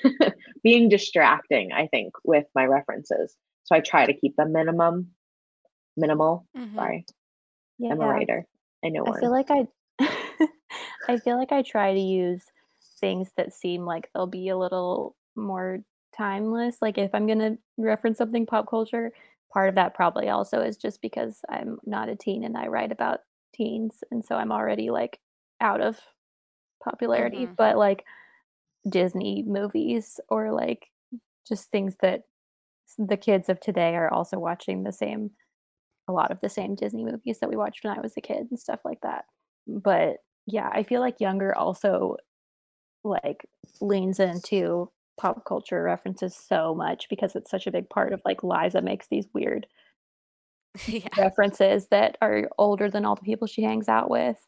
being 0.64 0.88
distracting, 0.88 1.72
I 1.72 1.88
think, 1.88 2.14
with 2.24 2.46
my 2.54 2.66
references. 2.66 3.36
So 3.64 3.76
I 3.76 3.80
try 3.80 4.06
to 4.06 4.14
keep 4.14 4.36
them 4.36 4.54
minimum, 4.54 5.10
minimal. 5.98 6.46
Mm-hmm. 6.58 6.76
Sorry. 6.76 7.06
Yeah, 7.80 7.92
I'm 7.92 8.02
a 8.02 8.08
writer. 8.08 8.46
I 8.84 8.90
know. 8.90 9.06
I 9.06 9.20
feel 9.20 9.32
like 9.32 9.50
I 9.50 9.68
I 11.08 11.18
feel 11.18 11.38
like 11.38 11.52
I 11.52 11.64
try 11.64 11.94
to 11.94 12.00
use 12.00 12.44
things 13.00 13.32
that 13.38 13.54
seem 13.54 13.86
like 13.86 14.10
they'll 14.14 14.28
be 14.28 14.50
a 14.50 14.58
little 14.58 15.16
more 15.36 15.80
timeless. 16.16 16.78
Like 16.82 16.98
if 16.98 17.14
I'm 17.14 17.26
going 17.26 17.40
to 17.40 17.58
reference 17.78 18.18
something 18.18 18.46
pop 18.46 18.70
culture, 18.70 19.12
part 19.52 19.70
of 19.70 19.76
that 19.76 19.96
probably 19.96 20.30
also 20.30 20.62
is 20.62 20.78
just 20.78 21.02
because 21.02 21.40
I'm 21.50 21.80
not 21.86 22.10
a 22.10 22.16
teen 22.16 22.44
and 22.44 22.58
I 22.58 22.68
write 22.68 22.92
about 22.92 23.22
teens 23.54 24.04
and 24.12 24.24
so 24.24 24.36
I'm 24.36 24.52
already 24.52 24.92
like 24.92 25.20
out 25.60 25.82
of 25.82 26.00
popularity, 26.90 27.46
mm-hmm. 27.46 27.54
but 27.58 27.78
like 27.78 28.06
Disney 28.88 29.44
movies 29.46 30.20
or 30.30 30.52
like 30.52 30.88
just 31.48 31.70
things 31.70 31.96
that 32.02 32.24
the 32.98 33.18
kids 33.18 33.50
of 33.50 33.60
today 33.60 33.96
are 33.96 34.12
also 34.12 34.40
watching 34.40 34.84
the 34.84 34.92
same 34.92 35.32
a 36.08 36.12
lot 36.12 36.32
of 36.32 36.42
the 36.42 36.50
same 36.50 36.74
Disney 36.74 37.06
movies 37.06 37.40
that 37.40 37.50
we 37.50 37.56
watched 37.56 37.84
when 37.84 37.96
I 37.96 38.02
was 38.02 38.14
a 38.18 38.22
kid 38.22 38.48
and 38.50 38.60
stuff 38.60 38.82
like 38.84 39.00
that. 39.02 39.26
But 39.68 40.18
yeah, 40.48 40.70
I 40.74 40.82
feel 40.82 41.02
like 41.02 41.22
younger 41.22 41.56
also 41.56 42.18
like 43.04 43.46
leans 43.80 44.20
into 44.20 44.92
pop 45.20 45.46
culture 45.46 45.84
references 45.84 46.36
so 46.36 46.74
much 46.74 47.08
because 47.10 47.36
it's 47.36 47.52
such 47.52 47.68
a 47.68 47.72
big 47.72 47.90
part 47.90 48.12
of 48.12 48.22
like 48.26 48.44
Liza 48.44 48.82
makes 48.82 49.08
these 49.08 49.28
weird 49.34 49.68
yeah. 50.88 51.08
references 51.18 51.88
that 51.92 52.18
are 52.22 52.50
older 52.58 52.90
than 52.90 53.06
all 53.06 53.16
the 53.16 53.22
people 53.22 53.48
she 53.48 53.62
hangs 53.62 53.88
out 53.88 54.10
with. 54.10 54.40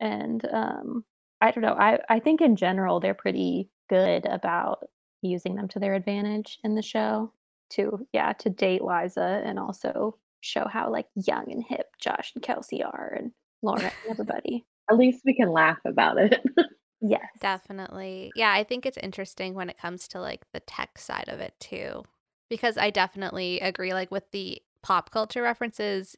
And 0.00 0.42
um 0.50 1.04
I 1.40 1.50
don't 1.50 1.62
know. 1.62 1.74
I 1.74 1.98
I 2.08 2.18
think 2.20 2.40
in 2.40 2.56
general 2.56 3.00
they're 3.00 3.14
pretty 3.14 3.70
good 3.88 4.26
about 4.26 4.88
using 5.22 5.54
them 5.54 5.68
to 5.68 5.78
their 5.78 5.94
advantage 5.94 6.58
in 6.64 6.74
the 6.74 6.82
show 6.82 7.32
to 7.70 8.06
yeah, 8.12 8.32
to 8.34 8.50
date 8.50 8.82
Liza 8.82 9.42
and 9.44 9.58
also 9.58 10.16
show 10.40 10.66
how 10.68 10.90
like 10.90 11.06
young 11.14 11.50
and 11.50 11.64
hip 11.64 11.86
Josh 12.00 12.32
and 12.34 12.42
Kelsey 12.42 12.82
are 12.82 13.14
and 13.18 13.32
Laura 13.62 13.82
and 13.82 13.92
everybody. 14.10 14.64
At 14.90 14.96
least 14.96 15.22
we 15.24 15.34
can 15.34 15.50
laugh 15.50 15.78
about 15.84 16.18
it. 16.18 16.40
yes. 17.00 17.26
Definitely. 17.40 18.32
Yeah, 18.34 18.52
I 18.52 18.64
think 18.64 18.86
it's 18.86 18.98
interesting 18.98 19.54
when 19.54 19.68
it 19.68 19.78
comes 19.78 20.08
to 20.08 20.20
like 20.20 20.42
the 20.52 20.60
tech 20.60 20.98
side 20.98 21.28
of 21.28 21.40
it 21.40 21.54
too. 21.60 22.04
Because 22.48 22.78
I 22.78 22.90
definitely 22.90 23.60
agree 23.60 23.92
like 23.92 24.10
with 24.10 24.30
the 24.30 24.62
pop 24.82 25.10
culture 25.10 25.42
references, 25.42 26.16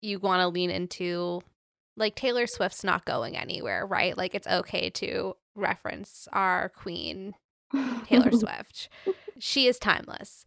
you 0.00 0.18
want 0.18 0.40
to 0.40 0.48
lean 0.48 0.70
into 0.70 1.42
like 1.96 2.14
Taylor 2.14 2.46
Swift's 2.46 2.84
not 2.84 3.04
going 3.04 3.36
anywhere, 3.36 3.86
right? 3.86 4.16
Like 4.16 4.34
it's 4.34 4.46
okay 4.46 4.90
to 4.90 5.36
reference 5.54 6.28
our 6.32 6.68
queen 6.70 7.34
Taylor 8.06 8.32
Swift. 8.32 8.88
She 9.38 9.66
is 9.66 9.78
timeless. 9.78 10.44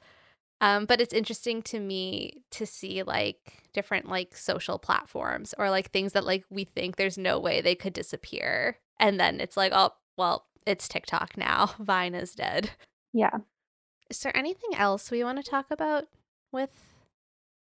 Um, 0.61 0.85
but 0.85 0.99
it's 0.99 1.13
interesting 1.13 1.61
to 1.63 1.79
me 1.79 2.43
to 2.51 2.65
see 2.65 3.03
like 3.03 3.63
different 3.73 4.09
like 4.09 4.35
social 4.35 4.77
platforms 4.77 5.53
or 5.57 5.69
like 5.69 5.91
things 5.91 6.13
that 6.13 6.25
like 6.25 6.43
we 6.49 6.65
think 6.65 6.95
there's 6.95 7.17
no 7.17 7.39
way 7.39 7.61
they 7.61 7.75
could 7.75 7.93
disappear. 7.93 8.77
And 8.99 9.19
then 9.19 9.39
it's 9.39 9.55
like, 9.55 9.71
oh, 9.73 9.91
well, 10.17 10.45
it's 10.65 10.87
TikTok 10.87 11.37
now. 11.37 11.71
Vine 11.79 12.13
is 12.13 12.35
dead. 12.35 12.71
Yeah. 13.13 13.37
Is 14.09 14.19
there 14.19 14.35
anything 14.35 14.75
else 14.75 15.11
we 15.11 15.23
want 15.23 15.43
to 15.43 15.49
talk 15.49 15.67
about 15.71 16.05
with 16.51 16.71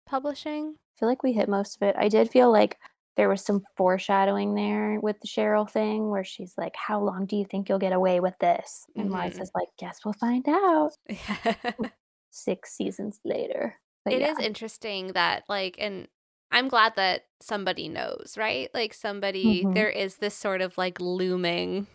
publishing? 0.06 0.76
I 0.78 1.00
feel 1.00 1.10
like 1.10 1.24
we 1.24 1.34
hit 1.34 1.50
most 1.50 1.78
of 1.78 1.82
it. 1.82 1.96
I 1.98 2.10
did 2.10 2.30
feel 2.30 2.52
like 2.52 2.78
there 3.16 3.30
was 3.30 3.44
some 3.44 3.62
foreshadowing 3.76 4.56
there 4.56 5.00
with 5.00 5.20
the 5.22 5.28
Cheryl 5.28 5.70
thing 5.70 6.10
where 6.10 6.24
she's 6.24 6.54
like, 6.58 6.76
How 6.76 7.00
long 7.00 7.26
do 7.26 7.36
you 7.36 7.46
think 7.46 7.70
you'll 7.70 7.80
get 7.80 7.94
away 7.94 8.20
with 8.20 8.38
this? 8.40 8.86
And 8.96 9.10
mm-hmm. 9.10 9.22
Liza's 9.22 9.52
like, 9.54 9.68
Guess 9.80 10.00
we'll 10.04 10.14
find 10.14 10.48
out. 10.48 10.92
Six 12.32 12.76
seasons 12.76 13.20
later. 13.24 13.76
But 14.06 14.16
it 14.16 14.22
yeah. 14.22 14.32
is 14.32 14.40
interesting 14.40 15.14
that, 15.14 15.44
like, 15.48 15.78
and 15.80 16.08
I'm 16.52 16.68
glad 16.68 16.96
that 16.98 17.26
somebody 17.42 17.88
knows, 17.88 18.36
right? 18.38 18.70
Like, 18.74 18.94
somebody, 18.94 19.64
mm-hmm. 19.64 19.74
there 19.74 19.90
is 19.90 20.18
this 20.18 20.36
sort 20.36 20.62
of 20.62 20.78
like 20.78 21.00
looming 21.00 21.88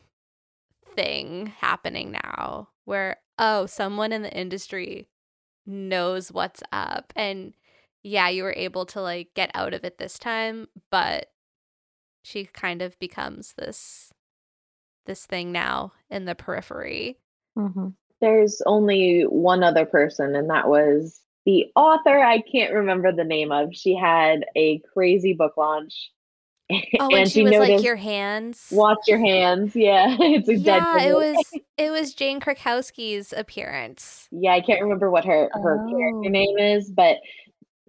thing 0.95 1.53
happening 1.59 2.13
now 2.13 2.69
where, 2.85 3.19
oh, 3.39 3.67
someone 3.67 4.13
in 4.13 4.23
the 4.23 4.33
industry 4.33 5.09
knows 5.67 6.33
what's 6.33 6.63
up. 6.73 7.13
And 7.15 7.53
yeah, 8.03 8.29
you 8.29 8.43
were 8.43 8.55
able 8.57 8.87
to 8.87 9.01
like 9.01 9.29
get 9.35 9.51
out 9.55 9.75
of 9.75 9.85
it 9.85 9.99
this 9.99 10.19
time, 10.19 10.69
but 10.91 11.27
she 12.23 12.45
kind 12.45 12.83
of 12.83 12.99
becomes 12.99 13.55
this 13.57 14.13
this 15.07 15.27
thing 15.27 15.51
now 15.53 15.93
in 16.11 16.27
the 16.27 16.35
periphery. 16.35 17.19
Mm-hmm. 17.57 17.89
There's 18.21 18.63
only 18.67 19.23
one 19.23 19.63
other 19.63 19.87
person, 19.87 20.37
and 20.37 20.51
that 20.51 20.69
was 20.69 21.21
the 21.47 21.67
author. 21.75 22.19
I 22.19 22.41
can't 22.41 22.75
remember 22.75 23.11
the 23.13 23.25
name 23.25 23.51
of. 23.51 23.75
She 23.75 23.97
had 23.97 24.45
a 24.57 24.81
crazy 24.93 25.33
book 25.33 25.57
launch. 25.57 26.11
Oh, 27.01 27.09
and, 27.17 27.27
she, 27.27 27.41
she 27.41 27.43
was 27.45 27.53
noticed, 27.53 27.71
like 27.71 27.83
your 27.83 27.97
hands. 27.97 28.69
Watch 28.71 28.99
your 29.07 29.19
hands. 29.19 29.75
Yeah, 29.75 30.15
it's 30.21 30.51
a 30.51 30.55
yeah. 30.55 31.01
It 31.01 31.15
was 31.15 31.61
it 31.79 31.91
was 31.91 32.13
Jane 32.13 32.41
Krakowski's 32.41 33.33
appearance. 33.35 34.29
Yeah, 34.31 34.53
I 34.53 34.61
can't 34.61 34.83
remember 34.83 35.11
what 35.11 35.25
her 35.25 35.49
her 35.55 35.83
oh. 35.83 35.91
character 35.91 36.29
name 36.29 36.59
is, 36.59 36.91
but 36.91 37.17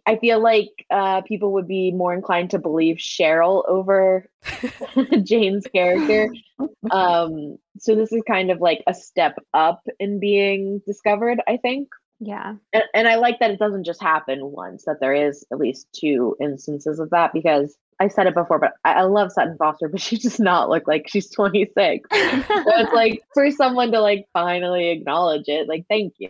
I 0.10 0.18
feel 0.18 0.41
like 0.41 0.88
uh, 0.89 1.22
people 1.22 1.53
would 1.53 1.68
be 1.68 1.91
more 1.91 2.16
inclined 2.16 2.49
to 2.49 2.57
believe 2.57 2.95
Cheryl 2.95 3.64
over 3.68 4.28
Jane's 5.24 5.68
character. 5.68 6.34
Um, 6.91 7.57
so 7.78 7.95
this 7.95 8.12
is 8.12 8.22
kind 8.28 8.51
of 8.51 8.60
like 8.60 8.84
a 8.88 8.93
step 8.93 9.38
up 9.53 9.82
in 9.99 10.20
being 10.20 10.82
discovered, 10.86 11.39
I 11.47 11.55
think. 11.55 11.88
Yeah. 12.20 12.55
And, 12.74 12.84
and 12.93 13.07
I 13.07 13.16
like 13.16 13.39
that 13.39 13.51
it 13.51 13.60
doesn't 13.60 13.86
just 13.86 14.01
happen 14.01 14.39
once, 14.43 14.84
that 14.86 14.99
there 14.99 15.14
is 15.14 15.45
at 15.53 15.60
least 15.60 15.88
two 15.93 16.36
instances 16.41 16.99
of 16.99 17.12
that 17.12 17.32
because 17.32 17.78
I 17.99 18.07
said 18.10 18.28
it 18.28 18.34
before, 18.34 18.60
but 18.60 18.74
I, 18.84 18.93
I 18.93 19.01
love 19.03 19.32
Sutton 19.32 19.55
Foster, 19.57 19.88
but 19.91 20.01
she 20.01 20.18
does 20.18 20.39
not 20.39 20.70
look 20.70 20.88
like 20.88 21.07
she's 21.07 21.30
26. 21.30 22.10
so 22.12 22.18
it's 22.49 22.93
like 22.93 23.22
for 23.34 23.51
someone 23.51 23.91
to 23.91 24.01
like 24.01 24.26
finally 24.34 24.89
acknowledge 24.89 25.47
it, 25.47 25.70
like, 25.70 25.86
thank 25.88 26.16
you. 26.18 26.30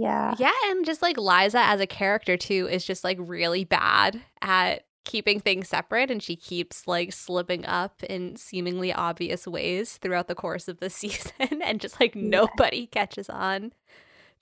Yeah. 0.00 0.34
Yeah. 0.38 0.52
And 0.66 0.84
just 0.84 1.02
like 1.02 1.16
Liza 1.16 1.58
as 1.58 1.80
a 1.80 1.86
character, 1.86 2.36
too, 2.36 2.68
is 2.70 2.84
just 2.84 3.04
like 3.04 3.18
really 3.20 3.64
bad 3.64 4.20
at 4.42 4.84
keeping 5.04 5.40
things 5.40 5.68
separate. 5.68 6.10
And 6.10 6.22
she 6.22 6.36
keeps 6.36 6.86
like 6.86 7.12
slipping 7.12 7.64
up 7.64 8.02
in 8.02 8.36
seemingly 8.36 8.92
obvious 8.92 9.46
ways 9.46 9.96
throughout 9.96 10.28
the 10.28 10.34
course 10.34 10.68
of 10.68 10.80
the 10.80 10.90
season. 11.00 11.62
and 11.62 11.80
just 11.80 12.00
like 12.00 12.14
nobody 12.14 12.80
yeah. 12.80 12.86
catches 12.90 13.30
on. 13.30 13.72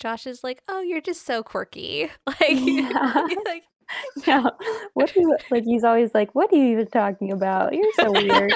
Josh 0.00 0.26
is 0.26 0.42
like, 0.42 0.60
oh, 0.68 0.80
you're 0.80 1.00
just 1.00 1.24
so 1.24 1.42
quirky. 1.42 2.10
Like, 2.26 2.36
yeah. 2.50 3.26
like, 3.44 3.62
yeah. 4.26 4.48
What 4.94 5.14
are 5.14 5.20
you 5.20 5.36
like? 5.50 5.64
He's 5.64 5.84
always 5.84 6.14
like, 6.14 6.34
"What 6.34 6.50
are 6.52 6.56
you 6.56 6.72
even 6.72 6.86
talking 6.86 7.30
about? 7.32 7.74
You're 7.74 7.92
so 7.96 8.10
weird." 8.10 8.52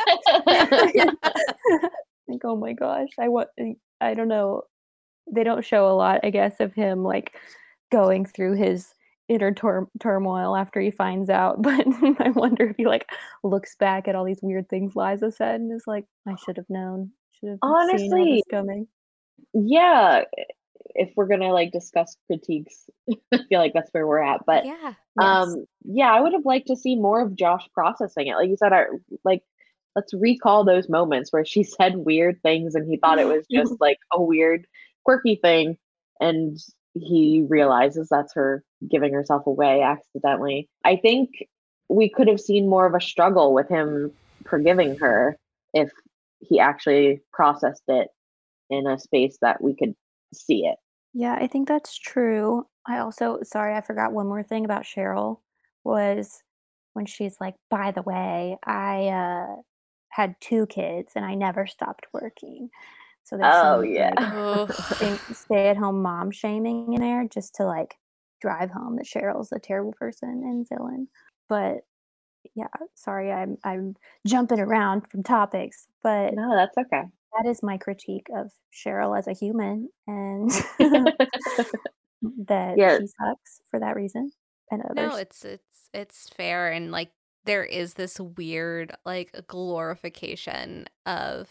like, 2.26 2.40
oh 2.44 2.57
my 2.57 2.72
gosh, 2.72 3.11
I 3.20 3.28
want. 3.28 3.49
I 4.01 4.14
don't 4.14 4.28
know 4.28 4.62
they 5.32 5.44
don't 5.44 5.64
show 5.64 5.90
a 5.90 5.94
lot, 5.94 6.20
I 6.22 6.30
guess, 6.30 6.60
of 6.60 6.74
him 6.74 7.02
like 7.02 7.36
going 7.90 8.26
through 8.26 8.54
his 8.54 8.94
inner 9.28 9.52
tur- 9.52 9.88
turmoil 10.00 10.56
after 10.56 10.80
he 10.80 10.90
finds 10.90 11.30
out. 11.30 11.62
But 11.62 11.86
I 12.20 12.30
wonder 12.30 12.68
if 12.70 12.76
he 12.76 12.86
like 12.86 13.08
looks 13.42 13.76
back 13.76 14.08
at 14.08 14.14
all 14.14 14.24
these 14.24 14.42
weird 14.42 14.68
things 14.68 14.96
Liza 14.96 15.32
said 15.32 15.60
and 15.60 15.72
is 15.72 15.86
like, 15.86 16.06
I 16.26 16.34
should 16.44 16.56
have 16.56 16.70
known. 16.70 17.10
Should 17.38 17.50
have 17.50 17.58
honestly 17.62 18.42
coming. 18.50 18.88
Yeah, 19.52 20.22
if 20.94 21.10
we're 21.14 21.26
gonna 21.26 21.52
like 21.52 21.70
discuss 21.70 22.16
critiques, 22.26 22.88
I 23.32 23.38
feel 23.48 23.60
like 23.60 23.72
that's 23.72 23.90
where 23.92 24.06
we're 24.06 24.22
at. 24.22 24.44
But 24.46 24.64
yeah, 24.64 24.94
um, 25.20 25.50
yes. 25.50 25.66
yeah, 25.84 26.12
I 26.12 26.20
would 26.20 26.32
have 26.32 26.44
liked 26.44 26.66
to 26.68 26.76
see 26.76 26.96
more 26.96 27.20
of 27.20 27.36
Josh 27.36 27.68
processing 27.72 28.26
it. 28.26 28.34
Like 28.34 28.48
you 28.48 28.56
said, 28.56 28.72
I 28.72 28.86
like 29.24 29.42
let's 29.94 30.14
recall 30.14 30.64
those 30.64 30.88
moments 30.88 31.32
where 31.32 31.44
she 31.44 31.62
said 31.62 31.96
weird 31.96 32.40
things 32.42 32.74
and 32.74 32.88
he 32.88 32.96
thought 32.96 33.18
it 33.18 33.26
was 33.26 33.44
just 33.50 33.74
like 33.80 33.98
a 34.12 34.22
weird 34.22 34.66
quirky 35.09 35.36
thing 35.36 35.78
and 36.20 36.59
he 36.92 37.46
realizes 37.48 38.09
that's 38.11 38.34
her 38.34 38.62
giving 38.90 39.14
herself 39.14 39.46
away 39.46 39.80
accidentally. 39.80 40.68
I 40.84 40.96
think 40.96 41.30
we 41.88 42.11
could 42.11 42.28
have 42.28 42.40
seen 42.40 42.68
more 42.68 42.84
of 42.84 42.94
a 42.94 43.00
struggle 43.00 43.54
with 43.54 43.70
him 43.70 44.12
forgiving 44.46 44.98
her 44.98 45.38
if 45.72 45.90
he 46.40 46.61
actually 46.61 47.22
processed 47.32 47.84
it 47.88 48.09
in 48.68 48.86
a 48.86 48.98
space 48.98 49.38
that 49.40 49.62
we 49.62 49.74
could 49.74 49.94
see 50.34 50.66
it. 50.66 50.76
Yeah, 51.14 51.38
I 51.40 51.46
think 51.46 51.68
that's 51.68 51.96
true. 51.96 52.66
I 52.86 52.98
also, 52.98 53.38
sorry, 53.42 53.74
I 53.74 53.80
forgot 53.80 54.12
one 54.12 54.26
more 54.26 54.42
thing 54.42 54.66
about 54.66 54.82
Cheryl 54.82 55.38
was 55.84 56.42
when 56.92 57.06
she's 57.06 57.36
like, 57.40 57.54
by 57.70 57.92
the 57.92 58.02
way, 58.02 58.59
I 58.62 59.06
uh, 59.09 59.62
had 60.11 60.34
two 60.42 60.66
kids 60.66 61.12
and 61.16 61.24
I 61.24 61.34
never 61.34 61.66
stopped 61.66 62.09
working. 62.12 62.68
So 63.28 63.36
there's 63.36 63.54
Oh 63.54 63.82
some 63.82 63.84
yeah. 63.84 64.12
Like 65.00 65.20
stay 65.36 65.68
at 65.68 65.76
home 65.76 66.00
mom 66.02 66.30
shaming 66.30 66.92
in 66.94 67.00
there 67.00 67.26
just 67.28 67.54
to 67.56 67.64
like 67.64 67.96
drive 68.40 68.70
home 68.70 68.96
that 68.96 69.06
Cheryl's 69.06 69.52
a 69.52 69.58
terrible 69.58 69.92
person 69.92 70.28
and 70.44 70.66
villain. 70.68 71.08
But 71.48 71.78
yeah, 72.54 72.66
sorry, 72.94 73.30
I'm 73.30 73.58
I'm 73.64 73.96
jumping 74.26 74.60
around 74.60 75.08
from 75.10 75.22
topics, 75.22 75.86
but 76.02 76.34
no, 76.34 76.54
that's 76.54 76.76
okay. 76.78 77.02
that 77.36 77.48
is 77.48 77.62
my 77.62 77.76
critique 77.76 78.28
of 78.34 78.50
Cheryl 78.72 79.18
as 79.18 79.26
a 79.26 79.32
human 79.34 79.90
and 80.06 80.50
that 82.46 82.78
Yeah. 82.78 82.98
she 82.98 83.06
sucks 83.06 83.60
for 83.70 83.78
that 83.80 83.94
reason 83.96 84.32
and 84.70 84.82
others. 84.82 84.96
No, 84.96 85.16
it's 85.16 85.44
it's 85.44 85.88
it's 85.92 86.28
fair 86.30 86.72
and 86.72 86.90
like 86.90 87.10
there 87.44 87.64
is 87.64 87.94
this 87.94 88.18
weird 88.20 88.94
like 89.04 89.34
glorification 89.46 90.86
of 91.06 91.48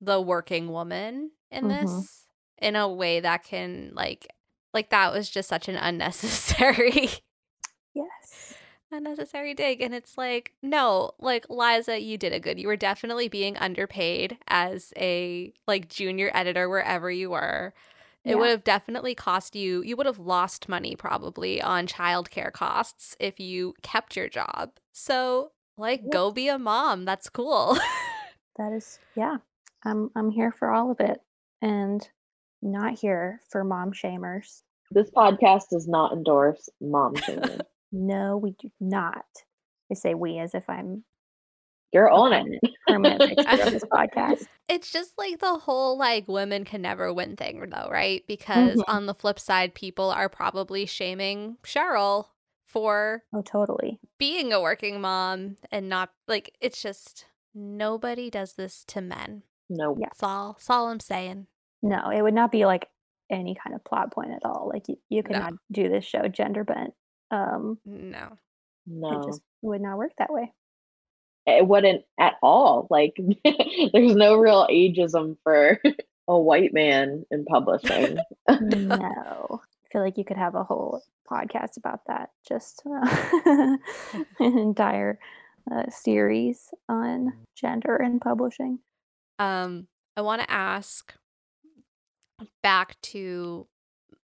the 0.00 0.20
working 0.20 0.70
woman 0.70 1.30
in 1.50 1.64
Mhm. 1.64 1.80
this 1.82 2.26
in 2.58 2.76
a 2.76 2.88
way 2.88 3.20
that 3.20 3.44
can 3.44 3.92
like 3.94 4.26
like 4.72 4.90
that 4.90 5.12
was 5.12 5.28
just 5.30 5.48
such 5.48 5.68
an 5.68 5.76
unnecessary 5.76 7.08
yes. 7.94 8.54
unnecessary 8.92 9.54
dig 9.54 9.80
and 9.80 9.94
it's 9.94 10.18
like 10.18 10.52
no 10.62 11.12
like 11.20 11.46
liza 11.48 12.00
you 12.00 12.18
did 12.18 12.32
it 12.32 12.42
good 12.42 12.58
you 12.58 12.66
were 12.66 12.76
definitely 12.76 13.28
being 13.28 13.56
underpaid 13.58 14.36
as 14.48 14.92
a 14.96 15.52
like 15.66 15.88
junior 15.88 16.30
editor 16.34 16.68
wherever 16.68 17.10
you 17.10 17.30
were 17.30 17.72
it 18.24 18.30
Yeah. 18.30 18.36
would 18.36 18.50
have 18.50 18.64
definitely 18.64 19.14
cost 19.14 19.54
you 19.54 19.82
you 19.82 19.96
would 19.96 20.06
have 20.06 20.18
lost 20.18 20.68
money 20.68 20.96
probably 20.96 21.62
on 21.62 21.86
childcare 21.86 22.52
costs 22.52 23.16
if 23.20 23.38
you 23.40 23.74
kept 23.82 24.16
your 24.16 24.28
job 24.28 24.72
so 24.92 25.52
like 25.78 26.02
Yep. 26.02 26.10
go 26.12 26.30
be 26.32 26.48
a 26.48 26.58
mom 26.58 27.04
that's 27.04 27.28
cool 27.30 27.78
That 28.56 28.72
is 28.72 28.98
yeah. 29.14 29.38
I'm 29.84 30.10
I'm 30.16 30.30
here 30.30 30.52
for 30.52 30.70
all 30.72 30.90
of 30.90 31.00
it 31.00 31.20
and 31.62 32.06
not 32.62 32.98
here 32.98 33.40
for 33.50 33.64
mom 33.64 33.92
shamers. 33.92 34.62
This 34.90 35.10
podcast 35.10 35.68
does 35.70 35.86
not 35.88 36.12
endorse 36.12 36.68
mom 36.80 37.14
shaming. 37.16 37.60
No, 37.92 38.36
we 38.36 38.52
do 38.52 38.70
not. 38.78 39.24
I 39.90 39.94
say 39.94 40.14
we 40.14 40.38
as 40.38 40.54
if 40.54 40.70
I'm 40.70 41.02
You're 41.92 42.08
on 42.08 42.32
it. 42.32 42.60
permanent, 42.86 43.18
permanent 43.18 43.36
fixture 43.40 43.62
of 43.66 43.72
this 43.72 43.84
podcast. 43.92 44.46
it's 44.68 44.92
just 44.92 45.18
like 45.18 45.40
the 45.40 45.58
whole 45.58 45.98
like 45.98 46.28
women 46.28 46.64
can 46.64 46.82
never 46.82 47.12
win 47.12 47.34
thing 47.34 47.58
though 47.68 47.88
right 47.90 48.22
because 48.28 48.76
Mhm. 48.78 48.84
on 48.86 49.06
the 49.06 49.14
flip 49.14 49.40
side 49.40 49.74
people 49.74 50.08
are 50.10 50.28
probably 50.28 50.86
shaming 50.86 51.56
cheryl 51.64 52.26
for 52.64 53.24
Oh, 53.32 53.42
totally. 53.42 53.98
being 54.18 54.52
a 54.52 54.60
working 54.60 55.00
mom 55.00 55.56
and 55.72 55.88
not 55.88 56.10
like 56.28 56.54
it's 56.60 56.80
just 56.80 57.24
nobody 57.52 58.30
does 58.30 58.52
this 58.52 58.84
to 58.86 59.00
men. 59.00 59.42
No. 59.70 59.96
Yeah. 59.98 60.06
That's 60.08 60.22
all. 60.22 60.52
That's 60.54 60.68
all 60.68 60.88
I'm 60.88 61.00
saying. 61.00 61.46
No, 61.82 62.10
it 62.10 62.20
would 62.20 62.34
not 62.34 62.52
be 62.52 62.66
like 62.66 62.88
any 63.30 63.54
kind 63.54 63.74
of 63.74 63.84
plot 63.84 64.12
point 64.12 64.32
at 64.32 64.44
all. 64.44 64.68
Like 64.72 64.88
you, 64.88 64.96
you 65.08 65.22
could 65.22 65.36
No. 65.36 65.38
not 65.40 65.52
do 65.72 65.88
this 65.88 66.04
show 66.04 66.28
gender 66.28 66.64
bent. 66.64 66.92
Um, 67.30 67.78
No. 67.86 68.36
No. 68.86 69.20
it 69.22 69.26
just 69.26 69.40
would 69.62 69.80
not 69.80 69.96
work 69.98 70.12
that 70.18 70.32
way. 70.32 70.52
it 71.46 71.66
wouldn't 71.66 72.02
at 72.18 72.34
all. 72.42 72.86
Like 72.90 73.16
there's 73.44 74.14
no 74.16 74.34
real 74.36 74.66
ageism 74.68 75.36
for 75.44 75.80
a 76.28 76.38
white 76.38 76.72
man 76.74 77.24
in 77.30 77.44
publishing. 77.44 78.18
no, 78.48 79.60
I 79.62 79.88
feel 79.92 80.02
like 80.02 80.18
you 80.18 80.24
could 80.24 80.36
have 80.36 80.54
a 80.56 80.64
whole 80.64 81.00
podcast 81.30 81.76
about 81.76 82.00
that. 82.08 82.30
Just 82.48 82.82
uh, 82.86 83.76
an 84.40 84.58
entire 84.58 85.18
uh, 85.70 85.88
series 85.90 86.68
on 86.88 87.32
gender 87.56 87.96
and 87.96 88.20
publishing. 88.20 88.80
Um, 89.40 89.88
I 90.16 90.20
want 90.20 90.42
to 90.42 90.50
ask 90.50 91.14
back 92.62 93.00
to 93.02 93.66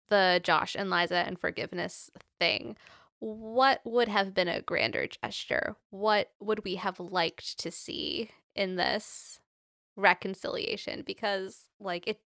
the 0.08 0.40
Josh 0.42 0.74
and 0.74 0.90
Liza 0.90 1.16
and 1.16 1.38
forgiveness 1.38 2.10
thing. 2.40 2.76
What 3.20 3.80
would 3.84 4.08
have 4.08 4.34
been 4.34 4.48
a 4.48 4.62
grander 4.62 5.06
gesture? 5.06 5.76
What 5.90 6.30
would 6.40 6.64
we 6.64 6.76
have 6.76 6.98
liked 6.98 7.58
to 7.60 7.70
see 7.70 8.30
in 8.56 8.76
this 8.76 9.38
reconciliation? 9.94 11.02
Because 11.06 11.68
like 11.78 12.08
it 12.08 12.20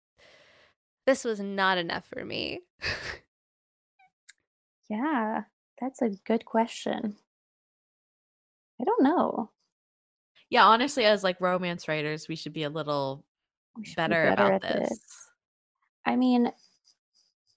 this 1.06 1.24
was 1.24 1.40
not 1.40 1.78
enough 1.78 2.06
for 2.06 2.24
me. 2.26 2.62
Yeah, 4.90 5.44
that's 5.80 6.02
a 6.02 6.10
good 6.10 6.46
question. 6.46 7.18
I 8.80 8.84
don't 8.84 9.04
know. 9.04 9.50
Yeah, 10.54 10.68
honestly, 10.68 11.06
as 11.06 11.24
like 11.24 11.42
romance 11.42 11.88
writers, 11.88 12.28
we 12.28 12.36
should 12.36 12.54
be 12.54 12.62
a 12.62 12.70
little 12.70 13.26
should 13.82 13.96
be 13.96 13.96
better, 13.96 14.28
about 14.28 14.62
this. 14.62 15.00
I 16.06 16.16
mean, 16.16 16.52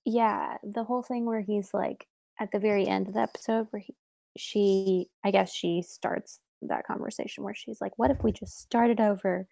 yeah, 0.07 0.57
the 0.63 0.83
whole 0.83 1.03
thing 1.03 1.27
where 1.27 1.43
he's 1.43 1.75
like 1.75 2.07
at 2.41 2.53
the 2.53 2.59
very 2.59 2.87
end 2.87 3.09
of 3.09 3.13
the 3.13 3.21
episode 3.21 3.67
where 3.69 3.83
he, 3.87 3.95
she, 4.39 5.09
I 5.23 5.31
guess 5.31 5.53
she 5.53 5.83
starts 5.83 6.41
that 6.63 6.87
conversation 6.87 7.45
where 7.45 7.55
she's 7.55 7.83
like, 7.83 7.93
"What 7.99 8.11
if 8.11 8.23
we 8.23 8.33
just 8.33 8.63
started 8.63 8.99
over? 8.99 9.47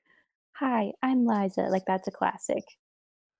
Hi, 0.53 0.93
I'm 1.03 1.27
Liza." 1.27 1.67
Like 1.71 1.85
that's 1.87 2.09
a 2.09 2.13
classic 2.13 2.65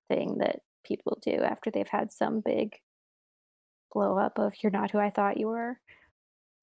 thing 0.07 0.37
that 0.37 0.59
people 0.85 1.17
do 1.23 1.41
after 1.41 1.71
they've 1.71 1.87
had 1.87 2.11
some 2.11 2.43
big 2.45 2.75
blow 3.91 4.19
up 4.19 4.37
of 4.37 4.53
"You're 4.61 4.71
not 4.71 4.91
who 4.91 4.99
I 4.99 5.09
thought 5.09 5.39
you 5.39 5.47
were." 5.47 5.79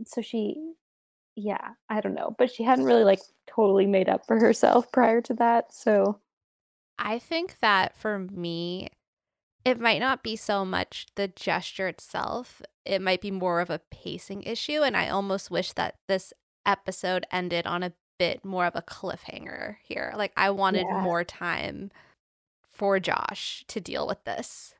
So 0.06 0.22
she, 0.22 0.74
yeah, 1.36 1.70
I 1.88 2.00
don't 2.00 2.14
know, 2.14 2.34
but 2.38 2.50
she 2.52 2.62
hadn't 2.62 2.84
really 2.84 3.04
like 3.04 3.20
totally 3.46 3.86
made 3.86 4.08
up 4.08 4.26
for 4.26 4.38
herself 4.38 4.90
prior 4.92 5.20
to 5.22 5.34
that. 5.34 5.72
So 5.72 6.20
I 6.98 7.18
think 7.18 7.58
that 7.60 7.96
for 7.96 8.18
me, 8.18 8.90
it 9.64 9.80
might 9.80 10.00
not 10.00 10.22
be 10.22 10.36
so 10.36 10.64
much 10.64 11.06
the 11.14 11.28
gesture 11.28 11.88
itself. 11.88 12.62
It 12.84 13.00
might 13.00 13.20
be 13.20 13.30
more 13.30 13.60
of 13.60 13.70
a 13.70 13.80
pacing 13.90 14.42
issue. 14.42 14.82
And 14.82 14.96
I 14.96 15.08
almost 15.08 15.50
wish 15.50 15.72
that 15.72 15.96
this 16.08 16.32
episode 16.66 17.26
ended 17.30 17.66
on 17.66 17.82
a 17.82 17.92
bit 18.18 18.44
more 18.44 18.66
of 18.66 18.76
a 18.76 18.82
cliffhanger 18.82 19.76
here. 19.82 20.12
Like, 20.16 20.32
I 20.36 20.50
wanted 20.50 20.86
Yeah. 20.88 21.00
more 21.02 21.24
time 21.24 21.90
for 22.70 22.98
Josh 23.00 23.64
to 23.68 23.80
deal 23.80 24.06
with 24.06 24.24
this. 24.24 24.74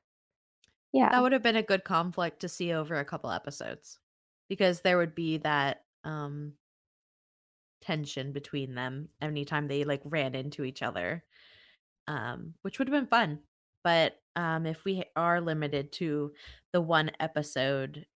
yeah, 0.92 1.09
That 1.11 1.22
would 1.22 1.32
have 1.32 1.42
been 1.42 1.57
a 1.57 1.62
good 1.62 1.84
conflict 1.84 2.40
to 2.40 2.48
see 2.48 2.72
over 2.72 2.96
a 2.96 3.05
couple 3.05 3.30
episodes 3.30 3.98
because 4.48 4.80
there 4.82 4.98
would 4.98 5.14
be 5.14 5.38
that 5.38 5.84
um 6.05 6.55
tension 7.80 8.32
between 8.32 8.74
them 8.74 9.09
anytime 9.20 9.66
they 9.66 9.84
like 9.84 10.03
ran 10.05 10.34
into 10.34 10.64
each 10.64 10.82
other. 10.82 11.24
Um 12.09 12.55
which 12.62 12.78
would 12.78 12.88
have 12.88 13.00
been 13.00 13.09
fun. 13.09 13.40
But 13.84 14.20
um 14.36 14.66
if 14.66 14.84
we 14.84 15.05
are 15.16 15.40
limited 15.40 15.92
to 15.94 16.32
the 16.72 16.80
one 16.80 17.11
episode 17.20 18.07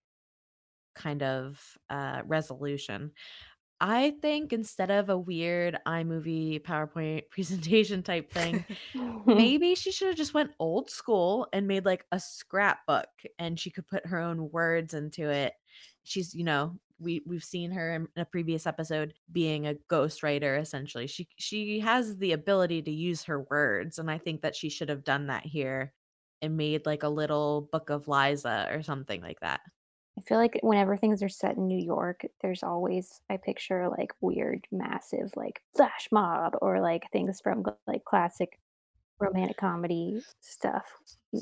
kind 0.95 1.23
of 1.23 1.77
uh 1.91 2.23
resolution, 2.27 3.13
I 3.81 4.13
think 4.23 4.53
instead 4.53 4.91
of 4.91 5.11
a 5.11 5.19
weird 5.19 5.79
iMovie 5.87 6.63
PowerPoint 6.63 7.31
presentation 7.31 8.03
type 8.03 8.33
thing, 8.33 8.65
maybe 9.27 9.75
she 9.75 9.93
should 9.93 10.09
have 10.09 10.17
just 10.17 10.35
went 10.35 10.53
old 10.59 10.91
school 10.91 11.49
and 11.53 11.69
made 11.69 11.85
like 11.87 12.07
a 12.13 12.21
scrapbook 12.21 13.09
and 13.39 13.61
she 13.61 13.71
could 13.71 13.87
put 13.89 14.07
her 14.07 14.19
own 14.21 14.51
words 14.51 14.95
into 14.95 15.31
it 15.31 15.55
she's 16.05 16.35
you 16.35 16.45
know 16.45 16.79
we 16.99 17.23
we've 17.27 17.45
seen 17.45 17.71
her 17.71 17.95
in 17.95 18.09
a 18.17 18.25
previous 18.25 18.67
episode 18.67 19.15
being 19.33 19.67
a 19.67 19.75
ghostwriter 19.91 20.61
essentially. 20.61 21.07
She 21.07 21.29
she 21.37 21.81
has 21.81 22.17
the 22.17 22.33
ability 22.33 22.83
to 22.83 22.91
use 22.91 23.25
her 23.25 23.41
words 23.51 23.99
and 23.99 24.11
i 24.11 24.19
think 24.19 24.43
that 24.43 24.57
she 24.57 24.69
should 24.69 24.89
have 24.89 25.05
done 25.05 25.27
that 25.27 25.45
here 25.45 25.93
and 26.43 26.57
made 26.57 26.87
like 26.87 27.03
a 27.03 27.09
little 27.09 27.69
book 27.73 27.91
of 27.91 28.09
liza 28.09 28.69
or 28.71 28.83
something 28.83 29.21
like 29.21 29.41
that. 29.41 29.61
I 30.19 30.23
feel 30.23 30.39
like 30.39 30.59
whenever 30.63 30.97
things 30.97 31.23
are 31.23 31.29
set 31.29 31.57
in 31.57 31.67
New 31.67 31.79
York, 31.79 32.23
there's 32.41 32.63
always 32.63 33.21
I 33.29 33.37
picture 33.37 33.89
like 33.89 34.13
weird, 34.21 34.67
massive, 34.73 35.31
like 35.37 35.61
flash 35.77 36.09
mob 36.11 36.55
or 36.63 36.81
like 36.81 37.05
things 37.13 37.41
from 37.41 37.65
like 37.87 38.05
classic 38.05 38.59
romantic 39.19 39.59
comedy 39.59 40.23
stuff. 40.41 40.85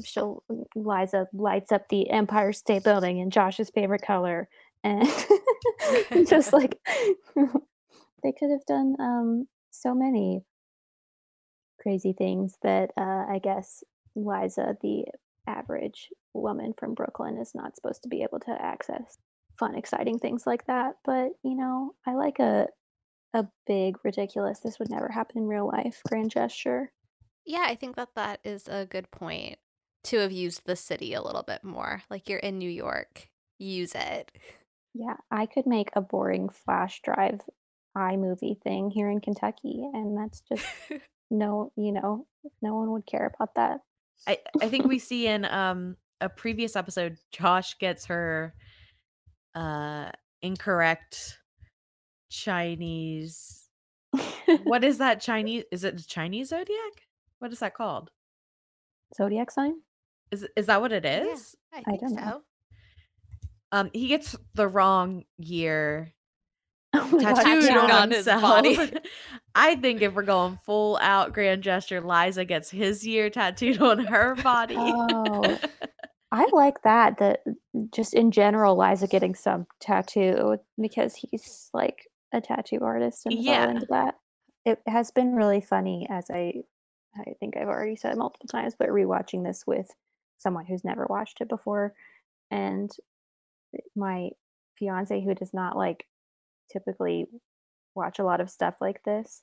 She'll 0.03 0.43
Liza 0.75 1.29
lights 1.33 1.71
up 1.71 1.89
the 1.89 2.11
Empire 2.11 2.53
State 2.53 2.83
Building 2.83 3.19
in 3.19 3.31
Josh's 3.31 3.71
favorite 3.71 4.03
color, 4.03 4.49
and 6.11 6.29
just 6.29 6.53
like 6.53 6.79
they 7.37 8.33
could 8.33 8.51
have 8.51 8.65
done 8.67 8.97
um 9.01 9.49
so 9.71 9.95
many 9.95 10.43
crazy 11.85 12.15
things 12.17 12.57
that 12.63 12.91
uh, 12.97 13.25
I 13.29 13.41
guess 13.43 13.85
Liza, 14.17 14.77
the 14.81 15.05
average 15.47 16.09
woman 16.33 16.73
from 16.79 16.95
Brooklyn, 16.95 17.37
is 17.37 17.53
not 17.55 17.77
supposed 17.77 18.03
to 18.03 18.09
be 18.09 18.23
able 18.23 18.41
to 18.41 18.57
access. 18.61 19.19
fun, 19.59 19.77
exciting 19.77 20.19
things 20.19 20.47
like 20.47 20.67
that. 20.67 20.95
But 21.05 21.31
you 21.45 21.55
know, 21.55 21.93
I 22.07 22.15
like 22.15 22.39
a 22.39 22.67
a 23.35 23.47
big, 23.67 23.97
ridiculous. 24.05 24.61
This 24.61 24.79
would 24.79 24.91
never 24.91 25.09
happen 25.09 25.39
in 25.39 25.47
real 25.47 25.67
life. 25.67 26.01
Grand 26.09 26.31
gesture. 26.31 26.93
Yeah, 27.45 27.65
I 27.67 27.75
think 27.75 27.97
that 27.97 28.15
that 28.15 28.41
is 28.45 28.69
a 28.69 28.87
good 28.87 29.11
point 29.11 29.59
to 30.05 30.19
have 30.19 30.33
used 30.33 30.63
the 30.65 30.77
city 30.77 31.15
a 31.15 31.23
little 31.23 31.43
bit 31.43 31.65
more. 31.65 32.03
Like 32.09 32.29
you're 32.29 32.39
in 32.39 32.59
New 32.59 32.71
York, 32.71 33.29
use 33.59 33.95
it. 33.95 34.33
Yeah, 34.95 35.17
I 35.31 35.47
could 35.47 35.67
make 35.67 35.91
a 35.95 36.01
boring 36.01 36.49
flash 36.49 37.03
drive 37.03 37.41
iMovie 37.97 38.61
thing 38.63 38.91
here 38.91 39.11
in 39.11 39.21
Kentucky, 39.21 39.85
and 39.93 40.17
that's 40.17 40.41
just 40.49 40.65
no, 41.31 41.73
you 41.77 41.93
know, 41.93 42.27
no 42.63 42.75
one 42.77 42.91
would 42.93 43.07
care 43.07 43.33
about 43.35 43.55
that. 43.57 43.81
I 44.27 44.39
I 44.63 44.69
think 44.69 44.87
we 44.87 44.99
see 44.99 45.27
in 45.27 45.45
um 45.45 45.97
a 46.21 46.29
previous 46.29 46.77
episode, 46.77 47.17
Josh 47.33 47.77
gets 47.79 48.07
her 48.07 48.55
uh 49.55 50.11
incorrect 50.43 51.39
Chinese. 52.31 53.69
What 54.65 54.85
is 54.85 54.99
that 54.99 55.21
Chinese? 55.21 55.65
Is 55.73 55.85
it 55.85 55.97
the 55.97 56.03
Chinese 56.05 56.51
zodiac? 56.51 57.09
What 57.39 57.53
is 57.53 57.59
that 57.61 57.75
called? 57.75 58.11
Zodiac 59.17 59.51
sign? 59.51 59.75
Is 60.31 60.47
is 60.57 60.67
that 60.67 60.81
what 60.81 60.93
it 60.93 61.05
is? 61.05 61.27
Yeah, 61.27 61.33
is? 61.33 61.57
I 61.73 61.79
I 61.79 61.83
think 61.83 62.01
don't 62.01 62.15
know. 62.15 62.23
so. 62.23 62.43
Um, 63.75 63.91
he 63.93 64.07
gets 64.07 64.37
the 64.55 64.69
wrong 64.69 65.25
year 65.39 66.13
Oh 66.95 67.11
God, 67.11 67.35
tattooed 67.35 67.65
Tattooed 67.65 67.77
on, 67.77 67.91
on 67.91 68.11
his 68.13 68.27
body. 68.27 68.79
I 69.57 69.75
think 69.75 70.01
if 70.01 70.15
we're 70.15 70.23
going 70.23 70.61
full 70.65 70.97
out 71.03 71.33
grand 71.33 71.65
gesture, 71.65 72.01
Liza 72.01 72.45
gets 72.45 72.71
his 72.71 73.05
year 73.05 73.31
tattooed 73.31 73.83
on 73.83 74.05
her 74.05 74.37
body. 74.37 74.77
Oh. 74.79 75.59
I 76.33 76.49
like 76.53 76.83
that. 76.83 77.19
That 77.19 77.41
just 77.93 78.15
in 78.15 78.31
general, 78.31 78.79
Liza 78.79 79.09
getting 79.09 79.35
some 79.35 79.67
tattoo 79.81 80.57
because 80.81 81.17
he's 81.17 81.69
like 81.75 82.07
a 82.33 82.41
tattoo 82.41 82.79
artist 82.83 83.27
and 83.27 83.35
Yeah. 83.35 83.71
into 83.71 83.87
that. 83.91 84.15
It 84.65 84.81
has 84.87 85.11
been 85.11 85.35
really 85.35 85.61
funny 85.61 86.07
as 86.09 86.31
I 86.31 86.63
I 87.17 87.35
think 87.41 87.57
I've 87.57 87.69
already 87.69 87.97
said 87.97 88.17
multiple 88.17 88.49
times, 88.49 88.75
but 88.79 88.89
rewatching 88.89 89.45
this 89.45 89.65
with 89.67 89.89
someone 90.39 90.65
who's 90.65 90.85
never 90.85 91.07
watched 91.11 91.41
it 91.41 91.49
before 91.49 91.93
and 92.53 92.91
my 93.97 94.31
fiance 94.79 95.23
who 95.23 95.35
does 95.35 95.55
not 95.55 95.77
like 95.77 96.07
typically 96.73 97.27
watch 97.95 98.19
a 98.19 98.25
lot 98.25 98.41
of 98.41 98.51
stuff 98.51 98.75
like 98.81 99.03
this 99.05 99.43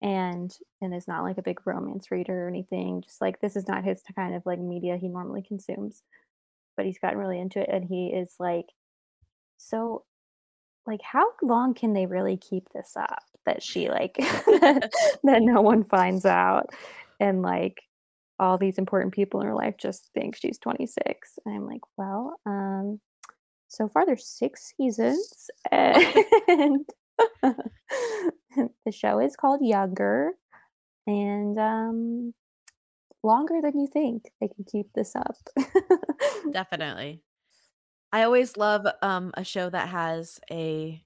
and 0.00 0.56
and 0.80 0.94
is 0.94 1.06
not 1.06 1.22
like 1.22 1.38
a 1.38 1.42
big 1.42 1.60
romance 1.64 2.10
reader 2.10 2.44
or 2.44 2.48
anything 2.48 3.02
just 3.02 3.20
like 3.20 3.40
this 3.40 3.56
is 3.56 3.68
not 3.68 3.84
his 3.84 4.02
kind 4.16 4.34
of 4.34 4.42
like 4.44 4.58
media 4.58 4.96
he 4.96 5.08
normally 5.08 5.42
consumes 5.42 6.02
but 6.76 6.86
he's 6.86 6.98
gotten 6.98 7.18
really 7.18 7.38
into 7.38 7.60
it 7.60 7.68
and 7.70 7.84
he 7.84 8.08
is 8.08 8.34
like 8.40 8.66
so 9.58 10.04
like 10.86 11.00
how 11.02 11.24
long 11.42 11.74
can 11.74 11.92
they 11.92 12.06
really 12.06 12.36
keep 12.36 12.68
this 12.70 12.96
up 12.96 13.22
that 13.46 13.62
she 13.62 13.88
like 13.88 14.14
that, 14.16 14.90
no 15.22 15.60
one 15.60 15.84
finds 15.84 16.24
out 16.24 16.70
and 17.20 17.42
like 17.42 17.82
all 18.38 18.58
these 18.58 18.78
important 18.78 19.14
people 19.14 19.40
in 19.40 19.46
her 19.46 19.54
life 19.54 19.74
just 19.78 20.10
think 20.14 20.36
she's 20.36 20.58
26 20.58 21.38
and 21.44 21.54
i'm 21.54 21.66
like 21.66 21.82
well 21.96 22.34
um 22.44 23.00
so 23.72 23.88
far 23.88 24.04
there's 24.04 24.26
six 24.26 24.74
seasons 24.76 25.50
and 25.70 26.84
the 27.42 28.92
show 28.92 29.18
is 29.18 29.34
called 29.36 29.60
younger 29.62 30.32
and 31.06 31.58
um 31.58 32.34
longer 33.22 33.60
than 33.62 33.78
you 33.78 33.86
think 33.86 34.24
they 34.40 34.48
can 34.48 34.64
keep 34.64 34.92
this 34.94 35.14
up 35.16 35.36
Definitely. 36.52 37.22
I 38.12 38.24
always 38.24 38.56
love 38.56 38.86
um 39.00 39.32
a 39.34 39.44
show 39.44 39.70
that 39.70 39.88
has 39.88 40.38
a 40.50 41.02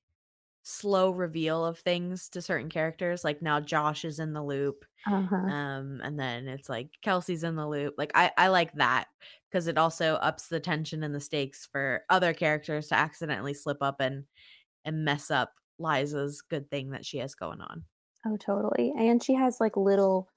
slow 0.69 1.11
reveal 1.11 1.64
of 1.64 1.79
things 1.79 2.29
to 2.31 2.43
certain 2.43 2.69
characters. 2.69 3.23
Like 3.23 3.41
now 3.41 3.61
Josh 3.61 4.05
is 4.05 4.19
in 4.19 4.33
the 4.33 4.43
loop. 4.43 4.85
uh-huh. 5.07 5.37
Um, 5.37 6.01
and 6.03 6.19
then 6.19 6.49
it's 6.49 6.69
like 6.69 6.91
Kelsey's 7.03 7.45
in 7.45 7.55
the 7.55 7.69
loop. 7.69 7.95
Like 7.97 8.11
I, 8.17 8.33
I 8.37 8.49
like 8.49 8.73
that 8.73 9.07
because 9.49 9.69
it 9.69 9.79
also 9.79 10.14
ups 10.14 10.49
the 10.49 10.59
tension 10.59 11.05
and 11.05 11.14
the 11.14 11.21
stakes 11.21 11.69
for 11.71 12.03
other 12.11 12.35
characters 12.35 12.89
to 12.89 12.97
accidentally 12.97 13.55
slip 13.55 13.79
up 13.81 14.01
and 14.01 14.25
and 14.85 15.05
mess 15.05 15.31
up 15.31 15.53
Liza's 15.79 16.43
good 16.43 16.69
thing 16.69 16.91
that 16.91 17.07
she 17.07 17.19
has 17.19 17.35
going 17.37 17.61
on. 17.61 17.85
oh 18.27 18.37
totally 18.37 18.93
and 18.99 19.23
she 19.23 19.35
has 19.35 19.61
like 19.61 19.77
little 19.77 20.29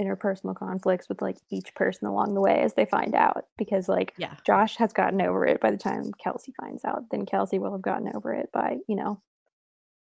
interpersonal 0.00 0.54
conflicts 0.54 1.08
with 1.08 1.20
like 1.22 1.38
each 1.50 1.74
person 1.74 2.06
along 2.06 2.34
the 2.34 2.40
way 2.40 2.60
as 2.60 2.74
they 2.74 2.84
find 2.84 3.14
out 3.14 3.46
because 3.56 3.88
like 3.88 4.12
Yeah. 4.18 4.34
Josh 4.46 4.76
has 4.76 4.92
gotten 4.92 5.20
over 5.22 5.44
it 5.46 5.60
by 5.60 5.70
the 5.72 5.76
time 5.76 6.12
Kelsey 6.22 6.52
finds 6.60 6.84
out. 6.84 7.10
Then 7.10 7.26
Kelsey 7.26 7.58
will 7.58 7.72
have 7.72 7.82
gotten 7.82 8.10
over 8.14 8.32
it 8.34 8.50
by, 8.52 8.78
you 8.88 8.96
know, 8.96 9.20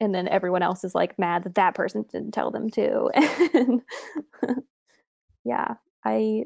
and 0.01 0.15
then 0.15 0.29
everyone 0.29 0.63
else 0.63 0.85
is 0.85 0.95
like 0.95 1.19
mad 1.19 1.45
that 1.45 1.57
that 1.57 1.75
person 1.75 2.05
didn't 2.11 2.33
tell 2.33 2.51
them 2.51 2.71
to. 2.71 3.11
And 3.55 3.83
yeah, 5.45 5.75
I 6.05 6.45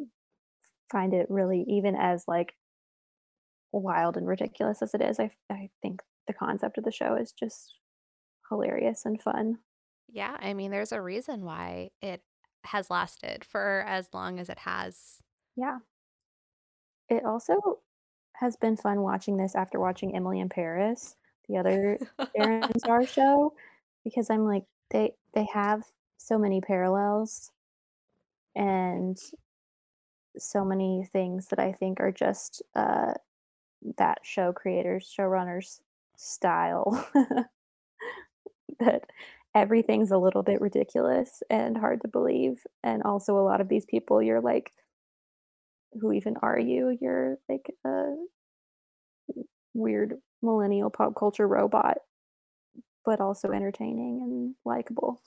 find 0.91 1.13
it 1.13 1.27
really, 1.29 1.65
even 1.69 1.97
as 1.97 2.25
like 2.29 2.55
wild 3.73 4.17
and 4.17 4.29
ridiculous 4.29 4.83
as 4.83 4.95
it 4.95 5.01
is, 5.01 5.19
I, 5.19 5.31
I 5.51 5.71
think 5.81 6.03
the 6.27 6.33
concept 6.33 6.79
of 6.79 6.85
the 6.85 6.93
show 6.93 7.17
is 7.17 7.33
just 7.33 7.79
hilarious 8.49 9.05
and 9.05 9.21
fun. 9.21 9.59
Yeah, 10.09 10.37
I 10.39 10.55
mean, 10.55 10.71
there's 10.71 10.93
a 10.93 11.01
reason 11.01 11.45
why 11.45 11.91
it 12.01 12.23
has 12.65 12.91
lasted 12.91 13.45
for 13.45 13.85
as 13.89 14.09
long 14.13 14.39
as 14.39 14.49
it 14.49 14.59
has. 14.59 15.17
Yeah. 15.57 15.79
It 17.09 17.25
also 17.25 17.81
has 18.35 18.57
been 18.57 18.77
fun 18.77 19.01
watching 19.03 19.37
this 19.37 19.55
after 19.55 19.81
watching 19.81 20.15
Emily 20.15 20.41
in 20.41 20.49
Paris, 20.49 21.17
the 21.53 21.59
other 21.59 21.99
Darren 22.37 22.79
Star 22.79 23.07
show, 23.07 23.53
because 24.05 24.31
I'm 24.31 24.47
like 24.47 24.65
they 24.91 25.13
they 25.35 25.47
have 25.53 25.83
so 26.17 26.39
many 26.39 26.61
parallels 26.61 27.51
and 28.55 29.19
so 30.39 30.65
many 30.65 31.09
things 31.13 31.49
that 31.49 31.59
I 31.59 31.73
think 31.73 32.01
are 32.01 32.13
just 32.13 32.63
uh, 32.75 33.15
that 33.99 34.19
show 34.23 34.53
creators, 34.53 35.13
showrunners 35.19 35.81
style. 36.17 37.07
that 38.81 39.05
everything's 39.55 40.11
a 40.11 40.19
little 40.19 40.43
bit 40.43 40.61
ridiculous 40.61 41.43
and 41.51 41.77
hard 41.77 42.01
to 42.03 42.09
believe, 42.09 42.67
and 42.83 43.03
also 43.03 43.37
a 43.37 43.45
lot 43.45 43.61
of 43.61 43.69
these 43.69 43.85
people, 43.85 44.23
you're 44.23 44.41
like, 44.41 44.73
who 46.01 46.13
even 46.13 46.37
are 46.41 46.59
you? 46.59 46.97
You're 47.01 47.37
like 47.49 47.71
a 47.85 48.15
weird 49.75 50.15
millennial 50.43 50.91
pop 50.91 51.15
culture 51.15 51.47
robot, 51.47 51.99
but 53.05 53.21
also 53.21 53.51
entertaining 53.51 54.21
and 54.23 54.55
likable. 54.65 55.21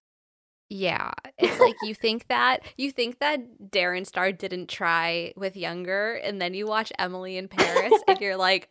Yeah, 0.69 1.11
it's 1.37 1.59
like 1.59 1.75
you 1.83 1.93
think 1.95 2.27
that 2.27 2.61
you 2.77 2.91
think 2.91 3.19
that 3.19 3.39
Darren 3.69 4.05
Star 4.05 4.31
didn't 4.31 4.67
try 4.67 5.33
with 5.35 5.55
younger, 5.55 6.15
and 6.15 6.41
then 6.41 6.53
you 6.53 6.65
watch 6.65 6.91
Emily 6.97 7.37
in 7.37 7.47
Paris, 7.47 7.93
and 8.07 8.19
you're 8.19 8.37
like, 8.37 8.69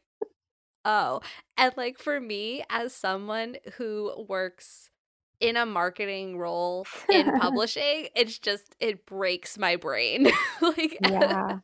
oh. 0.85 1.21
And 1.57 1.73
like 1.77 1.99
for 1.99 2.21
me, 2.21 2.65
as 2.69 2.95
someone 2.95 3.57
who 3.77 4.27
works 4.29 4.91
in 5.41 5.57
a 5.57 5.67
marketing 5.67 6.39
role 6.39 6.87
in 7.09 7.31
publishing, 7.41 8.09
it's 8.17 8.39
just 8.39 8.75
it 8.81 9.07
breaks 9.07 9.59
my 9.59 9.77
brain. 9.77 10.31
like 10.61 10.99
yeah. 11.03 11.59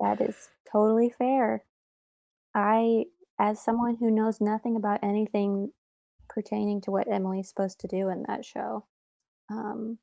That 0.00 0.20
is 0.20 0.48
totally 0.70 1.12
fair. 1.16 1.64
I, 2.54 3.04
as 3.42 3.60
someone 3.60 3.96
who 3.96 4.08
knows 4.08 4.40
nothing 4.40 4.76
about 4.76 5.00
anything 5.02 5.72
pertaining 6.28 6.80
to 6.80 6.92
what 6.92 7.10
Emily's 7.10 7.48
supposed 7.48 7.80
to 7.80 7.88
do 7.88 8.08
in 8.08 8.24
that 8.28 8.44
show, 8.44 8.86
um, 9.50 9.98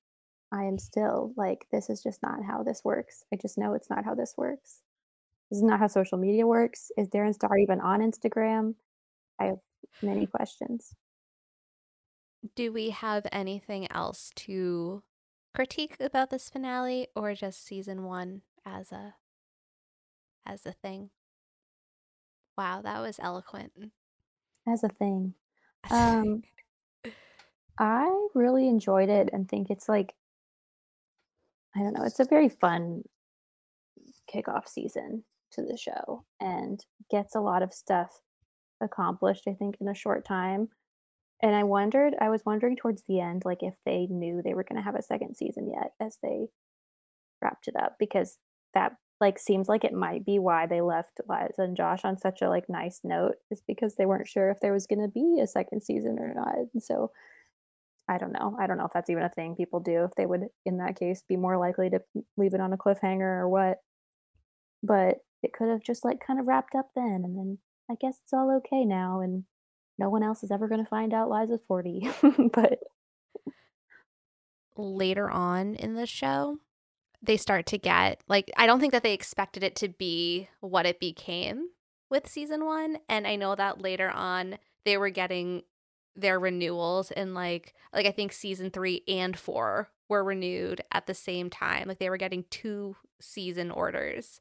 I 0.51 0.65
am 0.65 0.77
still 0.77 1.31
like, 1.37 1.65
this 1.71 1.89
is 1.89 2.03
just 2.03 2.21
not 2.21 2.43
how 2.43 2.63
this 2.63 2.81
works. 2.83 3.23
I 3.33 3.37
just 3.37 3.57
know 3.57 3.73
it's 3.73 3.89
not 3.89 4.03
how 4.03 4.13
this 4.13 4.33
works. 4.35 4.81
This 5.49 5.57
is 5.57 5.63
not 5.63 5.79
how 5.79 5.87
social 5.87 6.17
media 6.17 6.45
works. 6.45 6.91
Is 6.97 7.07
Darren 7.07 7.33
Star 7.33 7.57
even 7.57 7.79
on 7.79 8.01
Instagram? 8.01 8.75
I 9.39 9.45
have 9.45 9.59
many 10.01 10.25
questions. 10.25 10.93
Do 12.57 12.73
we 12.73 12.89
have 12.89 13.25
anything 13.31 13.89
else 13.89 14.31
to 14.35 15.01
critique 15.55 15.95
about 16.01 16.29
this 16.29 16.49
finale 16.49 17.07
or 17.15 17.33
just 17.35 17.65
season 17.65 18.03
1 18.03 18.41
as 18.65 18.91
a 18.91 19.15
as 20.45 20.65
a 20.65 20.73
thing? 20.73 21.11
Wow, 22.59 22.81
that 22.81 22.99
was 22.99 23.17
eloquent. 23.21 23.71
As 24.67 24.83
a 24.83 24.89
thing. 24.89 25.33
Um, 25.89 26.43
I 27.79 28.27
really 28.35 28.67
enjoyed 28.67 29.07
it 29.07 29.29
and 29.31 29.47
think 29.47 29.69
it's 29.69 29.87
like, 29.87 30.13
I 31.73 31.79
don't 31.79 31.93
know, 31.93 32.03
it's 32.03 32.19
a 32.19 32.25
very 32.25 32.49
fun 32.49 33.03
kickoff 34.29 34.67
season 34.67 35.23
to 35.53 35.61
the 35.61 35.77
show 35.77 36.25
and 36.41 36.83
gets 37.09 37.33
a 37.33 37.39
lot 37.39 37.63
of 37.63 37.73
stuff 37.73 38.11
accomplished, 38.81 39.43
I 39.47 39.53
think, 39.53 39.77
in 39.79 39.87
a 39.87 39.95
short 39.95 40.25
time. 40.25 40.67
And 41.41 41.55
I 41.55 41.63
wondered, 41.63 42.13
I 42.19 42.27
was 42.27 42.45
wondering 42.45 42.75
towards 42.75 43.03
the 43.07 43.21
end, 43.21 43.43
like 43.45 43.63
if 43.63 43.75
they 43.85 44.05
knew 44.07 44.41
they 44.43 44.53
were 44.53 44.65
going 44.65 44.75
to 44.75 44.85
have 44.85 44.95
a 44.95 45.01
second 45.01 45.37
season 45.37 45.71
yet 45.73 45.93
as 46.01 46.17
they 46.21 46.47
wrapped 47.41 47.69
it 47.69 47.77
up 47.77 47.95
because 47.97 48.37
that 48.73 48.93
like 49.19 49.37
seems 49.37 49.67
like 49.67 49.83
it 49.83 49.93
might 49.93 50.25
be 50.25 50.39
why 50.39 50.65
they 50.65 50.81
left 50.81 51.19
Liza 51.27 51.61
and 51.61 51.75
Josh 51.75 52.05
on 52.05 52.17
such 52.17 52.41
a 52.41 52.49
like 52.49 52.69
nice 52.69 53.01
note 53.03 53.35
is 53.51 53.61
because 53.67 53.95
they 53.95 54.05
weren't 54.05 54.27
sure 54.27 54.49
if 54.49 54.59
there 54.61 54.73
was 54.73 54.87
going 54.87 55.01
to 55.01 55.09
be 55.09 55.39
a 55.41 55.47
second 55.47 55.83
season 55.83 56.17
or 56.19 56.33
not. 56.33 56.55
And 56.73 56.81
so 56.81 57.11
I 58.07 58.17
don't 58.17 58.31
know. 58.31 58.55
I 58.59 58.65
don't 58.65 58.77
know 58.77 58.85
if 58.85 58.93
that's 58.93 59.09
even 59.09 59.23
a 59.23 59.29
thing 59.29 59.55
people 59.55 59.81
do 59.81 60.05
if 60.05 60.15
they 60.15 60.25
would 60.25 60.47
in 60.65 60.77
that 60.77 60.97
case 60.97 61.23
be 61.27 61.35
more 61.35 61.57
likely 61.57 61.89
to 61.89 62.01
leave 62.37 62.53
it 62.53 62.61
on 62.61 62.73
a 62.73 62.77
cliffhanger 62.77 63.21
or 63.21 63.49
what. 63.49 63.79
But 64.81 65.17
it 65.43 65.53
could 65.53 65.69
have 65.69 65.83
just 65.83 66.05
like 66.05 66.25
kind 66.25 66.39
of 66.39 66.47
wrapped 66.47 66.75
up 66.75 66.89
then 66.95 67.21
and 67.25 67.37
then 67.37 67.57
I 67.91 67.95
guess 67.99 68.19
it's 68.23 68.33
all 68.33 68.55
okay 68.57 68.85
now 68.85 69.19
and 69.19 69.43
no 69.97 70.09
one 70.09 70.23
else 70.23 70.43
is 70.43 70.51
ever 70.51 70.69
going 70.69 70.83
to 70.83 70.89
find 70.89 71.13
out 71.13 71.29
Liza's 71.29 71.65
40. 71.67 72.09
but 72.53 72.79
later 74.77 75.29
on 75.29 75.75
in 75.75 75.95
the 75.95 76.05
show, 76.07 76.59
they 77.21 77.37
start 77.37 77.65
to 77.67 77.77
get 77.77 78.21
like 78.27 78.51
I 78.57 78.65
don't 78.65 78.79
think 78.79 78.93
that 78.93 79.03
they 79.03 79.13
expected 79.13 79.63
it 79.63 79.75
to 79.77 79.89
be 79.89 80.49
what 80.61 80.85
it 80.85 80.99
became 80.99 81.69
with 82.09 82.27
season 82.27 82.65
1 82.65 82.97
and 83.07 83.27
I 83.27 83.35
know 83.35 83.55
that 83.55 83.81
later 83.81 84.09
on 84.09 84.57
they 84.85 84.97
were 84.97 85.09
getting 85.09 85.63
their 86.15 86.39
renewals 86.39 87.11
and 87.11 87.33
like 87.33 87.73
like 87.93 88.05
I 88.05 88.11
think 88.11 88.31
season 88.31 88.71
3 88.71 89.03
and 89.07 89.37
4 89.37 89.89
were 90.07 90.23
renewed 90.23 90.81
at 90.91 91.07
the 91.07 91.13
same 91.13 91.49
time 91.49 91.87
like 91.87 91.99
they 91.99 92.09
were 92.09 92.17
getting 92.17 92.45
two 92.49 92.95
season 93.21 93.71
orders. 93.71 94.39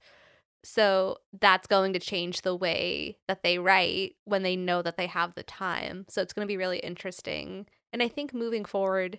So 0.64 1.18
that's 1.40 1.68
going 1.68 1.92
to 1.92 2.00
change 2.00 2.42
the 2.42 2.54
way 2.54 3.18
that 3.28 3.42
they 3.42 3.58
write 3.58 4.16
when 4.24 4.42
they 4.42 4.56
know 4.56 4.82
that 4.82 4.96
they 4.96 5.06
have 5.06 5.34
the 5.34 5.44
time. 5.44 6.04
So 6.08 6.20
it's 6.20 6.32
going 6.32 6.46
to 6.46 6.50
be 6.52 6.56
really 6.56 6.78
interesting 6.78 7.66
and 7.92 8.02
I 8.02 8.08
think 8.08 8.32
moving 8.32 8.64
forward 8.64 9.18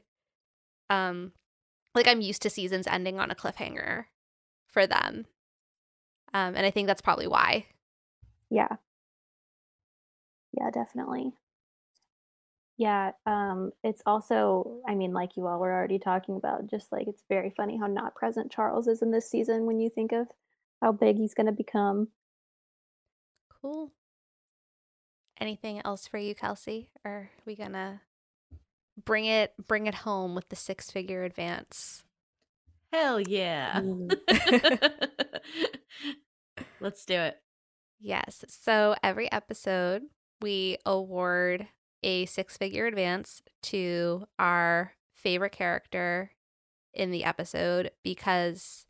um 0.90 1.34
like 1.96 2.08
I'm 2.08 2.22
used 2.22 2.42
to 2.44 2.50
seasons 2.50 2.88
ending 2.88 3.20
on 3.20 3.32
a 3.32 3.36
cliffhanger 3.36 4.06
for 4.68 4.86
them. 4.86 5.26
Um, 6.34 6.56
and 6.56 6.66
I 6.66 6.72
think 6.72 6.88
that's 6.88 7.02
probably 7.02 7.28
why. 7.28 7.66
Yeah. 8.50 8.76
Yeah, 10.52 10.70
definitely. 10.72 11.34
Yeah, 12.78 13.12
um, 13.26 13.72
it's 13.84 14.02
also, 14.06 14.82
I 14.88 14.96
mean, 14.96 15.12
like 15.12 15.36
you 15.36 15.46
all 15.48 15.60
were 15.60 15.74
already 15.74 16.00
talking 16.00 16.38
about, 16.38 16.68
just 16.68 16.92
like 16.94 17.08
it's 17.08 17.24
very 17.28 17.54
funny 17.58 17.78
how 17.78 17.88
not 17.88 18.16
present 18.16 18.52
Charles 18.52 18.88
is 18.88 19.02
in 19.02 19.12
this 19.12 19.30
season 19.30 19.66
when 19.66 19.80
you 19.80 19.90
think 19.90 20.14
of 20.14 20.28
how 20.82 20.94
big 20.94 21.18
he's 21.18 21.34
going 21.34 21.48
to 21.48 21.52
become. 21.52 22.08
Cool. 23.62 23.92
Anything 25.40 25.82
else 25.84 26.08
for 26.08 26.18
you, 26.18 26.34
Kelsey? 26.34 26.90
Or 27.04 27.12
are 27.12 27.30
we 27.46 27.56
gonna 27.56 28.02
bring 29.06 29.26
it 29.26 29.54
bring 29.68 29.88
it 29.88 29.96
home 29.96 30.36
with 30.36 30.50
the 30.50 30.56
six 30.56 30.92
figure 30.92 31.24
advance. 31.24 32.04
Hell 32.92 33.20
yeah. 33.20 33.82
Let's 36.80 37.06
do 37.06 37.14
it. 37.14 37.38
Yes. 38.00 38.46
So 38.48 38.96
every 39.04 39.32
episode 39.32 40.04
we 40.42 40.78
award 40.86 41.68
a 42.02 42.26
six 42.26 42.58
figure 42.58 42.86
advance 42.86 43.42
to 43.64 44.26
our 44.40 44.94
favorite 45.14 45.52
character 45.52 46.32
in 46.94 47.12
the 47.12 47.26
episode 47.26 47.92
because 48.04 48.86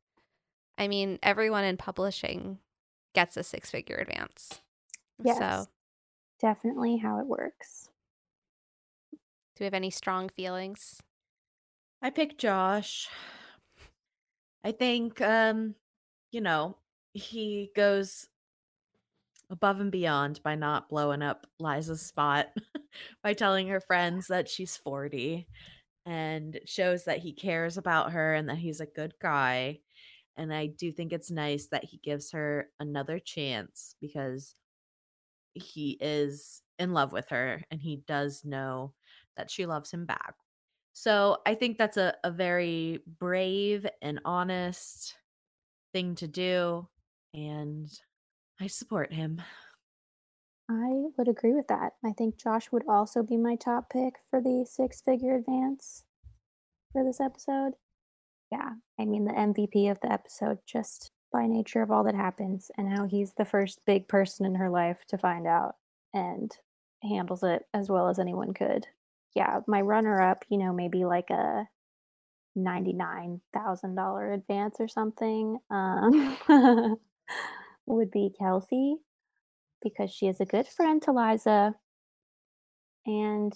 I 0.78 0.88
mean 0.88 1.20
everyone 1.24 1.64
in 1.64 1.78
publishing 1.78 2.60
gets 3.14 3.36
a 3.36 3.44
six 3.44 3.72
figure 3.72 3.98
advance. 3.98 4.62
Yes. 5.24 5.38
So 5.40 5.68
definitely 6.40 6.98
how 6.98 7.20
it 7.20 7.26
works. 7.26 7.89
Do 9.60 9.64
we 9.64 9.66
have 9.66 9.74
any 9.74 9.90
strong 9.90 10.30
feelings? 10.30 11.02
I 12.02 12.12
pick 12.12 12.38
Josh. 12.38 13.10
I 14.64 14.72
think 14.72 15.20
um 15.20 15.76
you 16.32 16.40
know, 16.40 16.78
he 17.12 17.70
goes 17.76 18.30
above 19.50 19.82
and 19.82 19.92
beyond 19.92 20.42
by 20.44 20.56
not 20.56 20.88
blowing 20.88 21.22
up 21.22 21.46
Liza's 21.60 22.02
spot 22.02 22.48
by 23.24 23.34
telling 23.34 23.68
her 23.68 23.82
friends 23.82 24.28
that 24.28 24.48
she's 24.48 24.78
40 24.78 25.46
and 26.06 26.58
shows 26.66 27.04
that 27.04 27.18
he 27.18 27.34
cares 27.34 27.78
about 27.78 28.14
her 28.14 28.36
and 28.36 28.48
that 28.48 28.60
he's 28.60 28.80
a 28.80 28.86
good 28.86 29.14
guy. 29.22 29.80
And 30.38 30.54
I 30.54 30.68
do 30.68 30.90
think 30.94 31.12
it's 31.12 31.32
nice 31.32 31.68
that 31.68 31.84
he 31.84 31.98
gives 31.98 32.32
her 32.32 32.70
another 32.80 33.20
chance 33.20 33.96
because 34.00 34.56
he 35.54 35.98
is 36.00 36.62
in 36.78 36.94
love 36.94 37.12
with 37.12 37.28
her 37.28 37.62
and 37.70 37.82
he 37.82 37.98
does 38.08 38.46
know 38.46 38.94
that 39.40 39.50
she 39.50 39.66
loves 39.66 39.92
him 39.92 40.06
back. 40.06 40.36
So 40.94 41.38
I 41.46 41.56
think 41.56 41.78
that's 41.78 41.96
a, 41.96 42.14
a 42.26 42.30
very 42.30 43.00
brave 43.20 43.88
and 44.02 44.20
honest 44.26 45.16
thing 45.94 46.16
to 46.16 46.28
do. 46.28 46.88
And 47.34 47.90
I 48.60 48.68
support 48.68 49.14
him. 49.14 49.42
I 50.70 51.06
would 51.18 51.30
agree 51.30 51.54
with 51.54 51.68
that. 51.70 51.94
I 52.06 52.12
think 52.12 52.38
Josh 52.38 52.72
would 52.72 52.84
also 52.88 53.24
be 53.24 53.38
my 53.38 53.56
top 53.56 53.90
pick 53.90 54.16
for 54.30 54.42
the 54.42 54.66
six 54.70 55.02
figure 55.02 55.36
advance 55.36 56.04
for 56.92 57.04
this 57.06 57.22
episode. 57.22 57.74
Yeah, 58.52 58.72
I 59.00 59.06
mean, 59.06 59.24
the 59.24 59.32
MVP 59.32 59.90
of 59.90 60.00
the 60.02 60.12
episode, 60.12 60.58
just 60.66 61.12
by 61.32 61.48
nature 61.48 61.82
of 61.82 61.92
all 61.92 62.04
that 62.04 62.16
happens 62.16 62.72
and 62.78 62.92
how 62.92 63.06
he's 63.06 63.34
the 63.34 63.46
first 63.46 63.80
big 63.86 64.08
person 64.08 64.46
in 64.46 64.56
her 64.56 64.70
life 64.70 65.06
to 65.08 65.18
find 65.18 65.48
out 65.48 65.76
and 66.14 66.52
handles 67.04 67.44
it 67.44 67.64
as 67.74 67.90
well 67.90 68.10
as 68.10 68.20
anyone 68.20 68.54
could 68.54 68.86
yeah, 69.36 69.60
my 69.68 69.82
runner 69.82 70.22
up, 70.22 70.44
you 70.50 70.58
know, 70.58 70.74
maybe 70.74 71.06
like 71.06 71.30
a 71.30 71.68
$99,000 72.58 74.34
advance 74.34 74.76
or 74.80 74.88
something 74.88 75.58
um, 75.70 76.38
would 77.86 78.12
be 78.12 78.32
Kelsey 78.38 78.98
because 79.82 80.12
she 80.12 80.28
is 80.28 80.40
a 80.40 80.46
good 80.46 80.68
friend 80.68 81.02
to 81.04 81.12
Liza 81.12 81.76
and 83.06 83.54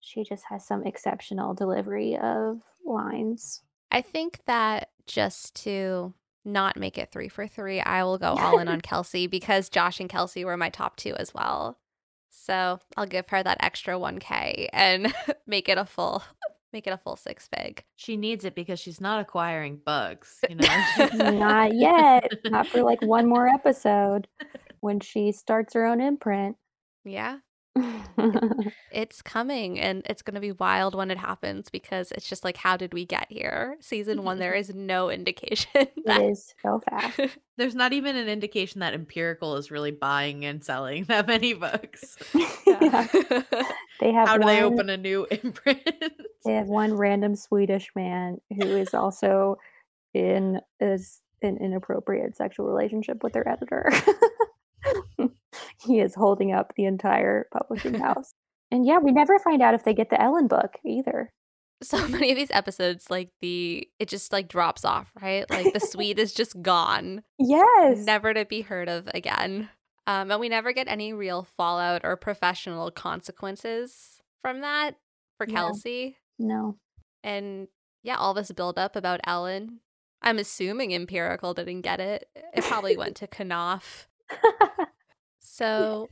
she 0.00 0.24
just 0.24 0.44
has 0.48 0.66
some 0.66 0.84
exceptional 0.84 1.54
delivery 1.54 2.16
of 2.16 2.58
lines. 2.84 3.62
I 3.90 4.02
think 4.02 4.40
that 4.46 4.90
just 5.06 5.54
to 5.64 6.14
not 6.44 6.76
make 6.76 6.96
it 6.96 7.10
three 7.10 7.28
for 7.28 7.46
three, 7.46 7.80
I 7.80 8.02
will 8.04 8.18
go 8.18 8.34
all 8.34 8.58
in 8.58 8.68
on 8.68 8.80
Kelsey 8.82 9.26
because 9.26 9.68
Josh 9.68 10.00
and 10.00 10.08
Kelsey 10.08 10.44
were 10.44 10.56
my 10.56 10.70
top 10.70 10.96
two 10.96 11.14
as 11.16 11.34
well. 11.34 11.78
So 12.30 12.78
I'll 12.96 13.06
give 13.06 13.28
her 13.28 13.42
that 13.42 13.58
extra 13.60 13.94
1K 13.94 14.68
and 14.72 15.12
make 15.46 15.68
it 15.68 15.78
a 15.78 15.84
full 15.84 16.22
make 16.72 16.86
it 16.86 16.92
a 16.92 16.98
full 16.98 17.16
six 17.16 17.48
fig. 17.48 17.84
She 17.96 18.16
needs 18.16 18.44
it 18.44 18.54
because 18.54 18.78
she's 18.78 19.00
not 19.00 19.20
acquiring 19.20 19.80
bugs, 19.84 20.38
you 20.48 20.54
know. 20.54 20.84
not 21.14 21.74
yet. 21.74 22.30
Not 22.46 22.66
for 22.66 22.82
like 22.82 23.02
one 23.02 23.28
more 23.28 23.48
episode 23.48 24.28
when 24.80 25.00
she 25.00 25.32
starts 25.32 25.74
her 25.74 25.84
own 25.84 26.00
imprint. 26.00 26.56
Yeah. 27.04 27.38
it's 28.92 29.22
coming 29.22 29.78
and 29.78 30.02
it's 30.06 30.22
going 30.22 30.34
to 30.34 30.40
be 30.40 30.52
wild 30.52 30.94
when 30.94 31.10
it 31.10 31.18
happens 31.18 31.70
because 31.70 32.10
it's 32.12 32.28
just 32.28 32.44
like 32.44 32.56
how 32.56 32.76
did 32.76 32.92
we 32.92 33.04
get 33.04 33.26
here? 33.30 33.76
Season 33.80 34.24
one 34.24 34.38
there 34.38 34.54
is 34.54 34.74
no 34.74 35.10
indication 35.10 35.68
that... 36.04 36.20
it 36.20 36.30
is 36.30 36.54
so 36.62 36.80
fast. 36.88 37.38
There's 37.56 37.74
not 37.74 37.92
even 37.92 38.16
an 38.16 38.28
indication 38.28 38.80
that 38.80 38.94
empirical 38.94 39.56
is 39.56 39.70
really 39.70 39.90
buying 39.90 40.44
and 40.44 40.64
selling 40.64 41.04
that 41.04 41.26
many 41.26 41.52
books. 41.52 42.16
Yeah. 42.66 43.06
they 44.00 44.12
have 44.12 44.28
how 44.28 44.38
do 44.38 44.44
one, 44.44 44.54
they 44.54 44.62
open 44.62 44.90
a 44.90 44.96
new 44.96 45.26
imprint? 45.30 45.80
They 46.44 46.54
have 46.54 46.68
one 46.68 46.94
random 46.94 47.36
swedish 47.36 47.90
man 47.94 48.40
who 48.50 48.76
is 48.76 48.94
also 48.94 49.56
in 50.14 50.60
is 50.80 51.20
an 51.42 51.58
inappropriate 51.58 52.36
sexual 52.36 52.66
relationship 52.66 53.22
with 53.22 53.32
their 53.32 53.48
editor 53.48 53.90
he 55.84 56.00
is 56.00 56.14
holding 56.14 56.52
up 56.52 56.72
the 56.76 56.84
entire 56.84 57.46
publishing 57.52 57.94
house. 58.00 58.32
and 58.70 58.86
yeah, 58.86 58.98
we 58.98 59.12
never 59.12 59.38
find 59.38 59.62
out 59.62 59.74
if 59.74 59.84
they 59.84 59.94
get 59.94 60.10
the 60.10 60.20
Ellen 60.20 60.46
book 60.46 60.76
either. 60.84 61.32
So 61.82 62.06
many 62.08 62.30
of 62.30 62.36
these 62.36 62.50
episodes, 62.50 63.10
like 63.10 63.30
the 63.40 63.88
it 63.98 64.08
just 64.08 64.32
like 64.32 64.48
drops 64.48 64.84
off, 64.84 65.12
right? 65.20 65.48
Like 65.50 65.72
the 65.72 65.80
Swede 65.80 66.18
is 66.18 66.34
just 66.34 66.60
gone. 66.62 67.22
Yes. 67.38 68.04
Never 68.04 68.34
to 68.34 68.44
be 68.44 68.60
heard 68.60 68.88
of 68.88 69.08
again. 69.14 69.70
Um, 70.06 70.30
and 70.30 70.40
we 70.40 70.48
never 70.48 70.72
get 70.72 70.88
any 70.88 71.12
real 71.12 71.46
fallout 71.56 72.02
or 72.04 72.16
professional 72.16 72.90
consequences 72.90 74.20
from 74.42 74.60
that 74.60 74.96
for. 75.38 75.46
Kelsey. 75.46 76.16
No. 76.38 76.76
And 77.22 77.68
yeah, 78.02 78.16
all 78.16 78.34
this 78.34 78.50
build 78.52 78.78
up 78.78 78.96
about 78.96 79.20
Ellen. 79.24 79.80
I'm 80.22 80.38
assuming 80.38 80.92
Empirical 80.92 81.54
didn't 81.54 81.80
get 81.82 82.00
it. 82.00 82.28
It 82.54 82.64
probably 82.64 82.96
went 82.96 83.16
to 83.16 83.26
Knopf. 83.44 84.06
So 85.40 86.08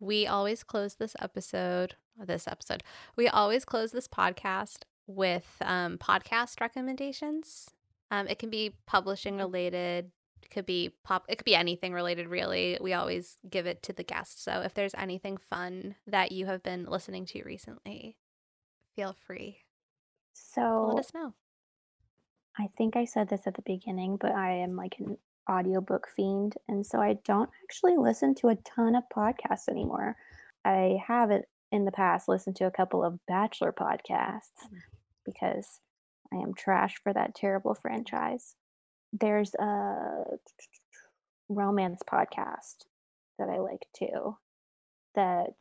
we 0.00 0.26
always 0.26 0.64
close 0.64 0.94
this 0.94 1.14
episode, 1.20 1.94
this 2.18 2.48
episode, 2.48 2.82
we 3.16 3.28
always 3.28 3.64
close 3.64 3.92
this 3.92 4.08
podcast 4.08 4.78
with 5.06 5.56
um, 5.60 5.98
podcast 5.98 6.60
recommendations. 6.60 7.70
Um, 8.10 8.26
it 8.26 8.38
can 8.38 8.50
be 8.50 8.74
publishing 8.86 9.36
related, 9.36 10.10
it 10.42 10.50
could 10.50 10.66
be 10.66 10.94
pop, 11.04 11.26
it 11.28 11.36
could 11.36 11.44
be 11.44 11.54
anything 11.54 11.92
related, 11.92 12.26
really. 12.26 12.78
We 12.80 12.92
always 12.92 13.36
give 13.48 13.66
it 13.66 13.82
to 13.84 13.92
the 13.92 14.02
guests. 14.02 14.42
So 14.42 14.62
if 14.62 14.74
there's 14.74 14.94
anything 14.94 15.36
fun 15.36 15.94
that 16.06 16.32
you 16.32 16.46
have 16.46 16.62
been 16.62 16.86
listening 16.86 17.26
to 17.26 17.42
recently, 17.44 18.16
feel 18.96 19.14
free. 19.26 19.58
So 20.32 20.92
let 20.94 21.04
us 21.04 21.14
know. 21.14 21.34
I 22.58 22.68
think 22.76 22.96
I 22.96 23.04
said 23.04 23.28
this 23.28 23.46
at 23.46 23.54
the 23.54 23.62
beginning, 23.62 24.16
but 24.16 24.32
I 24.32 24.54
am 24.54 24.74
like 24.74 24.96
an 24.98 25.18
audiobook 25.50 26.06
fiend. 26.14 26.54
And 26.68 26.84
so 26.86 27.00
I 27.00 27.18
don't 27.24 27.50
actually 27.64 27.96
listen 27.96 28.34
to 28.36 28.48
a 28.48 28.56
ton 28.56 28.94
of 28.94 29.04
podcasts 29.14 29.68
anymore. 29.68 30.16
I 30.64 30.98
have 31.06 31.30
it 31.30 31.46
in 31.72 31.84
the 31.84 31.92
past 31.92 32.28
listened 32.28 32.56
to 32.56 32.66
a 32.66 32.70
couple 32.70 33.04
of 33.04 33.18
Bachelor 33.26 33.72
podcasts 33.72 34.68
because 35.24 35.80
I 36.32 36.36
am 36.36 36.54
trash 36.54 36.96
for 37.02 37.12
that 37.12 37.34
terrible 37.34 37.74
franchise. 37.74 38.54
There's 39.12 39.54
a 39.54 40.22
romance 41.48 42.02
podcast 42.08 42.84
that 43.38 43.48
I 43.48 43.58
like 43.58 43.86
too. 43.96 44.36
That, 45.16 45.54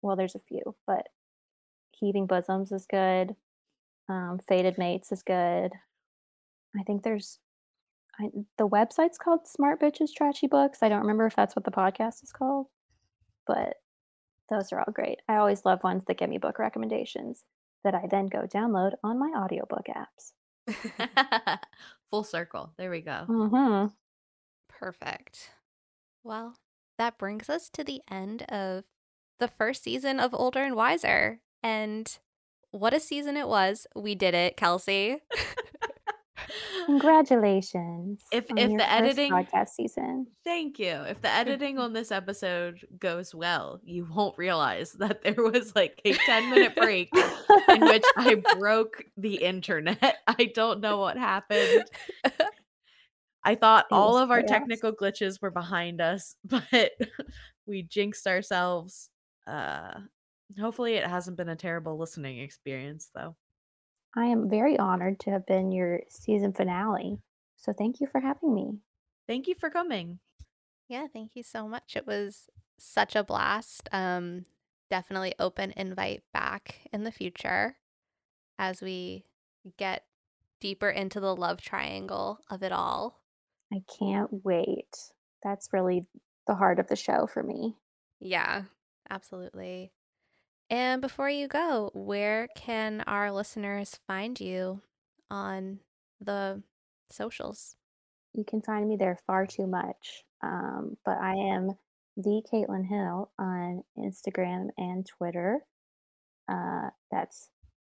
well, 0.00 0.16
there's 0.16 0.34
a 0.34 0.40
few, 0.40 0.74
but 0.86 1.08
Heaving 1.92 2.26
Bosoms 2.26 2.72
is 2.72 2.86
good. 2.86 3.36
Um, 4.08 4.40
Fated 4.48 4.78
Mates 4.78 5.12
is 5.12 5.22
good. 5.22 5.72
I 6.78 6.82
think 6.86 7.02
there's 7.02 7.38
I, 8.18 8.28
the 8.58 8.68
website's 8.68 9.18
called 9.18 9.46
Smart 9.46 9.80
Bitches 9.80 10.12
Trashy 10.16 10.46
Books. 10.46 10.78
I 10.82 10.88
don't 10.88 11.00
remember 11.00 11.26
if 11.26 11.36
that's 11.36 11.54
what 11.54 11.64
the 11.64 11.70
podcast 11.70 12.22
is 12.22 12.32
called, 12.32 12.66
but 13.46 13.74
those 14.50 14.72
are 14.72 14.80
all 14.80 14.92
great. 14.92 15.20
I 15.28 15.36
always 15.36 15.64
love 15.64 15.82
ones 15.82 16.04
that 16.06 16.18
give 16.18 16.30
me 16.30 16.38
book 16.38 16.58
recommendations 16.58 17.44
that 17.84 17.94
I 17.94 18.06
then 18.10 18.26
go 18.26 18.42
download 18.42 18.92
on 19.04 19.18
my 19.18 19.32
audiobook 19.36 19.86
apps. 19.88 20.32
Full 22.10 22.24
circle. 22.24 22.72
There 22.78 22.90
we 22.90 23.00
go. 23.00 23.24
Mm-hmm. 23.28 23.86
Perfect. 24.68 25.50
Well, 26.24 26.56
that 26.98 27.18
brings 27.18 27.48
us 27.48 27.68
to 27.70 27.84
the 27.84 28.00
end 28.10 28.42
of 28.48 28.84
the 29.38 29.48
first 29.48 29.82
season 29.82 30.18
of 30.18 30.34
Older 30.34 30.62
and 30.62 30.74
Wiser. 30.74 31.40
And 31.62 32.18
what 32.70 32.94
a 32.94 33.00
season 33.00 33.36
it 33.36 33.48
was. 33.48 33.86
We 33.94 34.14
did 34.14 34.34
it, 34.34 34.56
Kelsey. 34.56 35.18
Congratulations. 36.86 38.22
If 38.32 38.46
if 38.56 38.76
the 38.76 38.90
editing 38.90 39.32
podcast 39.32 39.70
season. 39.70 40.26
Thank 40.44 40.78
you. 40.78 41.02
If 41.02 41.20
the 41.20 41.30
editing 41.30 41.78
on 41.78 41.92
this 41.92 42.12
episode 42.12 42.86
goes 42.98 43.34
well, 43.34 43.80
you 43.84 44.06
won't 44.08 44.38
realize 44.38 44.92
that 44.92 45.22
there 45.22 45.42
was 45.42 45.74
like 45.74 46.00
a 46.04 46.12
10 46.12 46.50
minute 46.50 46.76
break 46.76 47.10
in 47.68 47.80
which 47.80 48.04
I 48.16 48.34
broke 48.58 49.04
the 49.16 49.36
internet. 49.36 50.18
I 50.26 50.52
don't 50.54 50.80
know 50.80 50.98
what 50.98 51.16
happened. 51.18 51.84
I 53.44 53.54
thought 53.54 53.86
all 53.90 54.16
of 54.18 54.30
our 54.30 54.42
technical 54.42 54.92
glitches 54.92 55.40
were 55.40 55.52
behind 55.52 56.00
us, 56.00 56.34
but 56.44 56.92
we 57.66 57.82
jinxed 57.82 58.26
ourselves. 58.26 59.10
Uh 59.46 60.00
hopefully 60.60 60.94
it 60.94 61.06
hasn't 61.06 61.36
been 61.36 61.48
a 61.48 61.56
terrible 61.56 61.98
listening 61.98 62.38
experience 62.38 63.10
though. 63.14 63.36
I 64.16 64.26
am 64.26 64.48
very 64.48 64.78
honored 64.78 65.20
to 65.20 65.30
have 65.30 65.46
been 65.46 65.72
your 65.72 66.00
season 66.08 66.52
finale. 66.52 67.18
So 67.56 67.72
thank 67.72 68.00
you 68.00 68.06
for 68.06 68.20
having 68.20 68.54
me. 68.54 68.78
Thank 69.26 69.46
you 69.46 69.54
for 69.54 69.70
coming. 69.70 70.20
Yeah, 70.88 71.06
thank 71.12 71.32
you 71.34 71.42
so 71.42 71.68
much. 71.68 71.96
It 71.96 72.06
was 72.06 72.48
such 72.78 73.16
a 73.16 73.24
blast. 73.24 73.88
Um, 73.92 74.46
definitely 74.90 75.34
open 75.38 75.72
invite 75.76 76.22
back 76.32 76.80
in 76.92 77.04
the 77.04 77.12
future 77.12 77.76
as 78.58 78.80
we 78.80 79.24
get 79.76 80.04
deeper 80.60 80.88
into 80.88 81.20
the 81.20 81.34
love 81.34 81.60
triangle 81.60 82.38
of 82.48 82.62
it 82.62 82.72
all. 82.72 83.20
I 83.72 83.82
can't 83.98 84.44
wait. 84.44 85.10
That's 85.42 85.72
really 85.72 86.06
the 86.46 86.54
heart 86.54 86.78
of 86.78 86.86
the 86.86 86.96
show 86.96 87.26
for 87.26 87.42
me. 87.42 87.76
Yeah, 88.20 88.62
absolutely. 89.10 89.92
And 90.68 91.00
before 91.00 91.30
you 91.30 91.46
go, 91.46 91.90
where 91.94 92.48
can 92.56 93.02
our 93.06 93.30
listeners 93.30 93.98
find 94.06 94.40
you 94.40 94.82
on 95.30 95.78
the 96.20 96.62
socials? 97.10 97.76
You 98.34 98.44
can 98.44 98.62
find 98.62 98.88
me 98.88 98.96
there 98.96 99.18
far 99.26 99.46
too 99.46 99.66
much. 99.66 100.24
Um, 100.42 100.96
but 101.04 101.18
I 101.18 101.34
am 101.34 101.70
the 102.16 102.42
Kaitlyn 102.52 102.86
Hill 102.86 103.30
on 103.38 103.84
Instagram 103.96 104.68
and 104.76 105.06
Twitter. 105.06 105.60
Uh, 106.48 106.90
that's 107.10 107.48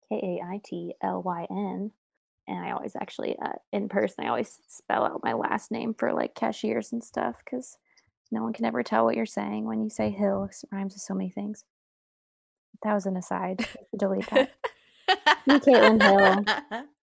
K 0.08 0.38
A 0.40 0.46
I 0.46 0.60
T 0.64 0.94
L 1.02 1.22
Y 1.22 1.46
N. 1.50 1.90
And 2.46 2.64
I 2.64 2.70
always 2.72 2.96
actually, 2.96 3.36
uh, 3.38 3.52
in 3.72 3.88
person, 3.88 4.24
I 4.24 4.28
always 4.28 4.58
spell 4.68 5.04
out 5.04 5.24
my 5.24 5.34
last 5.34 5.70
name 5.70 5.94
for 5.94 6.12
like 6.12 6.34
cashiers 6.34 6.92
and 6.92 7.02
stuff 7.02 7.36
because 7.44 7.76
no 8.30 8.42
one 8.42 8.52
can 8.52 8.64
ever 8.64 8.82
tell 8.82 9.04
what 9.04 9.16
you're 9.16 9.26
saying 9.26 9.66
when 9.66 9.82
you 9.82 9.90
say 9.90 10.10
hill. 10.10 10.44
It 10.44 10.56
rhymes 10.72 10.94
with 10.94 11.02
so 11.02 11.14
many 11.14 11.30
things. 11.30 11.64
That 12.82 12.94
was 12.94 13.06
an 13.06 13.16
aside. 13.16 13.66
Delete 13.98 14.28
that. 14.30 14.52
Kaitlyn 15.48 16.00
Hill. 16.02 16.84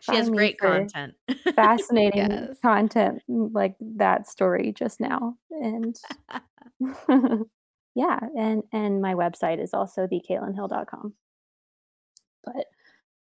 She 0.00 0.14
has 0.14 0.26
Find 0.26 0.30
me 0.30 0.36
great 0.36 0.60
content. 0.60 1.14
Fascinating 1.56 2.30
Yes. 2.30 2.58
content 2.60 3.22
mm, 3.28 3.52
like 3.52 3.74
that 3.80 4.28
story 4.28 4.72
just 4.72 5.00
now. 5.00 5.36
And 5.50 5.96
yeah, 7.96 8.20
and 8.38 8.62
and 8.72 9.02
my 9.02 9.14
website 9.14 9.60
is 9.60 9.74
also 9.74 10.06
thekaitlynhill.com. 10.06 11.14
But 12.44 12.66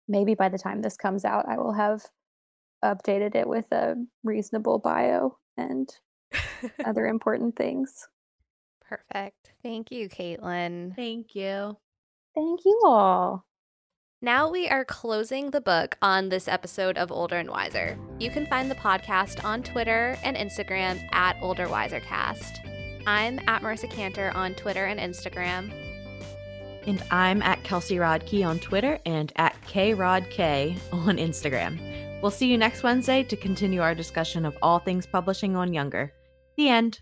maybe 0.07 0.35
by 0.35 0.49
the 0.49 0.59
time 0.59 0.83
this 0.83 0.97
comes 0.97 1.25
out, 1.25 1.49
I 1.49 1.57
will 1.57 1.73
have 1.73 2.03
updated 2.85 3.35
it 3.35 3.49
with 3.49 3.67
a 3.73 3.97
reasonable 4.23 4.79
bio 4.79 5.37
and 5.57 5.89
other 6.85 7.07
important 7.07 7.57
things. 7.57 8.07
Perfect. 8.89 9.53
Thank 9.63 9.91
you, 9.93 10.09
Kaitlyn. 10.09 10.97
Thank 10.97 11.35
you. 11.35 11.77
Thank 12.35 12.61
you 12.65 12.81
all. 12.87 13.45
Now 14.23 14.51
we 14.51 14.69
are 14.69 14.85
closing 14.85 15.51
the 15.51 15.61
book 15.61 15.97
on 16.03 16.29
this 16.29 16.49
episode 16.49 16.99
of 16.99 17.13
Older 17.13 17.37
and 17.37 17.51
Wiser. 17.51 17.99
You 18.19 18.31
can 18.31 18.47
find 18.47 18.71
the 18.71 18.75
podcast 18.75 19.45
on 19.45 19.63
Twitter 19.63 20.17
and 20.25 20.37
Instagram 20.37 21.01
at 21.13 21.37
Older 21.41 21.69
Wiser 21.69 22.01
Cast. 22.01 22.61
I'm 23.07 23.39
at 23.47 23.63
Marisa 23.63 23.89
Kanter 23.91 24.35
on 24.35 24.55
Twitter 24.55 24.87
and 24.87 24.99
Instagram. 24.99 25.71
And 26.87 27.03
I'm 27.11 27.43
at 27.43 27.63
Kelsey 27.63 27.97
Rodkey 27.97 28.47
on 28.47 28.59
Twitter 28.59 28.99
and 29.07 29.33
at 29.37 29.55
KRodK 29.69 30.77
on 30.93 31.17
Instagram. 31.17 31.79
We'll 32.21 32.31
see 32.33 32.49
you 32.49 32.59
next 32.59 32.83
Wednesday 32.83 33.23
to 33.23 33.37
continue 33.37 33.83
our 33.83 33.95
discussion 33.95 34.45
of 34.45 34.57
all 34.63 34.79
things 34.79 35.07
publishing 35.07 35.55
on 35.55 35.73
Younger. 35.73 36.13
The 36.57 36.69
end. 36.69 37.01